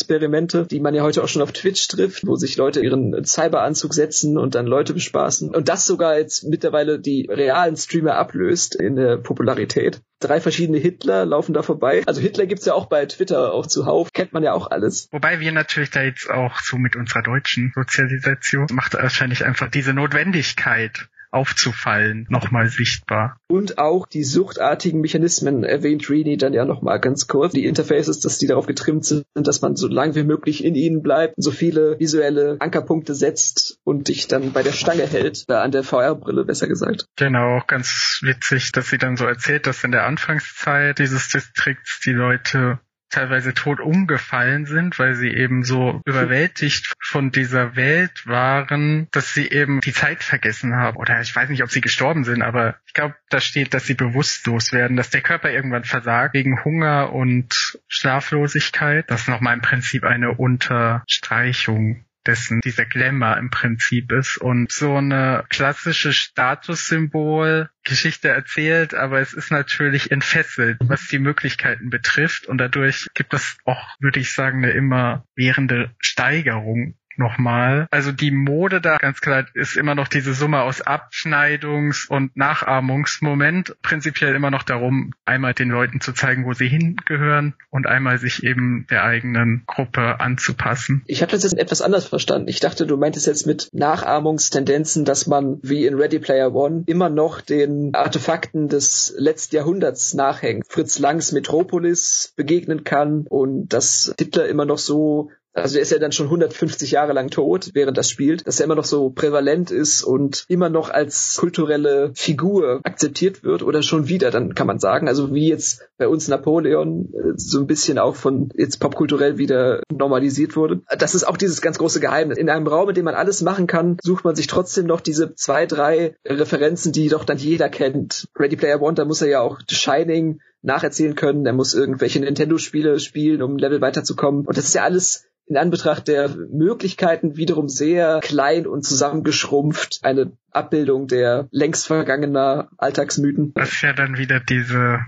Hollow-Life-Experimente, 0.01 0.67
die 0.67 0.81
man 0.81 0.95
ja 0.95 1.03
heute 1.03 1.23
auch 1.23 1.29
schon 1.29 1.43
auf 1.43 1.53
Twitch 1.53 1.89
trifft, 1.89 2.27
wo 2.27 2.37
sich 2.37 2.57
Leute 2.57 2.81
ihren 2.81 3.25
Cyberanzug 3.25 3.95
setzen 3.95 4.39
und 4.39 4.55
dann 4.55 4.67
Leute 4.67 4.95
bespaßen. 4.95 5.55
Und 5.55 5.69
das 5.69 5.87
sogar 5.87 6.19
jetzt 6.19 6.45
mittlerweile 6.45 6.99
die 6.99 7.27
realen 7.29 7.77
Streamer 7.77 8.15
ablöst 8.15 8.75
in 8.75 8.97
der 8.97 9.17
Popularität. 9.19 10.01
Drei 10.21 10.41
verschiedene 10.41 10.79
Hitler 10.79 11.25
laufen 11.25 11.55
da 11.55 11.63
vorbei. 11.63 12.03
Also 12.07 12.21
Hitler 12.21 12.47
gibt's 12.47 12.67
ja 12.67 12.75
auch 12.75 12.87
bei 12.87 13.07
Twitter 13.07 13.53
auch 13.53 13.67
zuhauf, 13.67 14.13
kennt 14.13 14.33
man 14.33 14.43
ja 14.43 14.53
auch 14.53 14.71
alles. 14.71 15.09
Wobei 15.13 15.41
wir 15.41 15.53
natürlich 15.53 15.91
da 15.91 16.03
jetzt 16.03 16.29
auch 16.29 16.61
so 16.61 16.77
mit 16.77 16.95
unserer 16.95 17.23
deutschen 17.23 17.73
Sozialisation 17.75 18.67
macht 18.73 18.95
wahrscheinlich 18.95 19.45
einfach 19.45 19.71
diese 19.71 19.95
Notwendigkeit 19.95 21.09
aufzufallen 21.31 22.27
nochmal 22.29 22.69
sichtbar. 22.69 23.39
Und 23.49 23.79
auch 23.79 24.07
die 24.07 24.25
suchtartigen 24.25 25.01
Mechanismen 25.01 25.65
erwähnt 25.65 26.09
Rini 26.09 26.37
dann 26.37 26.53
ja 26.53 26.65
nochmal 26.65 27.01
ganz 27.01 27.27
kurz. 27.27 27.53
Die 27.53 27.67
Interfaces, 27.67 28.21
dass 28.21 28.39
die 28.39 28.47
darauf 28.47 28.67
getrimmt 28.67 29.05
sind, 29.05 29.25
dass 29.35 29.61
man 29.61 29.77
so 29.77 29.89
lang 29.89 30.15
wie 30.15 30.25
möglich 30.25 30.65
in 30.65 30.75
ihnen 30.75 31.03
bleibt, 31.03 31.35
so 31.37 31.51
viele 31.51 31.99
visuelle 31.99 32.57
Ankerpunkte 32.61 33.15
setzt 33.15 33.79
und 33.85 34.09
dich 34.09 34.29
dann 34.29 34.53
bei 34.53 34.63
der 34.63 34.73
Stange 34.73 35.07
hält, 35.07 35.45
äh, 35.49 35.55
an 35.55 35.71
der 35.71 35.85
VR-Brille 35.85 36.45
besser 36.45 36.67
gesagt. 36.67 37.07
Genau, 37.17 37.59
auch 37.59 37.67
ganz 37.67 38.21
witzig, 38.23 38.73
dass 38.73 38.91
sie 38.91 38.99
dann 38.99 39.17
so 39.17 39.27
erzählt, 39.27 39.67
dass 39.67 39.85
in 39.85 39.93
der 39.93 40.07
Anfangszeit 40.07 40.99
dieses 40.99 41.29
Distrikts 41.29 42.01
die 42.05 42.13
Leute 42.13 42.81
teilweise 43.11 43.55
tot 43.55 43.81
umgefallen 43.81 44.67
sind, 44.67 44.99
weil 44.99 45.15
sie 45.15 45.29
eben 45.29 45.65
so 45.65 46.01
überwältigt 46.07 46.95
von 47.01 47.31
dieser 47.31 47.77
Welt 47.77 48.27
waren, 48.27 49.09
dass 49.11 49.35
sie 49.35 49.49
eben 49.49 49.81
die 49.81 49.93
Zeit 49.93 50.23
vergessen 50.23 50.77
haben. 50.77 50.97
Oder 50.97 51.21
ich 51.21 51.35
weiß 51.35 51.51
nicht, 51.51 51.63
ob 51.63 51.71
sie 51.71 51.81
gestorben 51.81 52.25
sind, 52.25 52.43
aber 52.43 52.77
ich 52.87 52.95
glaube, 52.95 53.17
da 53.29 53.41
steht, 53.41 53.75
dass 53.75 53.87
sie 53.87 53.95
bewusstlos 53.95 54.73
werden, 54.73 54.97
dass 54.97 55.11
der 55.11 55.23
Körper 55.23 55.51
irgendwann 55.51 55.85
versagt 55.85 56.35
wegen 56.35 56.65
Hunger 56.65 57.13
und 57.13 57.79
Schlaflosigkeit. 57.89 59.11
Das 59.11 59.23
ist 59.23 59.29
nochmal 59.29 59.55
im 59.55 59.63
Prinzip 59.63 60.05
eine 60.05 60.33
Unterstreichung 60.33 62.05
dessen 62.31 62.61
dieser 62.61 62.85
Glamour 62.85 63.39
im 63.39 63.51
Prinzip 63.51 64.13
ist 64.13 64.39
und 64.39 64.71
so 64.71 64.95
eine 64.95 65.45
klassische 65.49 66.13
Statussymbol 66.13 67.69
Geschichte 67.83 68.29
erzählt, 68.29 68.95
aber 68.95 69.19
es 69.19 69.33
ist 69.33 69.51
natürlich 69.51 70.13
entfesselt, 70.13 70.79
was 70.81 71.09
die 71.09 71.19
Möglichkeiten 71.19 71.91
betrifft 71.91 72.47
und 72.47 72.59
dadurch 72.59 73.09
gibt 73.15 73.35
es 73.35 73.59
auch, 73.65 73.97
würde 73.99 74.21
ich 74.21 74.33
sagen, 74.33 74.63
eine 74.63 74.73
immer 74.73 75.25
währende 75.35 75.91
Steigerung 75.99 76.95
nochmal. 77.21 77.87
Also 77.93 78.11
die 78.11 78.33
Mode 78.33 78.81
da 78.81 78.97
ganz 78.97 79.21
klar 79.21 79.47
ist 79.55 79.77
immer 79.77 79.95
noch 79.95 80.09
diese 80.09 80.35
Summe 80.35 80.63
aus 80.63 80.85
Abschneidungs- 80.85 82.09
und 82.09 82.37
Nachahmungsmoment. 82.37 83.77
Prinzipiell 83.83 84.35
immer 84.35 84.51
noch 84.51 84.65
darum, 84.65 85.13
einmal 85.25 85.55
den 85.55 85.69
Leuten 85.69 86.01
zu 86.01 86.13
zeigen, 86.13 86.45
wo 86.47 86.55
sie 86.55 86.67
hingehören 86.67 87.55
und 87.71 87.87
einmal 87.87 88.19
sich 88.19 88.43
eben 88.43 88.87
der 88.91 89.05
eigenen 89.05 89.63
Gruppe 89.67 90.19
anzupassen. 90.19 91.03
Ich 91.07 91.23
habe 91.23 91.31
das 91.31 91.45
jetzt 91.45 91.59
etwas 91.59 91.83
anders 91.83 92.07
verstanden. 92.07 92.49
Ich 92.49 92.59
dachte, 92.59 92.87
du 92.87 92.97
meintest 92.97 93.29
jetzt 93.29 93.47
mit 93.47 93.69
Nachahmungstendenzen, 93.73 95.05
dass 95.05 95.27
man 95.29 95.61
wie 95.63 95.87
in 95.87 95.95
Ready 95.95 96.19
Player 96.19 96.53
One 96.53 96.83
immer 96.87 97.11
noch 97.11 97.41
den 97.41 97.95
Artefakten 97.95 98.69
des 98.69 99.15
letzten 99.17 99.57
Jahrhunderts 99.57 100.15
nachhängt. 100.15 100.65
Fritz 100.69 100.99
Langs 100.99 101.33
Metropolis 101.33 102.33
begegnen 102.35 102.83
kann 102.85 103.27
und 103.29 103.69
dass 103.69 104.15
Hitler 104.19 104.49
immer 104.49 104.65
noch 104.65 104.79
so 104.79 105.31
also 105.53 105.77
er 105.77 105.83
ist 105.83 105.91
ja 105.91 105.99
dann 105.99 106.13
schon 106.13 106.27
150 106.27 106.93
Jahre 106.93 107.13
lang 107.13 107.31
tot, 107.31 107.71
während 107.75 107.99
das 107.99 108.11
spielt, 108.11 108.47
dass 108.47 108.61
er 108.61 108.67
immer 108.67 108.77
noch 108.77 108.85
so 108.85 109.11
prävalent 109.11 109.71
ist 109.71 110.03
und 110.05 110.45
immer 110.49 110.69
noch 110.69 110.91
als 110.91 111.37
kulturelle 111.39 112.13
Figur 112.15 112.81
akzeptiert 112.85 113.43
wird 113.43 113.63
oder 113.63 113.83
schon 113.83 114.09
wieder, 114.09 114.31
dann 114.31 114.55
kann 114.55 114.67
man 114.67 114.79
sagen. 114.79 115.09
Also 115.09 115.35
wie 115.35 115.49
jetzt 115.49 115.83
bei 115.99 116.07
uns 116.07 116.29
Napoleon 116.29 117.13
äh, 117.13 117.33
so 117.37 117.59
ein 117.59 117.67
bisschen 117.67 117.99
auch 117.99 118.17
von 118.17 118.51
jetzt 118.55 118.79
popkulturell 118.79 119.39
wieder 119.39 119.83
normalisiert 119.93 120.57
wurde. 120.57 120.83
Das 120.99 121.15
ist 121.15 121.25
auch 121.25 121.37
dieses 121.37 121.61
ganz 121.61 121.79
große 121.79 122.01
Geheimnis. 122.01 122.39
In 122.39 122.49
einem 122.49 122.67
Raum, 122.67 122.89
in 122.89 122.95
dem 122.95 123.05
man 123.05 123.15
alles 123.15 123.43
machen 123.43 123.67
kann, 123.67 123.97
sucht 124.03 124.25
man 124.25 124.37
sich 124.37 124.47
trotzdem 124.47 124.87
noch 124.87 125.01
diese 125.01 125.35
zwei, 125.35 125.67
drei 125.67 126.15
Referenzen, 126.25 126.93
die 126.93 127.09
doch 127.09 127.25
dann 127.25 127.39
jeder 127.39 127.69
kennt. 127.69 128.29
Ready 128.39 128.57
Player 128.57 128.81
One, 128.81 128.95
da 128.95 129.05
muss 129.05 129.23
er 129.23 129.29
ja 129.29 129.41
auch 129.41 129.61
The 129.69 129.75
Shining 129.75 130.41
nacherzählen 130.63 131.15
können, 131.15 131.47
er 131.47 131.53
muss 131.53 131.75
irgendwelche 131.75 132.21
Nintendo-Spiele 132.21 133.01
spielen, 133.01 133.43
um 133.43 133.55
ein 133.55 133.59
Level 133.59 133.81
weiterzukommen. 133.81 134.47
Und 134.47 134.57
das 134.57 134.67
ist 134.67 134.75
ja 134.75 134.83
alles 134.83 135.30
in 135.51 135.57
Anbetracht 135.57 136.07
der 136.07 136.29
Möglichkeiten 136.29 137.37
wiederum 137.37 137.69
sehr 137.69 138.21
klein 138.21 138.69
und 138.69 138.85
zusammengeschrumpft. 138.85 139.99
Eine 140.03 140.33
Abbildung 140.53 141.09
der 141.09 141.49
längst 141.51 141.89
vergangener 141.89 142.71
Alltagsmythen. 142.79 143.53
Das 143.55 143.73
ist 143.73 143.83
ja 143.83 143.93
dann 143.93 144.17
wieder 144.17 144.39
diese 144.39 145.01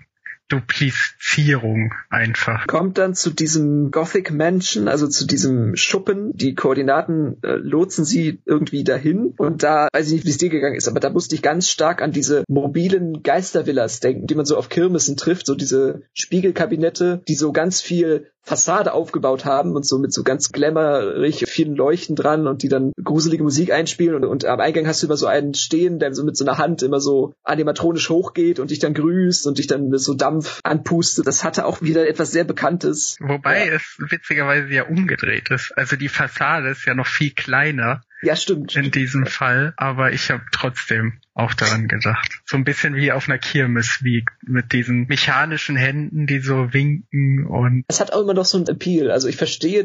Duplizierung 0.49 1.95
einfach. 2.11 2.67
Kommt 2.67 2.99
dann 2.99 3.15
zu 3.15 3.31
diesem 3.31 3.91
Gothic 3.91 4.33
Mansion, 4.33 4.87
also 4.87 5.09
zu 5.09 5.27
diesem 5.27 5.77
Schuppen. 5.77 6.33
Die 6.35 6.55
Koordinaten 6.55 7.43
äh, 7.43 7.55
lotsen 7.55 8.05
sie 8.05 8.41
irgendwie 8.45 8.85
dahin. 8.85 9.33
Und 9.39 9.63
da, 9.63 9.89
weiß 9.93 10.09
ich 10.09 10.13
nicht, 10.13 10.27
wie 10.27 10.31
es 10.31 10.39
dir 10.39 10.51
gegangen 10.51 10.75
ist, 10.75 10.89
aber 10.89 11.01
da 11.01 11.09
musste 11.09 11.35
ich 11.37 11.43
ganz 11.43 11.71
stark 11.71 12.03
an 12.03 12.13
diese 12.13 12.45
mobilen 12.49 13.23
Geistervillas 13.23 14.01
denken, 14.01 14.27
die 14.27 14.35
man 14.35 14.45
so 14.45 14.59
auf 14.59 14.69
Kirmessen 14.69 15.17
trifft, 15.17 15.47
so 15.47 15.55
diese 15.55 16.03
Spiegelkabinette, 16.13 17.23
die 17.29 17.35
so 17.35 17.53
ganz 17.53 17.81
viel 17.81 18.27
Fassade 18.45 18.93
aufgebaut 18.93 19.45
haben 19.45 19.77
und 19.77 19.87
so 19.87 19.99
mit 19.99 20.13
so 20.13 20.25
ganz 20.25 20.51
glamourig 20.51 21.45
vielen 21.49 21.77
Leuchten 21.77 22.17
dran 22.17 22.47
und 22.47 22.63
die 22.63 22.69
dann 22.69 22.93
gruselige 23.03 23.43
Musik 23.43 23.73
einspielen 23.73 24.17
und, 24.17 24.25
und 24.25 24.45
am 24.45 24.61
Eingang 24.61 24.87
hast 24.87 25.03
du 25.03 25.07
immer 25.07 25.17
so 25.17 25.27
einen 25.27 25.55
stehen, 25.55 26.01
der 26.01 26.13
so 26.13 26.25
mit 26.25 26.37
so 26.37 26.45
einer 26.45 26.59
Hand 26.59 26.83
immer 26.83 27.01
so 27.01 27.35
animatronisch 27.45 28.11
hochgeht 28.11 28.59
und 28.59 28.71
dich 28.71 28.81
dann 28.81 28.95
grüßt 28.95 29.47
und 29.47 29.59
dich 29.59 29.69
dann 29.69 29.89
mit 29.89 30.01
so 30.01 30.15
Dampf 30.15 30.61
anpustet. 30.65 31.27
Das 31.27 31.45
hatte 31.45 31.65
auch 31.65 31.83
wieder 31.83 32.09
etwas 32.09 32.33
sehr 32.33 32.45
Bekanntes. 32.45 33.17
Wobei 33.21 33.67
ja. 33.67 33.75
es 33.75 33.97
witzigerweise 33.99 34.69
ja 34.73 34.89
umgedreht 34.89 35.51
ist. 35.51 35.73
Also 35.77 35.97
die 35.97 36.09
Fassade 36.09 36.71
ist 36.71 36.85
ja 36.85 36.95
noch 36.95 37.07
viel 37.07 37.31
kleiner 37.31 38.03
ja, 38.23 38.37
stimmt. 38.37 38.77
In 38.77 38.91
diesem 38.91 39.27
Fall. 39.27 39.75
Aber 39.77 40.13
ich 40.13 40.31
habe 40.31 40.45
trotzdem 40.53 41.21
auch 41.35 41.55
daran 41.55 41.89
gedacht. 41.89 42.41
So 42.45 42.57
ein 42.57 42.65
bisschen 42.65 42.95
wie 42.95 43.11
auf 43.13 43.29
einer 43.29 43.39
Kirmes, 43.39 44.01
wie 44.03 44.25
mit 44.43 44.73
diesen 44.73 45.07
mechanischen 45.09 45.77
Händen, 45.77 46.27
die 46.27 46.39
so 46.39 46.73
winken 46.73 47.47
und. 47.47 47.85
Es 47.89 48.01
hat 48.01 48.13
auch 48.13 48.23
immer 48.23 48.35
noch 48.35 48.45
so 48.45 48.59
ein 48.59 48.67
Appeal. 48.67 49.11
Also 49.11 49.29
ich 49.29 49.37
verstehe 49.37 49.83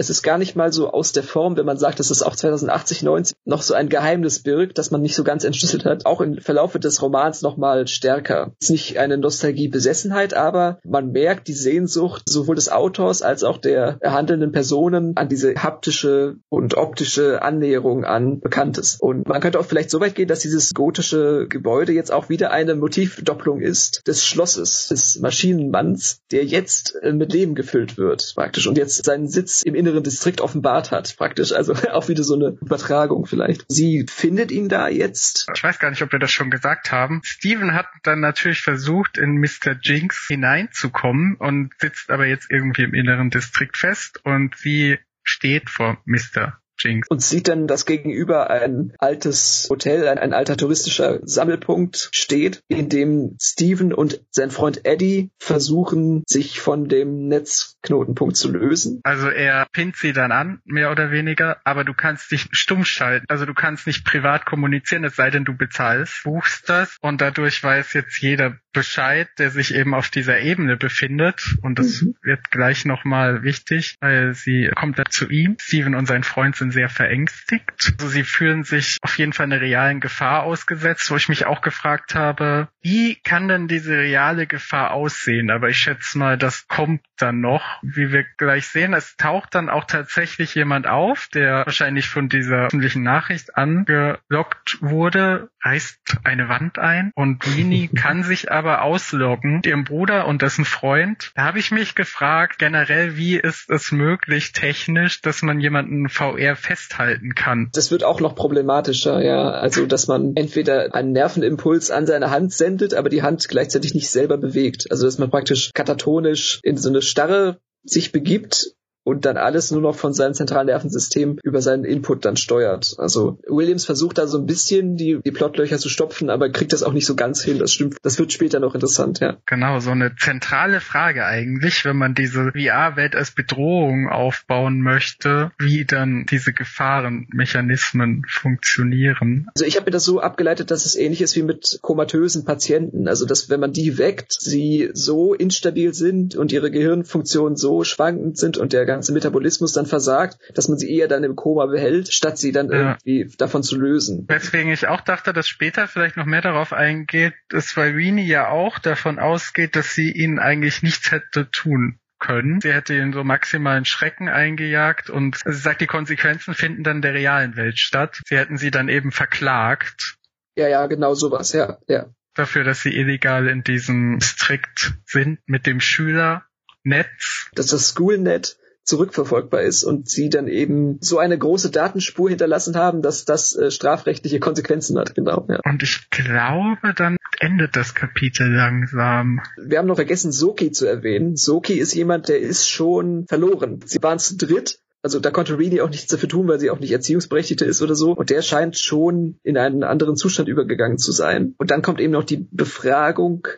Es 0.00 0.08
ist 0.08 0.22
gar 0.22 0.38
nicht 0.38 0.56
mal 0.56 0.72
so 0.72 0.90
aus 0.90 1.12
der 1.12 1.22
Form, 1.22 1.58
wenn 1.58 1.66
man 1.66 1.76
sagt, 1.76 2.00
dass 2.00 2.10
es 2.10 2.22
auch 2.22 2.34
2080, 2.34 3.02
90 3.02 3.36
noch 3.44 3.60
so 3.60 3.74
ein 3.74 3.90
Geheimnis 3.90 4.42
birgt, 4.42 4.78
das 4.78 4.90
man 4.90 5.02
nicht 5.02 5.14
so 5.14 5.24
ganz 5.24 5.44
entschlüsselt 5.44 5.84
hat. 5.84 6.06
Auch 6.06 6.22
im 6.22 6.38
Verlaufe 6.38 6.80
des 6.80 7.02
Romans 7.02 7.42
noch 7.42 7.58
mal 7.58 7.86
stärker. 7.86 8.54
Es 8.58 8.68
ist 8.68 8.70
nicht 8.70 8.98
eine 8.98 9.18
Nostalgie-Besessenheit, 9.18 10.32
aber 10.32 10.78
man 10.84 11.12
merkt 11.12 11.48
die 11.48 11.52
Sehnsucht 11.52 12.22
sowohl 12.24 12.54
des 12.54 12.70
Autors 12.70 13.20
als 13.20 13.44
auch 13.44 13.58
der 13.58 13.98
handelnden 14.02 14.52
Personen 14.52 15.18
an 15.18 15.28
diese 15.28 15.54
haptische 15.56 16.36
und 16.48 16.78
optische 16.78 17.42
Annäherung 17.42 18.06
an 18.06 18.40
Bekanntes. 18.40 18.96
Und 19.00 19.28
man 19.28 19.42
könnte 19.42 19.60
auch 19.60 19.66
vielleicht 19.66 19.90
so 19.90 20.00
weit 20.00 20.14
gehen, 20.14 20.28
dass 20.28 20.38
dieses 20.38 20.72
gotische 20.72 21.46
Gebäude 21.46 21.92
jetzt 21.92 22.10
auch 22.10 22.30
wieder 22.30 22.52
eine 22.52 22.74
Motivdopplung 22.74 23.60
ist 23.60 24.00
des 24.06 24.24
Schlosses, 24.24 24.88
des 24.88 25.20
Maschinenmanns, 25.20 26.22
der 26.30 26.46
jetzt 26.46 26.94
äh, 27.02 27.12
mit 27.12 27.34
Leben 27.34 27.54
gefüllt 27.54 27.98
wird, 27.98 28.32
praktisch, 28.34 28.66
und 28.66 28.78
jetzt 28.78 29.04
seinen 29.04 29.28
Sitz 29.28 29.60
im 29.60 29.74
inneren 29.74 29.89
Distrikt 29.98 30.40
offenbart 30.40 30.92
hat, 30.92 31.16
praktisch. 31.16 31.52
Also 31.52 31.74
auch 31.92 32.08
wieder 32.08 32.22
so 32.22 32.34
eine 32.34 32.56
Übertragung 32.60 33.26
vielleicht. 33.26 33.64
Sie 33.68 34.06
findet 34.08 34.52
ihn 34.52 34.68
da 34.68 34.88
jetzt. 34.88 35.46
Ich 35.54 35.62
weiß 35.62 35.78
gar 35.78 35.90
nicht, 35.90 36.02
ob 36.02 36.12
wir 36.12 36.18
das 36.18 36.30
schon 36.30 36.50
gesagt 36.50 36.92
haben. 36.92 37.20
Steven 37.24 37.74
hat 37.74 37.86
dann 38.04 38.20
natürlich 38.20 38.62
versucht, 38.62 39.18
in 39.18 39.38
Mr. 39.38 39.76
Jinx 39.82 40.26
hineinzukommen 40.28 41.36
und 41.36 41.72
sitzt 41.78 42.10
aber 42.10 42.26
jetzt 42.26 42.50
irgendwie 42.50 42.82
im 42.82 42.94
inneren 42.94 43.30
Distrikt 43.30 43.76
fest 43.76 44.20
und 44.24 44.54
sie 44.56 44.98
steht 45.24 45.68
vor 45.68 45.98
Mr. 46.04 46.59
Jinx. 46.82 47.08
Und 47.08 47.22
sieht 47.22 47.48
dann, 47.48 47.66
dass 47.66 47.86
gegenüber 47.86 48.50
ein 48.50 48.92
altes 48.98 49.66
Hotel, 49.70 50.08
ein, 50.08 50.18
ein 50.18 50.32
alter 50.32 50.56
touristischer 50.56 51.20
Sammelpunkt 51.22 52.10
steht, 52.12 52.62
in 52.68 52.88
dem 52.88 53.36
Steven 53.40 53.92
und 53.92 54.22
sein 54.30 54.50
Freund 54.50 54.84
Eddie 54.84 55.30
versuchen, 55.38 56.22
sich 56.26 56.60
von 56.60 56.88
dem 56.88 57.28
Netzknotenpunkt 57.28 58.36
zu 58.36 58.50
lösen. 58.50 59.00
Also 59.04 59.28
er 59.28 59.66
pinnt 59.72 59.96
sie 59.96 60.12
dann 60.12 60.32
an, 60.32 60.60
mehr 60.64 60.90
oder 60.90 61.10
weniger, 61.10 61.58
aber 61.64 61.84
du 61.84 61.94
kannst 61.94 62.30
dich 62.30 62.48
stumm 62.52 62.84
schalten. 62.84 63.26
Also 63.28 63.46
du 63.46 63.54
kannst 63.54 63.86
nicht 63.86 64.04
privat 64.04 64.46
kommunizieren, 64.46 65.04
es 65.04 65.16
sei 65.16 65.30
denn 65.30 65.44
du 65.44 65.56
bezahlst, 65.56 66.22
buchst 66.24 66.68
das 66.68 66.96
und 67.00 67.20
dadurch 67.20 67.62
weiß 67.62 67.92
jetzt 67.92 68.20
jeder 68.20 68.56
Bescheid, 68.72 69.28
der 69.38 69.50
sich 69.50 69.74
eben 69.74 69.94
auf 69.94 70.10
dieser 70.10 70.40
Ebene 70.40 70.76
befindet. 70.76 71.56
Und 71.62 71.78
das 71.78 72.02
mhm. 72.02 72.14
wird 72.22 72.50
gleich 72.50 72.84
nochmal 72.84 73.42
wichtig, 73.42 73.96
weil 74.00 74.34
sie 74.34 74.70
kommt 74.74 74.98
da 74.98 75.04
zu 75.04 75.28
ihm. 75.28 75.56
Steven 75.60 75.94
und 75.94 76.06
sein 76.06 76.22
Freund 76.22 76.56
sind 76.56 76.72
sehr 76.72 76.88
verängstigt. 76.88 77.94
Also 77.98 78.08
sie 78.08 78.24
fühlen 78.24 78.64
sich 78.64 78.98
auf 79.02 79.18
jeden 79.18 79.32
Fall 79.32 79.46
einer 79.46 79.60
realen 79.60 80.00
Gefahr 80.00 80.42
ausgesetzt, 80.44 81.10
wo 81.10 81.16
ich 81.16 81.28
mich 81.28 81.46
auch 81.46 81.62
gefragt 81.62 82.14
habe, 82.14 82.68
wie 82.82 83.16
kann 83.16 83.48
denn 83.48 83.68
diese 83.68 83.96
reale 83.96 84.46
Gefahr 84.46 84.92
aussehen? 84.92 85.50
Aber 85.50 85.68
ich 85.68 85.78
schätze 85.78 86.18
mal, 86.18 86.38
das 86.38 86.66
kommt 86.68 87.02
dann 87.18 87.40
noch. 87.40 87.80
Wie 87.82 88.12
wir 88.12 88.24
gleich 88.38 88.68
sehen, 88.68 88.94
es 88.94 89.16
taucht 89.16 89.54
dann 89.54 89.68
auch 89.68 89.84
tatsächlich 89.84 90.54
jemand 90.54 90.86
auf, 90.86 91.28
der 91.28 91.66
wahrscheinlich 91.66 92.08
von 92.08 92.28
dieser 92.28 92.66
öffentlichen 92.66 93.02
Nachricht 93.02 93.56
angelockt 93.56 94.78
wurde, 94.80 95.50
reißt 95.64 95.98
eine 96.24 96.48
Wand 96.48 96.78
ein 96.78 97.12
und 97.14 97.44
Weenie 97.46 97.88
kann 97.94 98.22
sich 98.22 98.50
aber 98.50 98.82
ausloggen, 98.82 99.62
ihrem 99.64 99.84
Bruder 99.84 100.26
und 100.26 100.42
dessen 100.42 100.64
Freund. 100.64 101.32
Da 101.34 101.44
habe 101.44 101.58
ich 101.58 101.70
mich 101.70 101.94
gefragt, 101.94 102.58
generell, 102.58 103.16
wie 103.16 103.36
ist 103.36 103.70
es 103.70 103.92
möglich 103.92 104.52
technisch, 104.52 105.20
dass 105.20 105.42
man 105.42 105.60
jemanden 105.60 106.08
VR 106.08 106.56
festhalten 106.56 107.34
kann? 107.34 107.70
Das 107.72 107.90
wird 107.90 108.04
auch 108.04 108.20
noch 108.20 108.34
problematischer, 108.34 109.22
ja. 109.22 109.50
Also, 109.50 109.86
dass 109.86 110.06
man 110.06 110.34
entweder 110.36 110.94
einen 110.94 111.12
Nervenimpuls 111.12 111.90
an 111.90 112.06
seine 112.06 112.30
Hand 112.30 112.52
sendet, 112.52 112.94
aber 112.94 113.08
die 113.08 113.22
Hand 113.22 113.48
gleichzeitig 113.48 113.94
nicht 113.94 114.10
selber 114.10 114.38
bewegt. 114.38 114.90
Also, 114.90 115.06
dass 115.06 115.18
man 115.18 115.30
praktisch 115.30 115.72
katatonisch 115.74 116.60
in 116.62 116.76
so 116.76 116.88
eine 116.88 117.02
Starre 117.02 117.58
sich 117.82 118.12
begibt 118.12 118.74
und 119.10 119.24
dann 119.24 119.36
alles 119.36 119.72
nur 119.72 119.80
noch 119.80 119.96
von 119.96 120.12
seinem 120.12 120.34
zentralen 120.34 120.66
Nervensystem 120.66 121.38
über 121.42 121.60
seinen 121.60 121.84
Input 121.84 122.24
dann 122.24 122.36
steuert. 122.36 122.94
Also 122.98 123.40
Williams 123.48 123.84
versucht 123.84 124.18
da 124.18 124.28
so 124.28 124.38
ein 124.38 124.46
bisschen 124.46 124.96
die, 124.96 125.18
die 125.24 125.32
Plotlöcher 125.32 125.78
zu 125.78 125.88
stopfen, 125.88 126.30
aber 126.30 126.48
kriegt 126.50 126.72
das 126.72 126.84
auch 126.84 126.92
nicht 126.92 127.06
so 127.06 127.16
ganz 127.16 127.42
hin. 127.42 127.58
Das 127.58 127.72
stimmt. 127.72 127.96
Das 128.02 128.20
wird 128.20 128.32
später 128.32 128.60
noch 128.60 128.74
interessant, 128.74 129.18
ja. 129.18 129.36
Genau, 129.46 129.80
so 129.80 129.90
eine 129.90 130.14
zentrale 130.14 130.80
Frage 130.80 131.26
eigentlich, 131.26 131.84
wenn 131.84 131.96
man 131.96 132.14
diese 132.14 132.52
VR-Welt 132.52 133.16
als 133.16 133.32
Bedrohung 133.32 134.08
aufbauen 134.08 134.80
möchte, 134.80 135.50
wie 135.58 135.84
dann 135.84 136.24
diese 136.30 136.52
Gefahrenmechanismen 136.52 138.24
funktionieren. 138.28 139.48
Also 139.56 139.64
ich 139.64 139.74
habe 139.74 139.86
mir 139.86 139.90
das 139.90 140.04
so 140.04 140.20
abgeleitet, 140.20 140.70
dass 140.70 140.86
es 140.86 140.94
ähnlich 140.94 141.20
ist 141.20 141.34
wie 141.34 141.42
mit 141.42 141.80
komatösen 141.82 142.44
Patienten. 142.44 143.08
Also 143.08 143.26
dass 143.26 143.50
wenn 143.50 143.58
man 143.58 143.72
die 143.72 143.98
weckt, 143.98 144.32
sie 144.32 144.90
so 144.92 145.34
instabil 145.34 145.94
sind 145.94 146.36
und 146.36 146.52
ihre 146.52 146.70
Gehirnfunktionen 146.70 147.56
so 147.56 147.82
schwankend 147.82 148.38
sind 148.38 148.56
und 148.56 148.72
der 148.72 148.86
ganze 148.86 148.99
Metabolismus 149.08 149.72
dann 149.72 149.86
versagt, 149.86 150.38
dass 150.54 150.68
man 150.68 150.78
sie 150.78 150.94
eher 150.94 151.08
dann 151.08 151.24
im 151.24 151.36
Koma 151.36 151.66
behält, 151.66 152.12
statt 152.12 152.38
sie 152.38 152.52
dann 152.52 152.70
ja. 152.70 152.98
irgendwie 153.04 153.32
davon 153.38 153.62
zu 153.62 153.76
lösen. 153.76 154.26
Weswegen 154.28 154.72
ich 154.72 154.86
auch 154.86 155.00
dachte, 155.00 155.32
dass 155.32 155.48
später 155.48 155.88
vielleicht 155.88 156.16
noch 156.16 156.26
mehr 156.26 156.42
darauf 156.42 156.72
eingeht, 156.72 157.34
ist, 157.52 157.76
weil 157.76 157.96
Weenie 157.96 158.26
ja 158.26 158.48
auch 158.48 158.78
davon 158.78 159.18
ausgeht, 159.18 159.76
dass 159.76 159.94
sie 159.94 160.10
ihnen 160.12 160.38
eigentlich 160.38 160.82
nichts 160.82 161.10
hätte 161.10 161.50
tun 161.50 161.98
können. 162.20 162.60
Sie 162.60 162.72
hätte 162.72 162.94
ihnen 162.94 163.12
so 163.12 163.24
maximalen 163.24 163.84
Schrecken 163.84 164.28
eingejagt 164.28 165.10
und 165.10 165.40
sie 165.44 165.52
sagt, 165.52 165.80
die 165.80 165.86
Konsequenzen 165.86 166.54
finden 166.54 166.84
dann 166.84 167.02
der 167.02 167.14
realen 167.14 167.56
Welt 167.56 167.78
statt. 167.78 168.20
Sie 168.26 168.36
hätten 168.36 168.58
sie 168.58 168.70
dann 168.70 168.88
eben 168.88 169.10
verklagt. 169.10 170.16
Ja, 170.56 170.68
ja, 170.68 170.86
genau 170.86 171.14
sowas, 171.14 171.52
ja, 171.52 171.78
ja. 171.88 172.10
Dafür, 172.34 172.62
dass 172.62 172.82
sie 172.82 172.94
illegal 172.94 173.48
in 173.48 173.64
diesem 173.64 174.18
Distrikt 174.18 174.94
sind 175.04 175.40
mit 175.46 175.66
dem 175.66 175.80
Schülernetz. 175.80 177.50
Dass 177.54 177.66
das 177.68 177.92
Schoolnet 177.92 178.56
zurückverfolgbar 178.90 179.62
ist 179.62 179.84
und 179.84 180.08
sie 180.08 180.28
dann 180.28 180.48
eben 180.48 180.98
so 181.00 181.18
eine 181.18 181.38
große 181.38 181.70
Datenspur 181.70 182.28
hinterlassen 182.28 182.76
haben, 182.76 183.02
dass 183.02 183.24
das 183.24 183.56
äh, 183.56 183.70
strafrechtliche 183.70 184.40
Konsequenzen 184.40 184.98
hat, 184.98 185.14
genau. 185.14 185.46
Ja. 185.48 185.60
Und 185.64 185.82
ich 185.82 186.10
glaube, 186.10 186.92
dann 186.94 187.16
endet 187.38 187.76
das 187.76 187.94
Kapitel 187.94 188.52
langsam. 188.52 189.40
Wir 189.56 189.78
haben 189.78 189.86
noch 189.86 189.94
vergessen, 189.94 190.32
Soki 190.32 190.72
zu 190.72 190.86
erwähnen. 190.86 191.36
Soki 191.36 191.74
ist 191.74 191.94
jemand, 191.94 192.28
der 192.28 192.40
ist 192.40 192.68
schon 192.68 193.26
verloren. 193.28 193.80
Sie 193.86 194.02
waren 194.02 194.18
zu 194.18 194.36
dritt 194.36 194.80
also 195.02 195.18
da 195.18 195.30
konnte 195.30 195.58
Reedy 195.58 195.80
auch 195.80 195.88
nichts 195.88 196.08
dafür 196.08 196.28
tun, 196.28 196.46
weil 196.46 196.60
sie 196.60 196.68
auch 196.68 196.78
nicht 196.78 196.92
Erziehungsberechtigte 196.92 197.64
ist 197.64 197.80
oder 197.80 197.94
so. 197.94 198.12
Und 198.12 198.28
der 198.28 198.42
scheint 198.42 198.76
schon 198.76 199.38
in 199.42 199.56
einen 199.56 199.82
anderen 199.82 200.14
Zustand 200.14 200.46
übergegangen 200.46 200.98
zu 200.98 201.10
sein. 201.10 201.54
Und 201.56 201.70
dann 201.70 201.80
kommt 201.80 202.00
eben 202.00 202.12
noch 202.12 202.24
die 202.24 202.46
Befragung 202.50 203.48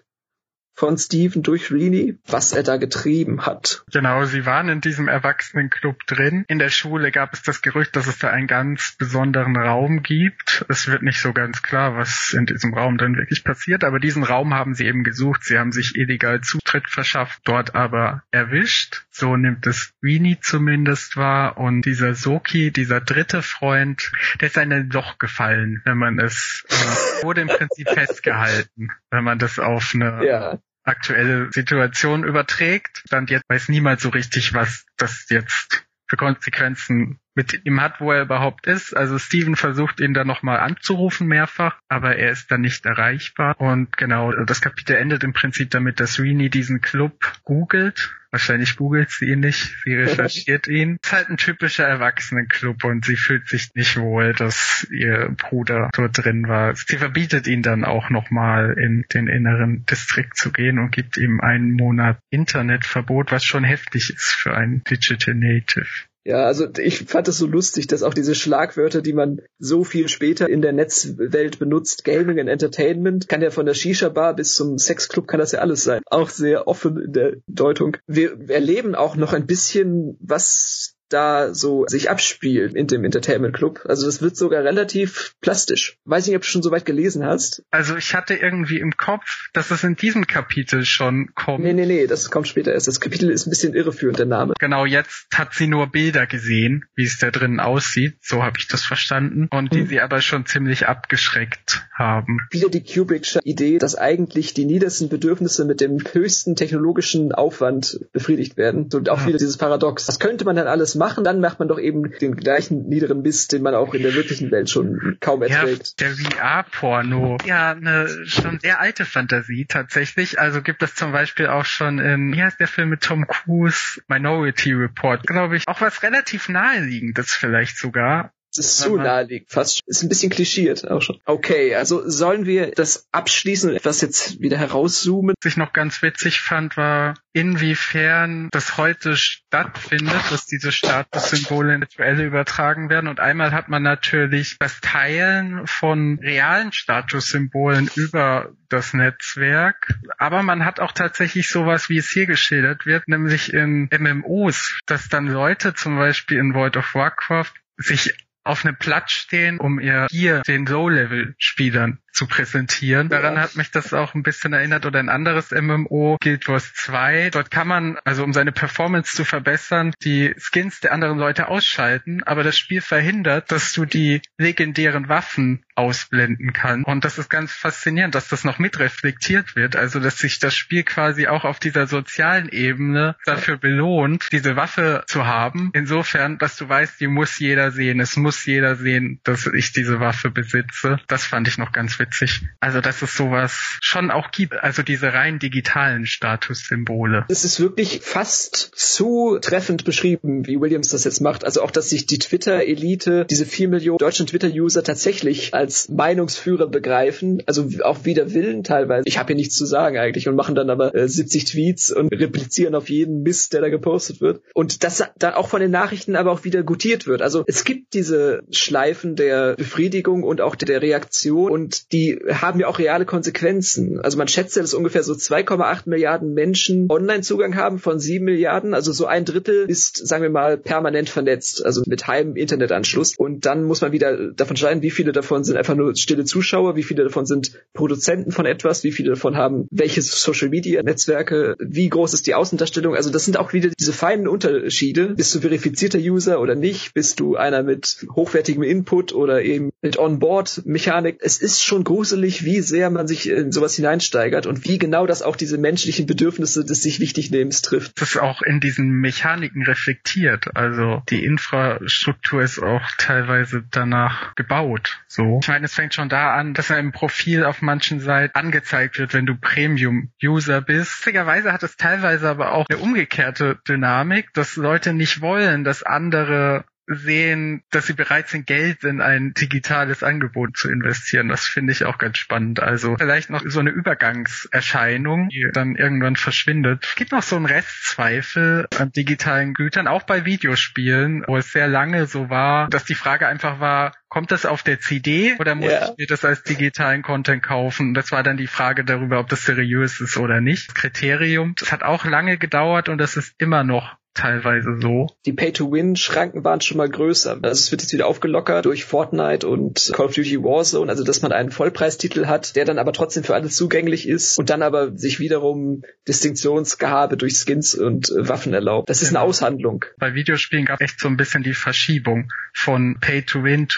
von 0.75 0.97
Steven 0.97 1.43
durch 1.43 1.71
Reenie, 1.71 2.19
was 2.27 2.53
er 2.53 2.63
da 2.63 2.77
getrieben 2.77 3.45
hat. 3.47 3.85
Genau, 3.93 4.25
sie 4.25 4.47
waren 4.47 4.69
in 4.69 4.81
diesem 4.81 5.09
Erwachsenenclub 5.09 6.07
drin. 6.07 6.45
In 6.49 6.59
der 6.59 6.71
Schule 6.71 7.13
gab 7.13 7.35
es 7.35 7.43
das 7.43 7.63
Gerücht, 7.63 7.95
dass 7.95 8.07
es 8.07 8.19
da 8.19 8.31
einen 8.31 8.47
ganz 8.47 8.97
besonderen 8.99 9.57
Raum 9.57 10.03
gibt. 10.03 10.65
Es 10.69 10.89
wird 10.89 11.03
nicht 11.03 11.21
so 11.21 11.33
ganz 11.33 11.63
klar, 11.63 11.97
was 11.97 12.33
in 12.33 12.47
diesem 12.47 12.75
Raum 12.75 12.99
dann 12.99 13.17
wirklich 13.17 13.45
passiert, 13.45 13.85
aber 13.85 14.01
diesen 14.01 14.25
Raum 14.25 14.55
haben 14.55 14.75
sie 14.75 14.87
eben 14.87 15.05
gesucht. 15.05 15.45
Sie 15.45 15.59
haben 15.59 15.73
sich 15.73 15.97
illegal 15.97 16.41
Zutritt 16.41 16.89
verschafft, 16.89 17.41
dort 17.45 17.75
aber 17.75 18.23
erwischt. 18.31 19.05
So 19.11 19.37
nimmt 19.37 19.67
es 19.67 19.93
Reenie 20.03 20.41
zumindest 20.41 21.17
wahr. 21.17 21.59
Und 21.59 21.83
dieser 21.83 22.15
Soki, 22.15 22.73
dieser 22.73 23.01
dritte 23.01 23.43
Freund, 23.43 24.11
der 24.41 24.49
ist 24.49 24.57
in 24.57 24.73
ein 24.73 24.91
Loch 24.91 25.19
gefallen, 25.19 25.83
wenn 25.85 25.99
man 25.99 26.19
es, 26.19 26.65
äh, 26.69 27.25
wurde 27.25 27.43
im 27.43 27.49
Prinzip 27.49 27.89
festgehalten, 27.95 28.91
wenn 29.11 29.25
man 29.25 29.39
das 29.39 29.59
auf 29.59 29.93
eine 29.95 30.27
ja 30.27 30.59
aktuelle 30.85 31.51
Situation 31.53 32.25
überträgt. 32.25 33.03
Stand 33.07 33.31
jetzt 33.31 33.45
weiß 33.49 33.69
niemand 33.69 34.01
so 34.01 34.09
richtig, 34.09 34.55
was 34.55 34.87
das 34.97 35.27
jetzt 35.31 35.87
für 36.09 36.17
Konsequenzen 36.17 37.19
mit 37.35 37.65
ihm 37.65 37.81
hat, 37.81 38.01
wo 38.01 38.13
er 38.13 38.23
überhaupt 38.23 38.67
ist. 38.67 38.95
Also 38.95 39.19
Steven 39.19 39.57
versucht 39.57 40.01
ihn 40.01 40.13
dann 40.13 40.27
nochmal 40.27 40.61
anzurufen 40.61 41.27
mehrfach, 41.27 41.79
aber 41.89 42.17
er 42.17 42.31
ist 42.31 42.51
dann 42.51 42.61
nicht 42.61 42.85
erreichbar. 42.85 43.59
Und 43.59 43.97
genau, 43.97 44.33
das 44.45 44.61
Kapitel 44.61 44.97
endet 44.97 45.25
im 45.25 45.33
Prinzip 45.33 45.71
damit, 45.71 46.01
dass 46.01 46.19
Rini 46.19 46.51
diesen 46.51 46.83
Club 46.83 47.33
googelt. 47.45 48.15
Wahrscheinlich 48.33 48.77
googelt 48.77 49.11
sie 49.11 49.27
ihn 49.27 49.41
nicht, 49.41 49.77
sie 49.85 49.95
recherchiert 49.95 50.67
ihn. 50.67 50.97
Es 51.03 51.09
ist 51.09 51.13
halt 51.13 51.29
ein 51.29 51.37
typischer 51.37 51.87
Erwachsenenclub 51.87 52.83
und 52.85 53.05
sie 53.05 53.17
fühlt 53.17 53.47
sich 53.47 53.69
nicht 53.75 53.99
wohl, 53.99 54.33
dass 54.33 54.87
ihr 54.91 55.29
Bruder 55.37 55.91
dort 55.93 56.17
drin 56.17 56.49
war. 56.49 56.75
Sie 56.75 56.97
verbietet 56.97 57.47
ihn 57.47 57.61
dann 57.61 57.85
auch 57.85 58.09
nochmal 58.09 58.73
in 58.79 59.05
den 59.13 59.29
inneren 59.29 59.85
Distrikt 59.85 60.39
zu 60.39 60.51
gehen 60.51 60.79
und 60.79 60.93
gibt 60.93 61.19
ihm 61.19 61.41
einen 61.41 61.73
Monat 61.73 62.19
Internetverbot, 62.31 63.33
was 63.33 63.45
schon 63.45 63.65
heftig 63.65 64.09
ist 64.09 64.33
für 64.33 64.57
einen 64.57 64.83
Digital 64.85 65.35
Native. 65.35 66.07
Ja, 66.25 66.45
also 66.45 66.69
ich 66.79 67.05
fand 67.05 67.27
es 67.27 67.39
so 67.39 67.47
lustig, 67.47 67.89
dass 67.89 68.05
auch 68.05 68.15
diese 68.15 68.35
Schlagwörter, 68.35 69.03
die 69.03 69.13
man 69.13 69.41
so 69.59 69.83
viel 69.83 70.09
später 70.09 70.49
in 70.49 70.63
der 70.63 70.73
Netzwelt 70.73 71.59
benutzt, 71.59 72.05
Gaming 72.05 72.39
and 72.39 72.49
Entertainment, 72.49 73.29
kann 73.29 73.43
ja 73.43 73.51
von 73.51 73.67
der 73.67 73.75
Shisha-Bar 73.75 74.37
bis 74.37 74.55
zum 74.55 74.79
Sexclub 74.79 75.27
kann 75.27 75.41
das 75.41 75.53
ja 75.53 75.59
alles 75.59 75.83
sein. 75.83 76.03
Auch 76.07 76.29
sehr 76.29 76.69
offen 76.69 76.97
in 76.99 77.13
der 77.13 77.37
Deutung. 77.49 77.97
Wir 78.07 78.39
erleben 78.49 78.95
auch 78.95 79.17
noch 79.17 79.33
ein 79.33 79.47
bisschen, 79.47 80.17
was 80.21 80.95
da 81.13 81.55
so 81.55 81.85
sich 81.87 82.11
abspielt 82.11 82.75
in 82.75 82.87
dem 82.87 83.05
Entertainment 83.05 83.55
Club. 83.55 83.81
Also 83.85 84.07
das 84.07 84.23
wird 84.23 84.37
sogar 84.37 84.65
relativ 84.65 85.35
plastisch. 85.41 85.99
Weiß 86.05 86.27
nicht, 86.27 86.37
ob 86.37 86.43
du 86.43 86.49
schon 86.49 86.63
so 86.63 86.71
weit 86.71 86.85
gelesen 86.85 87.25
hast. 87.25 87.63
Also 87.71 87.97
ich 87.97 88.15
hatte 88.15 88.35
irgendwie 88.35 88.79
im 88.79 88.97
Kopf, 88.97 89.51
dass 89.53 89.71
es 89.71 89.85
in 89.85 89.97
diesem 89.97 90.27
Kapitel 90.27 90.85
schon 90.85 91.31
kommt. 91.35 91.65
Nee, 91.65 91.73
nee, 91.73 91.87
nee, 91.87 92.07
das 92.07 92.31
kommt 92.31 92.49
später 92.49 92.73
erst. 92.73 92.89
Das 92.89 93.01
Kapitel 93.01 93.31
ist 93.31 93.47
ein 93.47 93.51
bisschen 93.51 93.75
irreführend, 93.75 94.19
der 94.19 94.27
Name. 94.27 94.55
Genau, 94.59 94.87
jetzt 94.87 95.27
hat 95.35 95.55
sie 95.55 95.67
nur 95.67 95.87
Bilder 95.89 96.27
gesehen, 96.27 96.85
wie 96.95 97.05
es 97.05 97.19
da 97.19 97.31
drinnen 97.31 97.61
aussieht. 97.61 98.17
So 98.21 98.43
habe 98.43 98.59
ich 98.59 98.69
das 98.69 98.83
verstanden. 98.83 99.49
Und 99.51 99.73
die 99.73 99.81
hm. 99.81 99.87
sie 99.89 100.01
aber 100.01 100.21
schon 100.21 100.47
ziemlich 100.47 100.87
abgeschreckt 100.87 101.87
haben. 101.93 102.41
Wieder 102.51 102.69
die 102.69 102.83
Kubrick'sche 102.83 103.41
Idee, 103.45 103.79
dass 103.79 103.97
eigentlich 103.97 104.55
die 104.55 104.65
niedersten 104.65 105.09
Bedürfnisse 105.09 105.65
mit 105.65 105.81
dem 105.81 106.03
höchsten 106.13 106.57
technologischen 106.57 107.33
Aufwand 107.33 108.01
befriedigt 108.13 108.57
werden. 108.57 108.89
Und 108.93 109.09
auch 109.09 109.21
ja. 109.21 109.27
wieder 109.29 109.39
dieses 109.39 109.57
Paradox. 109.57 110.09
Was 110.09 110.19
könnte 110.19 110.45
man 110.45 110.57
dann 110.57 110.67
alles 110.67 110.95
machen? 110.95 111.02
Machen, 111.03 111.25
dann 111.25 111.41
macht 111.41 111.59
man 111.59 111.67
doch 111.67 111.81
eben 111.81 112.13
den 112.21 112.37
gleichen 112.37 112.89
niederen 112.89 113.23
Mist, 113.23 113.53
den 113.53 113.63
man 113.63 113.75
auch 113.75 113.93
in 113.93 114.03
der 114.03 114.15
wirklichen 114.15 114.53
Welt 114.53 114.71
schon 114.71 115.17
kaum 115.19 115.43
erträgt. 115.43 116.01
Ja, 116.01 116.07
der 116.07 116.11
VR-Porno. 116.13 117.39
Ja, 117.45 117.73
eine 117.73 118.09
schon 118.27 118.61
sehr 118.61 118.81
alte 118.81 119.05
Fantasie 119.05 119.67
tatsächlich. 119.67 120.39
Also 120.39 120.63
gibt 120.63 120.83
es 120.83 120.95
zum 120.95 121.11
Beispiel 121.11 121.49
auch 121.49 121.65
schon 121.65 121.99
in, 121.99 122.33
wie 122.33 122.43
heißt 122.43 122.61
der 122.61 122.69
Film 122.69 122.91
mit 122.91 123.03
Tom 123.03 123.27
Cruise? 123.27 124.01
Minority 124.07 124.73
Report, 124.75 125.27
glaube 125.27 125.57
ich. 125.57 125.67
Auch 125.67 125.81
was 125.81 126.05
relativ 126.05 126.49
naheliegendes 126.49 127.33
vielleicht 127.33 127.79
sogar. 127.79 128.33
Das 128.55 128.67
ist 128.67 128.79
so 128.79 128.97
naheliegend, 128.97 129.51
fast. 129.51 129.81
Ist 129.87 130.03
ein 130.03 130.09
bisschen 130.09 130.31
klischiert 130.31 130.89
auch 130.91 131.01
schon. 131.01 131.19
Okay, 131.25 131.75
also 131.75 132.09
sollen 132.09 132.45
wir 132.45 132.73
das 132.73 133.09
abschließen, 133.11 133.75
etwas 133.75 134.03
jetzt 134.03 134.41
wieder 134.41 134.59
herauszoomen? 134.59 135.35
Was 135.41 135.53
ich 135.53 135.57
noch 135.57 135.73
ganz 135.73 136.03
witzig 136.03 136.41
fand, 136.41 136.77
war, 136.77 137.15
inwiefern 137.33 138.49
das 138.53 138.77
heute 138.77 139.17
stattfindet, 139.17 140.21
dass 140.31 140.47
diese 140.47 140.71
Statussymbole 140.71 141.75
in 141.75 141.81
virtuelle 141.81 142.25
übertragen 142.25 142.91
werden. 142.91 143.09
Und 143.09 143.21
einmal 143.21 143.53
hat 143.53 143.69
man 143.69 143.83
natürlich 143.83 144.57
das 144.59 144.81
Teilen 144.83 145.67
von 145.67 146.19
realen 146.21 146.73
Statussymbolen 146.73 147.89
über 147.95 148.53
das 148.69 148.93
Netzwerk. 148.93 149.95
Aber 150.19 150.43
man 150.43 150.67
hat 150.67 150.79
auch 150.79 150.93
tatsächlich 150.93 151.49
sowas, 151.49 151.89
wie 151.89 151.99
es 151.99 152.11
hier 152.11 152.27
geschildert 152.27 152.85
wird, 152.85 153.09
nämlich 153.09 153.53
in 153.55 153.89
MMOs, 153.99 154.79
dass 154.85 155.09
dann 155.09 155.27
Leute 155.27 155.73
zum 155.73 155.97
Beispiel 155.97 156.39
in 156.39 156.55
World 156.55 156.77
of 156.77 156.95
Warcraft 156.95 157.53
sich 157.79 158.15
auf 158.45 158.65
einem 158.65 158.77
Platz 158.77 159.13
stehen, 159.13 159.59
um 159.59 159.79
ihr 159.79 160.07
hier 160.11 160.43
den 160.43 160.67
Low-Level-Spielern 160.67 162.02
zu 162.13 162.27
präsentieren. 162.27 163.09
Daran 163.09 163.39
hat 163.39 163.57
mich 163.57 163.71
das 163.71 163.93
auch 163.93 164.15
ein 164.15 164.23
bisschen 164.23 164.53
erinnert 164.53 164.87
oder 164.87 164.99
ein 164.99 165.09
anderes 165.09 165.51
MMO, 165.51 166.19
Guild 166.21 166.49
Wars 166.49 166.73
2. 166.75 167.31
Dort 167.31 167.51
kann 167.51 167.69
man, 167.69 167.99
also 168.05 168.23
um 168.23 168.33
seine 168.33 168.53
Performance 168.53 169.17
zu 169.17 169.25
verbessern, 169.25 169.95
die 170.03 170.35
Skins 170.39 170.81
der 170.81 170.93
anderen 170.93 171.19
Leute 171.19 171.49
ausschalten, 171.49 172.23
aber 172.25 172.43
das 172.43 172.59
Spiel 172.59 172.81
verhindert, 172.81 173.51
dass 173.51 173.73
du 173.73 173.85
die 173.85 174.21
legendären 174.39 175.09
Waffen 175.09 175.65
ausblenden 175.75 176.53
kannst. 176.53 176.87
Und 176.87 177.05
das 177.05 177.19
ist 177.19 177.31
ganz 177.31 177.53
faszinierend, 177.53 178.15
dass 178.15 178.29
das 178.29 178.45
noch 178.45 178.59
mitreflektiert 178.59 179.57
wird, 179.57 179.77
also 179.77 180.01
dass 180.01 180.19
sich 180.19 180.39
das 180.39 180.55
Spiel 180.55 180.83
quasi 180.83 181.27
auch 181.29 181.45
auf 181.45 181.59
dieser 181.59 181.87
sozialen 181.87 182.49
Ebene 182.51 183.17
dafür 183.25 183.57
belohnt, 183.57 184.29
diese 184.33 184.57
Waffe 184.57 185.05
zu 185.07 185.27
haben. 185.27 185.71
Insofern, 185.73 186.39
dass 186.39 186.57
du 186.57 186.69
weißt, 186.69 187.01
die 187.01 187.07
muss 187.07 187.39
jeder 187.39 187.71
sehen. 187.71 188.01
Es 188.01 188.17
muss 188.17 188.45
jeder 188.45 188.77
sehen, 188.77 189.21
dass 189.25 189.47
ich 189.47 189.73
diese 189.73 190.01
Waffe 190.01 190.31
besitze. 190.31 190.99
Das 191.07 191.25
fand 191.25 191.49
ich 191.49 191.57
noch 191.57 191.73
ganz 191.73 191.99
witzig. 192.03 192.43
Also, 192.61 192.81
dass 192.81 193.01
es 193.03 193.17
sowas 193.17 193.79
schon 193.81 194.11
auch 194.11 194.31
gibt. 194.31 194.55
Also 194.63 194.83
diese 194.83 195.13
rein 195.13 195.39
digitalen 195.39 196.07
Statussymbole. 196.07 197.25
Es 197.29 197.45
ist 197.45 197.61
wirklich 197.61 198.01
fast 198.03 198.73
zu 198.75 199.39
treffend 199.41 199.85
beschrieben, 199.85 200.47
wie 200.47 200.61
Williams 200.61 200.89
das 200.89 201.05
jetzt 201.05 201.21
macht. 201.21 201.45
Also 201.45 201.63
auch, 201.63 201.71
dass 201.71 201.91
sich 201.91 202.07
die 202.07 202.19
Twitter-Elite, 202.19 203.25
diese 203.29 203.47
vier 203.47 203.69
Millionen 203.69 203.99
deutschen 203.99 204.27
Twitter-User 204.27 204.83
tatsächlich 204.83 205.55
als 205.55 205.89
Meinungsführer 205.89 206.69
begreifen. 206.69 207.43
Also 207.47 207.69
auch 207.85 208.05
wider 208.05 208.35
Willen 208.35 208.65
teilweise. 208.65 209.05
Ich 209.07 209.19
habe 209.19 209.29
hier 209.29 209.37
nichts 209.37 209.57
zu 209.57 209.67
sagen 209.67 209.99
eigentlich 209.99 210.29
und 210.29 210.37
machen 210.37 210.55
dann 210.55 210.71
aber 210.71 210.95
äh, 210.95 211.09
70 211.09 211.45
Tweets 211.45 211.93
und 211.93 212.13
replizieren 212.13 212.75
auf 212.75 212.91
jeden 212.91 213.23
Mist, 213.23 213.53
der 213.53 213.61
da 213.61 213.69
gepostet 213.69 214.21
wird. 214.21 214.43
Und 214.55 214.85
das 214.85 215.05
dann 215.19 215.35
auch 215.35 215.49
von 215.49 215.61
den 215.61 215.71
Nachrichten 215.71 216.17
aber 216.17 216.33
auch 216.33 216.45
wieder 216.45 216.63
gutiert 216.63 217.07
wird. 217.07 217.23
Also 217.23 217.45
es 217.47 217.65
gibt 217.65 217.95
diese 217.95 218.43
Schleifen 218.51 219.17
der 219.17 219.55
Befriedigung 219.55 220.23
und 220.23 220.41
auch 220.41 220.55
der 220.55 220.83
Reaktion 220.83 221.51
und 221.51 221.92
die 221.93 222.19
haben 222.29 222.61
ja 222.61 222.69
auch 222.69 222.79
reale 222.79 223.05
Konsequenzen. 223.05 224.01
Also 224.01 224.19
man 224.19 224.29
schätzt 224.29 224.57
ja, 224.57 224.63
dass 224.63 224.75
ungefähr 224.75 225.03
so 225.03 225.13
2,8 225.13 225.83
Milliarden 225.87 226.35
Menschen 226.35 226.87
Online-Zugang 226.91 227.57
haben 227.57 227.79
von 227.79 227.99
7 227.99 228.25
Milliarden. 228.25 228.75
Also 228.75 228.93
so 228.93 229.07
ein 229.07 229.25
Drittel 229.25 229.67
ist, 229.69 230.07
sagen 230.07 230.23
wir 230.23 230.31
mal, 230.31 230.57
permanent 230.57 231.09
vernetzt, 231.09 231.65
also 231.65 231.83
mit 231.87 232.07
Heim-Internetanschluss. 232.07 233.17
Und 233.17 233.47
dann 233.47 233.65
muss 233.65 233.81
man 233.81 233.93
wieder 233.93 234.33
davon 234.33 234.53
entscheiden, 234.53 234.83
wie 234.83 234.91
viele 234.91 235.13
davon 235.13 235.45
sind 235.45 235.57
einfach 235.57 235.75
nur 235.75 235.95
stille 235.97 236.25
Zuschauer, 236.25 236.77
wie 236.77 236.83
viele 236.83 237.05
davon 237.05 237.27
sind 237.27 237.53
Produzenten 237.73 238.33
von 238.33 238.47
etwas, 238.47 238.85
wie 238.85 238.93
viele 238.93 239.11
davon 239.11 239.37
haben 239.37 239.69
welche 239.71 240.03
Social-Media-Netzwerke, 240.03 241.57
wie 241.59 241.89
groß 241.89 242.15
ist 242.15 242.27
die 242.27 242.35
Außendarstellung. 242.35 242.95
Also 242.95 243.11
das 243.11 243.25
sind 243.25 243.39
auch 243.39 243.53
wieder 243.53 243.71
diese 243.79 243.93
feinen 243.93 244.29
Unterschiede. 244.29 245.15
Bist 245.17 245.35
du 245.35 245.41
verifizierter 245.41 245.99
User 245.99 246.41
oder 246.41 246.55
nicht? 246.55 246.95
Bist 246.95 247.21
du 247.21 247.37
einer 247.37 247.63
mit 247.63 248.07
hochwertigem 248.15 248.63
Input 248.63 249.15
oder 249.15 249.43
eben 249.43 249.71
mit 249.81 249.99
On-Board-Mechanik? 249.99 251.19
Es 251.21 251.39
ist 251.39 251.63
schon 251.63 251.82
schon 251.83 251.97
gruselig, 251.97 252.45
wie 252.45 252.61
sehr 252.61 252.91
man 252.91 253.07
sich 253.07 253.29
in 253.29 253.53
sowas 253.53 253.75
hineinsteigert 253.75 254.47
und 254.47 254.65
wie 254.65 254.79
genau 254.79 255.07
das 255.07 255.23
auch 255.23 255.37
diese 255.37 255.59
menschlichen 255.59 256.07
Bedürfnisse 256.07 256.65
des 256.65 256.83
sich 256.83 257.01
Wichtignehmens 257.01 257.63
trifft. 257.63 258.01
Das 258.01 258.11
ist 258.11 258.21
auch 258.21 258.43
in 258.43 258.61
diesen 258.61 258.91
Mechaniken 259.01 259.63
reflektiert. 259.63 260.57
Also 260.57 261.03
die 261.11 261.25
Infrastruktur 261.25 262.43
ist 262.43 262.61
auch 262.61 262.83
teilweise 262.99 263.65
danach 263.71 264.35
gebaut. 264.35 265.01
So. 265.09 265.41
Ich 265.43 265.49
meine, 265.49 265.67
es 265.67 265.75
fängt 265.75 265.95
schon 265.95 266.09
da 266.09 266.35
an, 266.35 266.55
dass 266.55 266.71
er 266.71 266.79
im 266.79 266.93
Profil 266.93 267.45
auf 267.45 267.63
manchen 267.63 268.01
Seiten 268.01 268.39
angezeigt 268.39 268.99
wird, 268.99 269.15
wenn 269.15 269.27
du 269.27 269.35
Premium-User 269.35 270.61
bist. 270.61 271.01
Witzigerweise 271.01 271.53
hat 271.53 271.63
es 271.63 271.77
teilweise 271.77 272.29
aber 272.29 272.53
auch 272.53 272.67
eine 272.69 272.79
umgekehrte 272.79 273.59
Dynamik, 273.69 274.33
dass 274.35 274.57
Leute 274.57 274.93
nicht 274.93 275.21
wollen, 275.21 275.65
dass 275.65 275.83
andere 275.83 276.65
sehen, 276.87 277.63
dass 277.71 277.87
sie 277.87 277.93
bereit 277.93 278.29
sind, 278.29 278.47
Geld 278.47 278.85
in 278.85 279.01
ein 279.01 279.35
digitales 279.35 280.03
Angebot 280.03 280.57
zu 280.57 280.71
investieren. 280.71 281.29
Das 281.29 281.47
finde 281.47 281.73
ich 281.73 281.85
auch 281.85 281.99
ganz 281.99 282.19
spannend. 282.19 282.61
Also 282.61 282.97
vielleicht 282.97 283.31
noch 283.31 283.43
so 283.45 283.61
eine 283.61 283.71
Übergangserscheinung, 283.71 285.29
die 285.29 285.49
dann 285.53 285.77
irgendwann 285.77 286.17
verschwindet. 286.17 286.85
Es 286.85 286.95
gibt 286.97 287.13
noch 287.13 287.23
so 287.23 287.37
einen 287.37 287.47
Restzweifel 287.47 288.67
an 288.77 288.91
digitalen 288.93 289.55
Gütern, 289.55 289.87
auch 289.87 290.03
bei 290.03 290.25
Videospielen, 290.25 291.25
wo 291.27 291.37
es 291.37 291.53
sehr 291.53 291.69
lange 291.69 292.07
so 292.07 292.31
war, 292.31 292.69
dass 292.69 292.85
die 292.85 292.95
Frage 292.95 293.29
einfach 293.29 293.61
war, 293.61 293.93
kommt 294.13 294.31
das 294.31 294.45
auf 294.45 294.63
der 294.63 294.79
CD 294.79 295.37
oder 295.39 295.55
muss 295.55 295.71
yeah. 295.71 295.89
ich 295.89 295.97
mir 295.97 296.07
das 296.07 296.23
als 296.23 296.43
digitalen 296.43 297.01
Content 297.01 297.43
kaufen? 297.43 297.95
Das 297.95 298.13
war 298.13 298.23
dann 298.23 298.37
die 298.37 298.47
Frage 298.47 298.85
darüber, 298.85 299.19
ob 299.21 299.31
das 299.31 299.47
seriös 299.47 300.03
ist 300.03 300.19
oder 300.19 300.43
nicht. 300.43 300.69
Das 300.69 300.75
Kriterium, 300.75 301.55
das 301.59 301.73
hat 301.73 301.83
auch 301.83 302.05
lange 302.05 302.37
gedauert 302.37 302.91
und 302.91 302.99
das 302.99 303.17
ist 303.17 303.35
immer 303.39 303.65
noch 303.65 303.97
teilweise 304.15 304.79
so. 304.81 305.07
Die 305.25 305.33
Pay-to-Win-Schranken 305.33 306.45
waren 306.45 306.61
schon 306.61 306.77
mal 306.77 306.89
größer. 306.89 307.39
Also 307.43 307.59
es 307.59 307.71
wird 307.71 307.83
jetzt 307.83 307.93
wieder 307.93 308.07
aufgelockert 308.07 308.67
durch 308.67 308.85
Fortnite 308.85 309.49
und 309.49 309.91
Call 309.95 310.07
of 310.07 310.15
Duty 310.15 310.43
Warzone, 310.43 310.91
also 310.91 311.05
dass 311.05 311.23
man 311.23 311.33
einen 311.33 311.51
Vollpreistitel 311.51 312.27
hat, 312.27 312.57
der 312.57 312.65
dann 312.65 312.79
aber 312.79 312.93
trotzdem 312.93 313.25
für 313.25 313.35
alle 313.35 313.49
zugänglich 313.49 314.09
ist 314.09 314.39
und 314.39 314.51
dann 314.51 314.63
aber 314.63 314.97
sich 314.97 315.19
wiederum 315.19 315.83
Distinktionsgehabe 316.07 317.17
durch 317.17 317.35
Skins 317.35 317.75
und 317.75 318.11
äh, 318.11 318.29
Waffen 318.29 318.53
erlaubt. 318.53 318.91
Das 318.91 319.03
ist 319.03 319.09
eine 319.09 319.19
genau. 319.19 319.29
Aushandlung. 319.29 319.85
Bei 319.99 320.15
Videospielen 320.15 320.67
gab 320.67 320.81
es 320.81 320.91
echt 320.91 321.01
so 321.01 321.09
ein 321.09 321.17
bisschen 321.17 321.43
die 321.43 321.55
Verschiebung 321.55 322.31
von 322.53 322.99
Pay-to-Win 323.01 323.69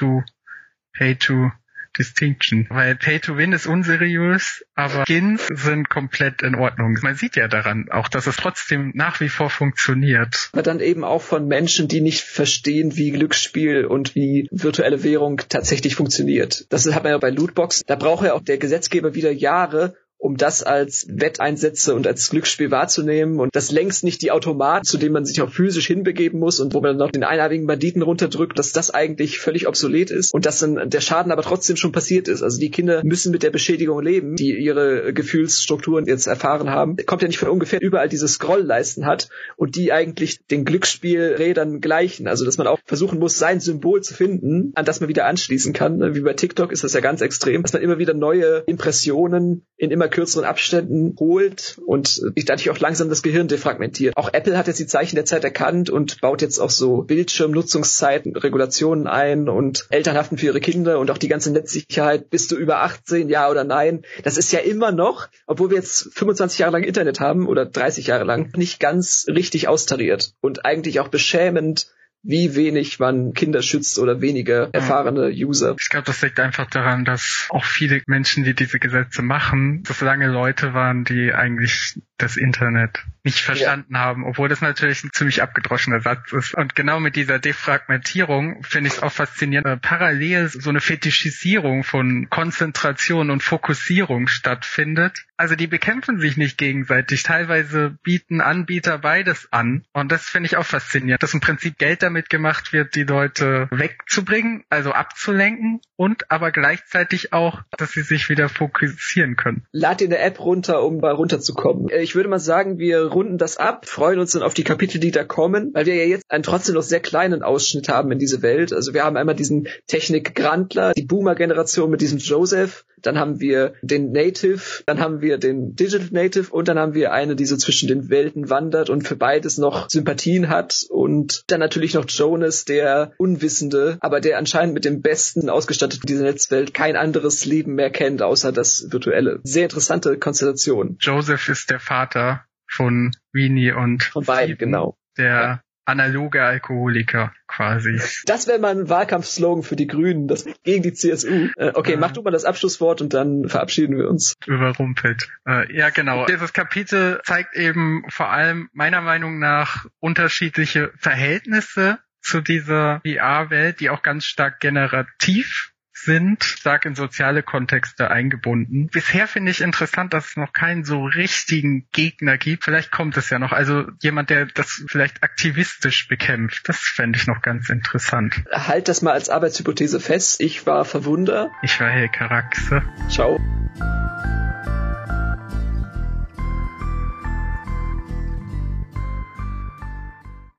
to 0.95 0.99
Pay-to 0.99 1.51
distinction. 1.97 2.67
Weil 2.71 2.97
Pay 2.97 3.21
to 3.21 3.37
Win 3.37 3.53
ist 3.53 3.67
unseriös, 3.67 4.65
aber 4.75 5.05
Skins 5.07 5.47
sind 5.53 5.89
komplett 5.89 6.43
in 6.43 6.55
Ordnung. 6.55 6.99
Man 7.03 7.15
sieht 7.15 7.37
ja 7.37 7.49
daran 7.49 7.89
auch, 7.91 8.09
dass 8.09 8.27
es 8.27 8.37
trotzdem 8.37 8.93
nach 8.95 9.21
wie 9.21 9.29
vor 9.29 9.51
funktioniert. 9.51 10.51
Aber 10.53 10.63
dann 10.63 10.81
eben 10.81 11.05
auch 11.05 11.23
von 11.23 11.47
Menschen, 11.47 11.89
die 11.89 12.01
nicht 12.01 12.23
verstehen, 12.23 12.97
wie 12.97 13.13
Glücksspiel 13.13 13.85
und 13.85 14.15
wie 14.15 14.49
virtuelle 14.51 15.03
Währung 15.05 15.41
tatsächlich 15.49 15.95
funktioniert. 15.95 16.67
Das 16.71 16.93
hat 16.93 17.05
man 17.05 17.13
ja 17.13 17.19
bei 17.19 17.31
Lootbox. 17.31 17.83
Da 17.87 17.97
braucht 17.97 18.25
ja 18.25 18.35
auch 18.35 18.43
der 18.43 18.59
Gesetzgeber 18.59 19.15
wieder 19.15 19.31
Jahre, 19.31 19.97
um 20.25 20.39
das 20.39 20.63
als 20.63 21.07
Wetteinsätze 21.11 21.95
und 21.95 22.07
als 22.07 22.31
Glücksspiel 22.31 22.71
wahrzunehmen 22.71 23.41
und 23.41 23.55
das 23.55 23.71
längst 23.71 24.05
nicht 24.05 24.23
die 24.23 24.31
Automaten, 24.31 24.87
zu 24.87 24.97
denen 24.97 25.13
man 25.13 25.27
sich 25.27 25.43
auch 25.43 25.51
physisch 25.51 25.87
hinbegeben 25.87 26.41
muss 26.41 26.61
und 26.61 26.73
wo 26.73 26.81
man 26.81 26.93
dann 26.93 27.07
noch 27.07 27.11
den 27.11 27.25
einarmigen 27.25 27.67
Banditen 27.67 28.01
runterdrückt, 28.01 28.59
dass 28.59 28.73
das 28.73 28.91
eigentlich 28.91 29.39
völlig 29.39 29.69
obsolet 29.69 30.11
ist 30.11 30.33
und 30.33 30.47
dass 30.47 30.61
dann 30.61 30.89
der 30.89 31.03
Schaden 31.03 31.31
aber 31.31 31.43
trotzdem 31.43 31.77
schon 31.77 31.93
passiert 31.93 32.29
ist. 32.29 32.43
Also 32.43 32.59
die 32.59 32.71
Kinder 32.71 33.03
müssen 33.05 33.33
mit 33.33 33.43
der 33.43 33.51
Beschädigung 33.51 34.01
leben, 34.01 34.35
die 34.37 34.57
ihre 34.57 35.13
Gefühlsstrukturen 35.13 36.07
jetzt 36.07 36.27
erfahren 36.27 36.71
haben. 36.71 36.97
Kommt 37.05 37.21
ja 37.21 37.29
nicht 37.29 37.39
von 37.39 37.51
ungefähr 37.51 37.83
überall 37.83 38.09
diese 38.09 38.27
Scrollleisten 38.27 39.05
hat 39.05 39.29
und 39.57 39.77
die 39.77 39.93
eigentlich 39.93 40.39
den 40.51 40.65
Glücksspielrädern 40.65 41.83
gleichen. 41.83 42.29
Also 42.29 42.47
dass 42.47 42.57
man 42.57 42.67
auch 42.67 42.79
versuchen 42.87 43.19
muss, 43.19 43.39
sein 43.39 43.61
Symbol 43.61 44.01
zu 44.01 44.15
finden, 44.15 44.73
an 44.75 44.87
das 44.87 45.01
man 45.01 45.11
wieder 45.11 45.27
anschließen 45.27 45.75
kann. 45.75 46.15
Wie 46.15 46.21
bei 46.21 46.33
TikTok 46.33 46.73
ist 46.73 46.83
das 46.83 46.95
ja 46.95 47.01
ganz 47.01 47.21
extrem, 47.21 47.61
dass 47.61 47.75
man 47.75 47.83
immer 47.83 47.99
wieder 47.99 48.15
neue 48.15 48.63
Impressionen 48.67 49.67
in 49.77 49.91
immer 49.91 50.14
kürzeren 50.15 50.47
Abständen 50.47 51.15
holt 51.19 51.79
und 51.85 52.09
sich 52.09 52.45
dadurch 52.47 52.71
auch 52.71 52.79
langsam 52.79 53.11
das 53.11 53.23
Gehirn 53.23 53.49
defragmentiert. 53.49 54.17
Auch 54.17 54.33
Apple 54.33 54.57
hat 54.57 54.69
jetzt 54.69 54.79
die 54.79 54.87
Zeichen 54.87 55.17
der 55.17 55.27
Zeit 55.27 55.45
erkannt 55.45 55.91
und 55.91 56.21
baut 56.21 56.41
jetzt 56.41 56.59
auch 56.59 56.71
so 56.71 57.03
Bildschirmnutzungszeiten, 57.03 58.35
Regulationen 58.37 59.07
ein 59.07 59.49
und 59.49 59.87
Elternhaften 59.91 60.39
für 60.39 60.47
ihre 60.47 60.61
Kinder 60.61 60.99
und 61.01 61.11
auch 61.11 61.19
die 61.19 61.29
ganze 61.29 61.51
Netzsicherheit. 61.51 62.31
Bist 62.31 62.53
du 62.53 62.57
über 62.57 62.83
18, 62.83 63.29
ja 63.29 63.51
oder 63.51 63.65
nein? 63.65 64.05
Das 64.23 64.39
ist 64.39 64.53
ja 64.53 64.61
immer 64.61 64.93
noch, 64.93 65.29
obwohl 65.47 65.71
wir 65.71 65.77
jetzt 65.77 66.11
25 66.15 66.61
Jahre 66.61 66.73
lang 66.73 66.85
Internet 66.85 67.21
haben 67.21 67.49
oder 67.49 67.67
30 67.67 68.07
Jahre 68.07 68.25
lang, 68.25 68.57
nicht 68.57 68.79
ganz 68.79 69.27
richtig 69.29 69.69
austariert 69.69 70.33
und 70.41 70.65
eigentlich 70.65 71.01
auch 71.01 71.09
beschämend 71.09 71.89
wie 72.25 72.57
wenig 72.57 72.99
man 72.99 73.35
Kinder 73.35 73.63
schützt 73.63 73.99
oder 73.99 74.21
weniger 74.23 74.71
erfahrene 74.73 75.29
User. 75.29 75.77
Ich 75.79 75.91
glaube, 75.91 76.07
das 76.07 76.23
liegt 76.23 76.41
einfach 76.41 76.69
daran, 76.69 77.05
dass 77.05 77.49
auch 77.51 77.65
viele 77.65 78.03
Menschen, 78.07 78.45
die 78.45 78.55
diese 78.55 78.79
Gesetze 78.79 79.21
machen, 79.23 79.83
das 79.87 80.01
lange 80.01 80.29
Leute 80.29 80.73
waren, 80.73 81.05
die 81.05 81.33
eigentlich 81.35 82.01
das 82.17 82.37
Internet 82.37 83.05
nicht 83.25 83.41
verstanden 83.41 83.95
ja. 83.95 84.01
haben, 84.01 84.25
obwohl 84.25 84.49
das 84.49 84.63
natürlich 84.63 85.05
ein 85.05 85.11
ziemlich 85.13 85.43
abgedroschener 85.43 86.01
Satz 86.01 86.33
ist. 86.33 86.55
Und 86.55 86.75
genau 86.75 86.99
mit 86.99 87.17
dieser 87.17 87.39
Defragmentierung 87.39 88.63
finde 88.63 88.89
ich 88.89 88.95
es 88.95 89.03
auch 89.03 89.13
faszinierend, 89.13 89.83
parallel 89.83 90.49
so 90.49 90.71
eine 90.71 90.81
Fetischisierung 90.81 91.85
von 91.85 92.29
Konzentration 92.31 93.31
und 93.31 93.43
Fokussierung 93.43 94.29
stattfindet. 94.29 95.27
Also 95.37 95.57
die 95.57 95.67
bekämpfen 95.67 96.21
sich 96.21 96.37
nicht 96.37 96.59
gegenseitig. 96.59 97.25
Teilweise 97.25 97.97
bieten 98.03 98.41
Anbieter 98.41 98.99
beides 98.99 99.49
an. 99.51 99.85
Und 99.93 100.13
das 100.13 100.25
finde 100.25 100.47
ich 100.47 100.57
auch 100.57 100.65
faszinierend, 100.65 101.23
dass 101.23 101.35
im 101.35 101.41
Prinzip 101.41 101.79
Geld 101.79 102.03
damit 102.03 102.31
gemacht 102.31 102.73
wird, 102.73 102.95
die 102.95 103.03
Leute 103.03 103.69
wegzubringen, 103.71 104.65
also 104.71 104.93
abzulenken 104.93 105.81
und 105.97 106.31
aber 106.31 106.53
gleichzeitig 106.53 107.33
auch, 107.33 107.61
dass 107.77 107.93
sie 107.93 108.03
sich 108.03 108.29
wieder 108.29 108.49
fokussieren 108.49 109.37
können. 109.37 109.67
Lad 109.73 110.01
dir 110.01 110.07
eine 110.07 110.19
App 110.19 110.39
runter, 110.39 110.83
um 110.83 110.99
mal 110.99 111.13
runterzukommen. 111.13 111.89
Äh, 111.89 112.03
ich 112.03 112.15
würde 112.15 112.29
mal 112.29 112.39
sagen, 112.39 112.79
wir 112.79 113.03
runden 113.03 113.39
das 113.39 113.57
ab, 113.57 113.87
freuen 113.89 114.21
uns 114.21 114.33
dann 114.33 114.43
auf 114.43 114.55
die 114.55 114.65
Kapitel, 114.65 115.01
die 115.01 115.11
da 115.11 115.25
kommen, 115.25 115.71
weil 115.75 115.87
wir 115.87 115.97
ja 115.97 116.05
jetzt 116.05 116.25
einen 116.29 116.45
trotzdem 116.45 116.77
noch 116.77 116.83
sehr 116.83 117.01
kleinen 117.01 117.43
Ausschnitt 117.43 117.89
haben 117.89 118.13
in 118.13 118.19
diese 118.19 118.43
Welt. 118.43 118.73
Also 118.73 118.95
wir 118.95 119.05
haben 119.05 119.17
einmal 119.17 119.35
diesen 119.35 119.67
Technik-Grandler, 119.89 120.93
die 120.93 121.05
Boomer-Generation 121.05 121.91
mit 121.91 122.01
diesem 122.01 122.19
Joseph, 122.19 122.85
dann 123.03 123.19
haben 123.19 123.41
wir 123.41 123.75
den 123.83 124.13
Native, 124.13 124.83
dann 124.87 125.01
haben 125.01 125.21
wir 125.21 125.24
den 125.39 125.75
Digital 125.75 126.09
Native 126.11 126.53
und 126.53 126.69
dann 126.69 126.79
haben 126.79 126.95
wir 126.95 127.13
eine, 127.13 127.37
die 127.37 127.47
so 127.47 127.57
zwischen 127.57 127.89
den 127.89 128.11
Welten 128.11 128.51
wandert 128.51 128.91
und 128.91 129.07
für 129.07 129.17
beides 129.17 129.59
noch 129.59 129.89
Sympathien 129.89 130.49
hat 130.49 130.85
und 130.89 131.45
dann 131.49 131.61
natürlich 131.61 131.95
noch 131.95 132.07
Jonas, 132.09 132.65
der 132.65 133.13
Unwissende, 133.19 133.99
aber 134.01 134.21
der 134.21 134.39
anscheinend 134.39 134.75
mit 134.75 134.85
dem 134.85 135.03
Besten 135.03 135.51
ausgestatteten 135.51 136.07
dieser 136.07 136.25
Netzwelt 136.25 136.75
kein 136.75 136.97
anderes 136.97 137.45
Leben 137.45 137.75
mehr 137.75 137.91
kennt, 137.91 138.23
außer 138.23 138.53
das 138.53 138.89
virtuelle. 138.91 139.41
Sehr 139.43 139.65
interessante 139.65 140.19
Konstellation. 140.19 140.97
Joseph 141.01 141.49
ist 141.49 141.71
der 141.71 141.81
Vater 141.81 142.45
von 142.67 143.13
Weenie 143.33 143.73
und 143.73 144.03
von 144.05 144.25
beiden, 144.25 144.59
genau. 144.59 144.97
Der 145.17 145.25
ja 145.25 145.64
analoge 145.85 146.43
Alkoholiker 146.43 147.33
quasi. 147.47 148.01
Das 148.27 148.47
wäre 148.47 148.59
mal 148.59 148.77
ein 148.77 148.89
Wahlkampfslogan 148.89 149.63
für 149.63 149.77
die 149.77 149.87
Grünen, 149.87 150.29
das 150.29 150.47
gegen 150.63 150.83
die 150.83 150.93
CSU. 150.93 151.49
Äh, 151.57 151.73
okay, 151.75 151.93
ja. 151.93 151.99
mach 151.99 152.13
du 152.13 152.23
mal 152.23 152.31
das 152.31 152.45
Abschlusswort 152.45 153.01
und 153.01 153.15
dann 153.15 153.49
verabschieden 153.49 153.97
wir 153.97 154.09
uns. 154.09 154.35
Überrumpelt. 154.47 155.29
Äh, 155.47 155.75
ja, 155.77 155.91
genau. 155.91 156.27
Dieses 156.27 156.53
Kapitel 156.53 157.21
zeigt 157.25 157.55
eben 157.57 158.05
vor 158.09 158.31
allem 158.31 158.69
meiner 158.73 159.01
Meinung 159.01 159.39
nach 159.39 159.87
unterschiedliche 160.01 160.93
Verhältnisse 160.99 161.99
zu 162.21 162.41
dieser 162.41 163.01
VR-Welt, 163.07 163.81
die 163.81 163.91
auch 163.91 164.03
ganz 164.03 164.25
stark 164.25 164.61
generativ 164.61 165.74
sind 165.95 166.43
stark 166.45 166.85
in 166.85 166.95
soziale 166.95 167.43
Kontexte 167.43 168.11
eingebunden. 168.11 168.89
Bisher 168.89 169.27
finde 169.29 169.53
ich 169.53 169.61
interessant, 169.61 170.13
dass 170.13 170.31
es 170.31 170.37
noch 170.37 170.53
keinen 170.53 170.85
so 170.85 171.05
richtigen 171.05 171.89
Gegner 171.93 172.37
gibt. 172.37 172.65
Vielleicht 172.65 172.91
kommt 172.91 173.17
es 173.17 173.31
ja 173.31 173.39
noch. 173.39 173.53
Also 173.53 173.85
jemand, 174.03 174.31
der 174.31 174.47
das 174.47 174.85
vielleicht 174.89 175.23
aktivistisch 175.23 176.09
bekämpft. 176.09 176.69
Das 176.69 176.79
fände 176.79 177.19
ich 177.19 177.27
noch 177.27 177.43
ganz 177.43 177.71
interessant. 177.71 178.43
Halt 178.51 178.89
das 178.89 179.03
mal 179.03 179.13
als 179.13 179.29
Arbeitshypothese 179.31 180.01
fest. 180.01 180.41
Ich 180.41 180.67
war 180.67 180.85
Verwunder. 180.85 181.51
Ich 181.63 181.81
war 181.81 181.89
Helkaraxe. 181.89 182.83
Ciao. 183.09 183.41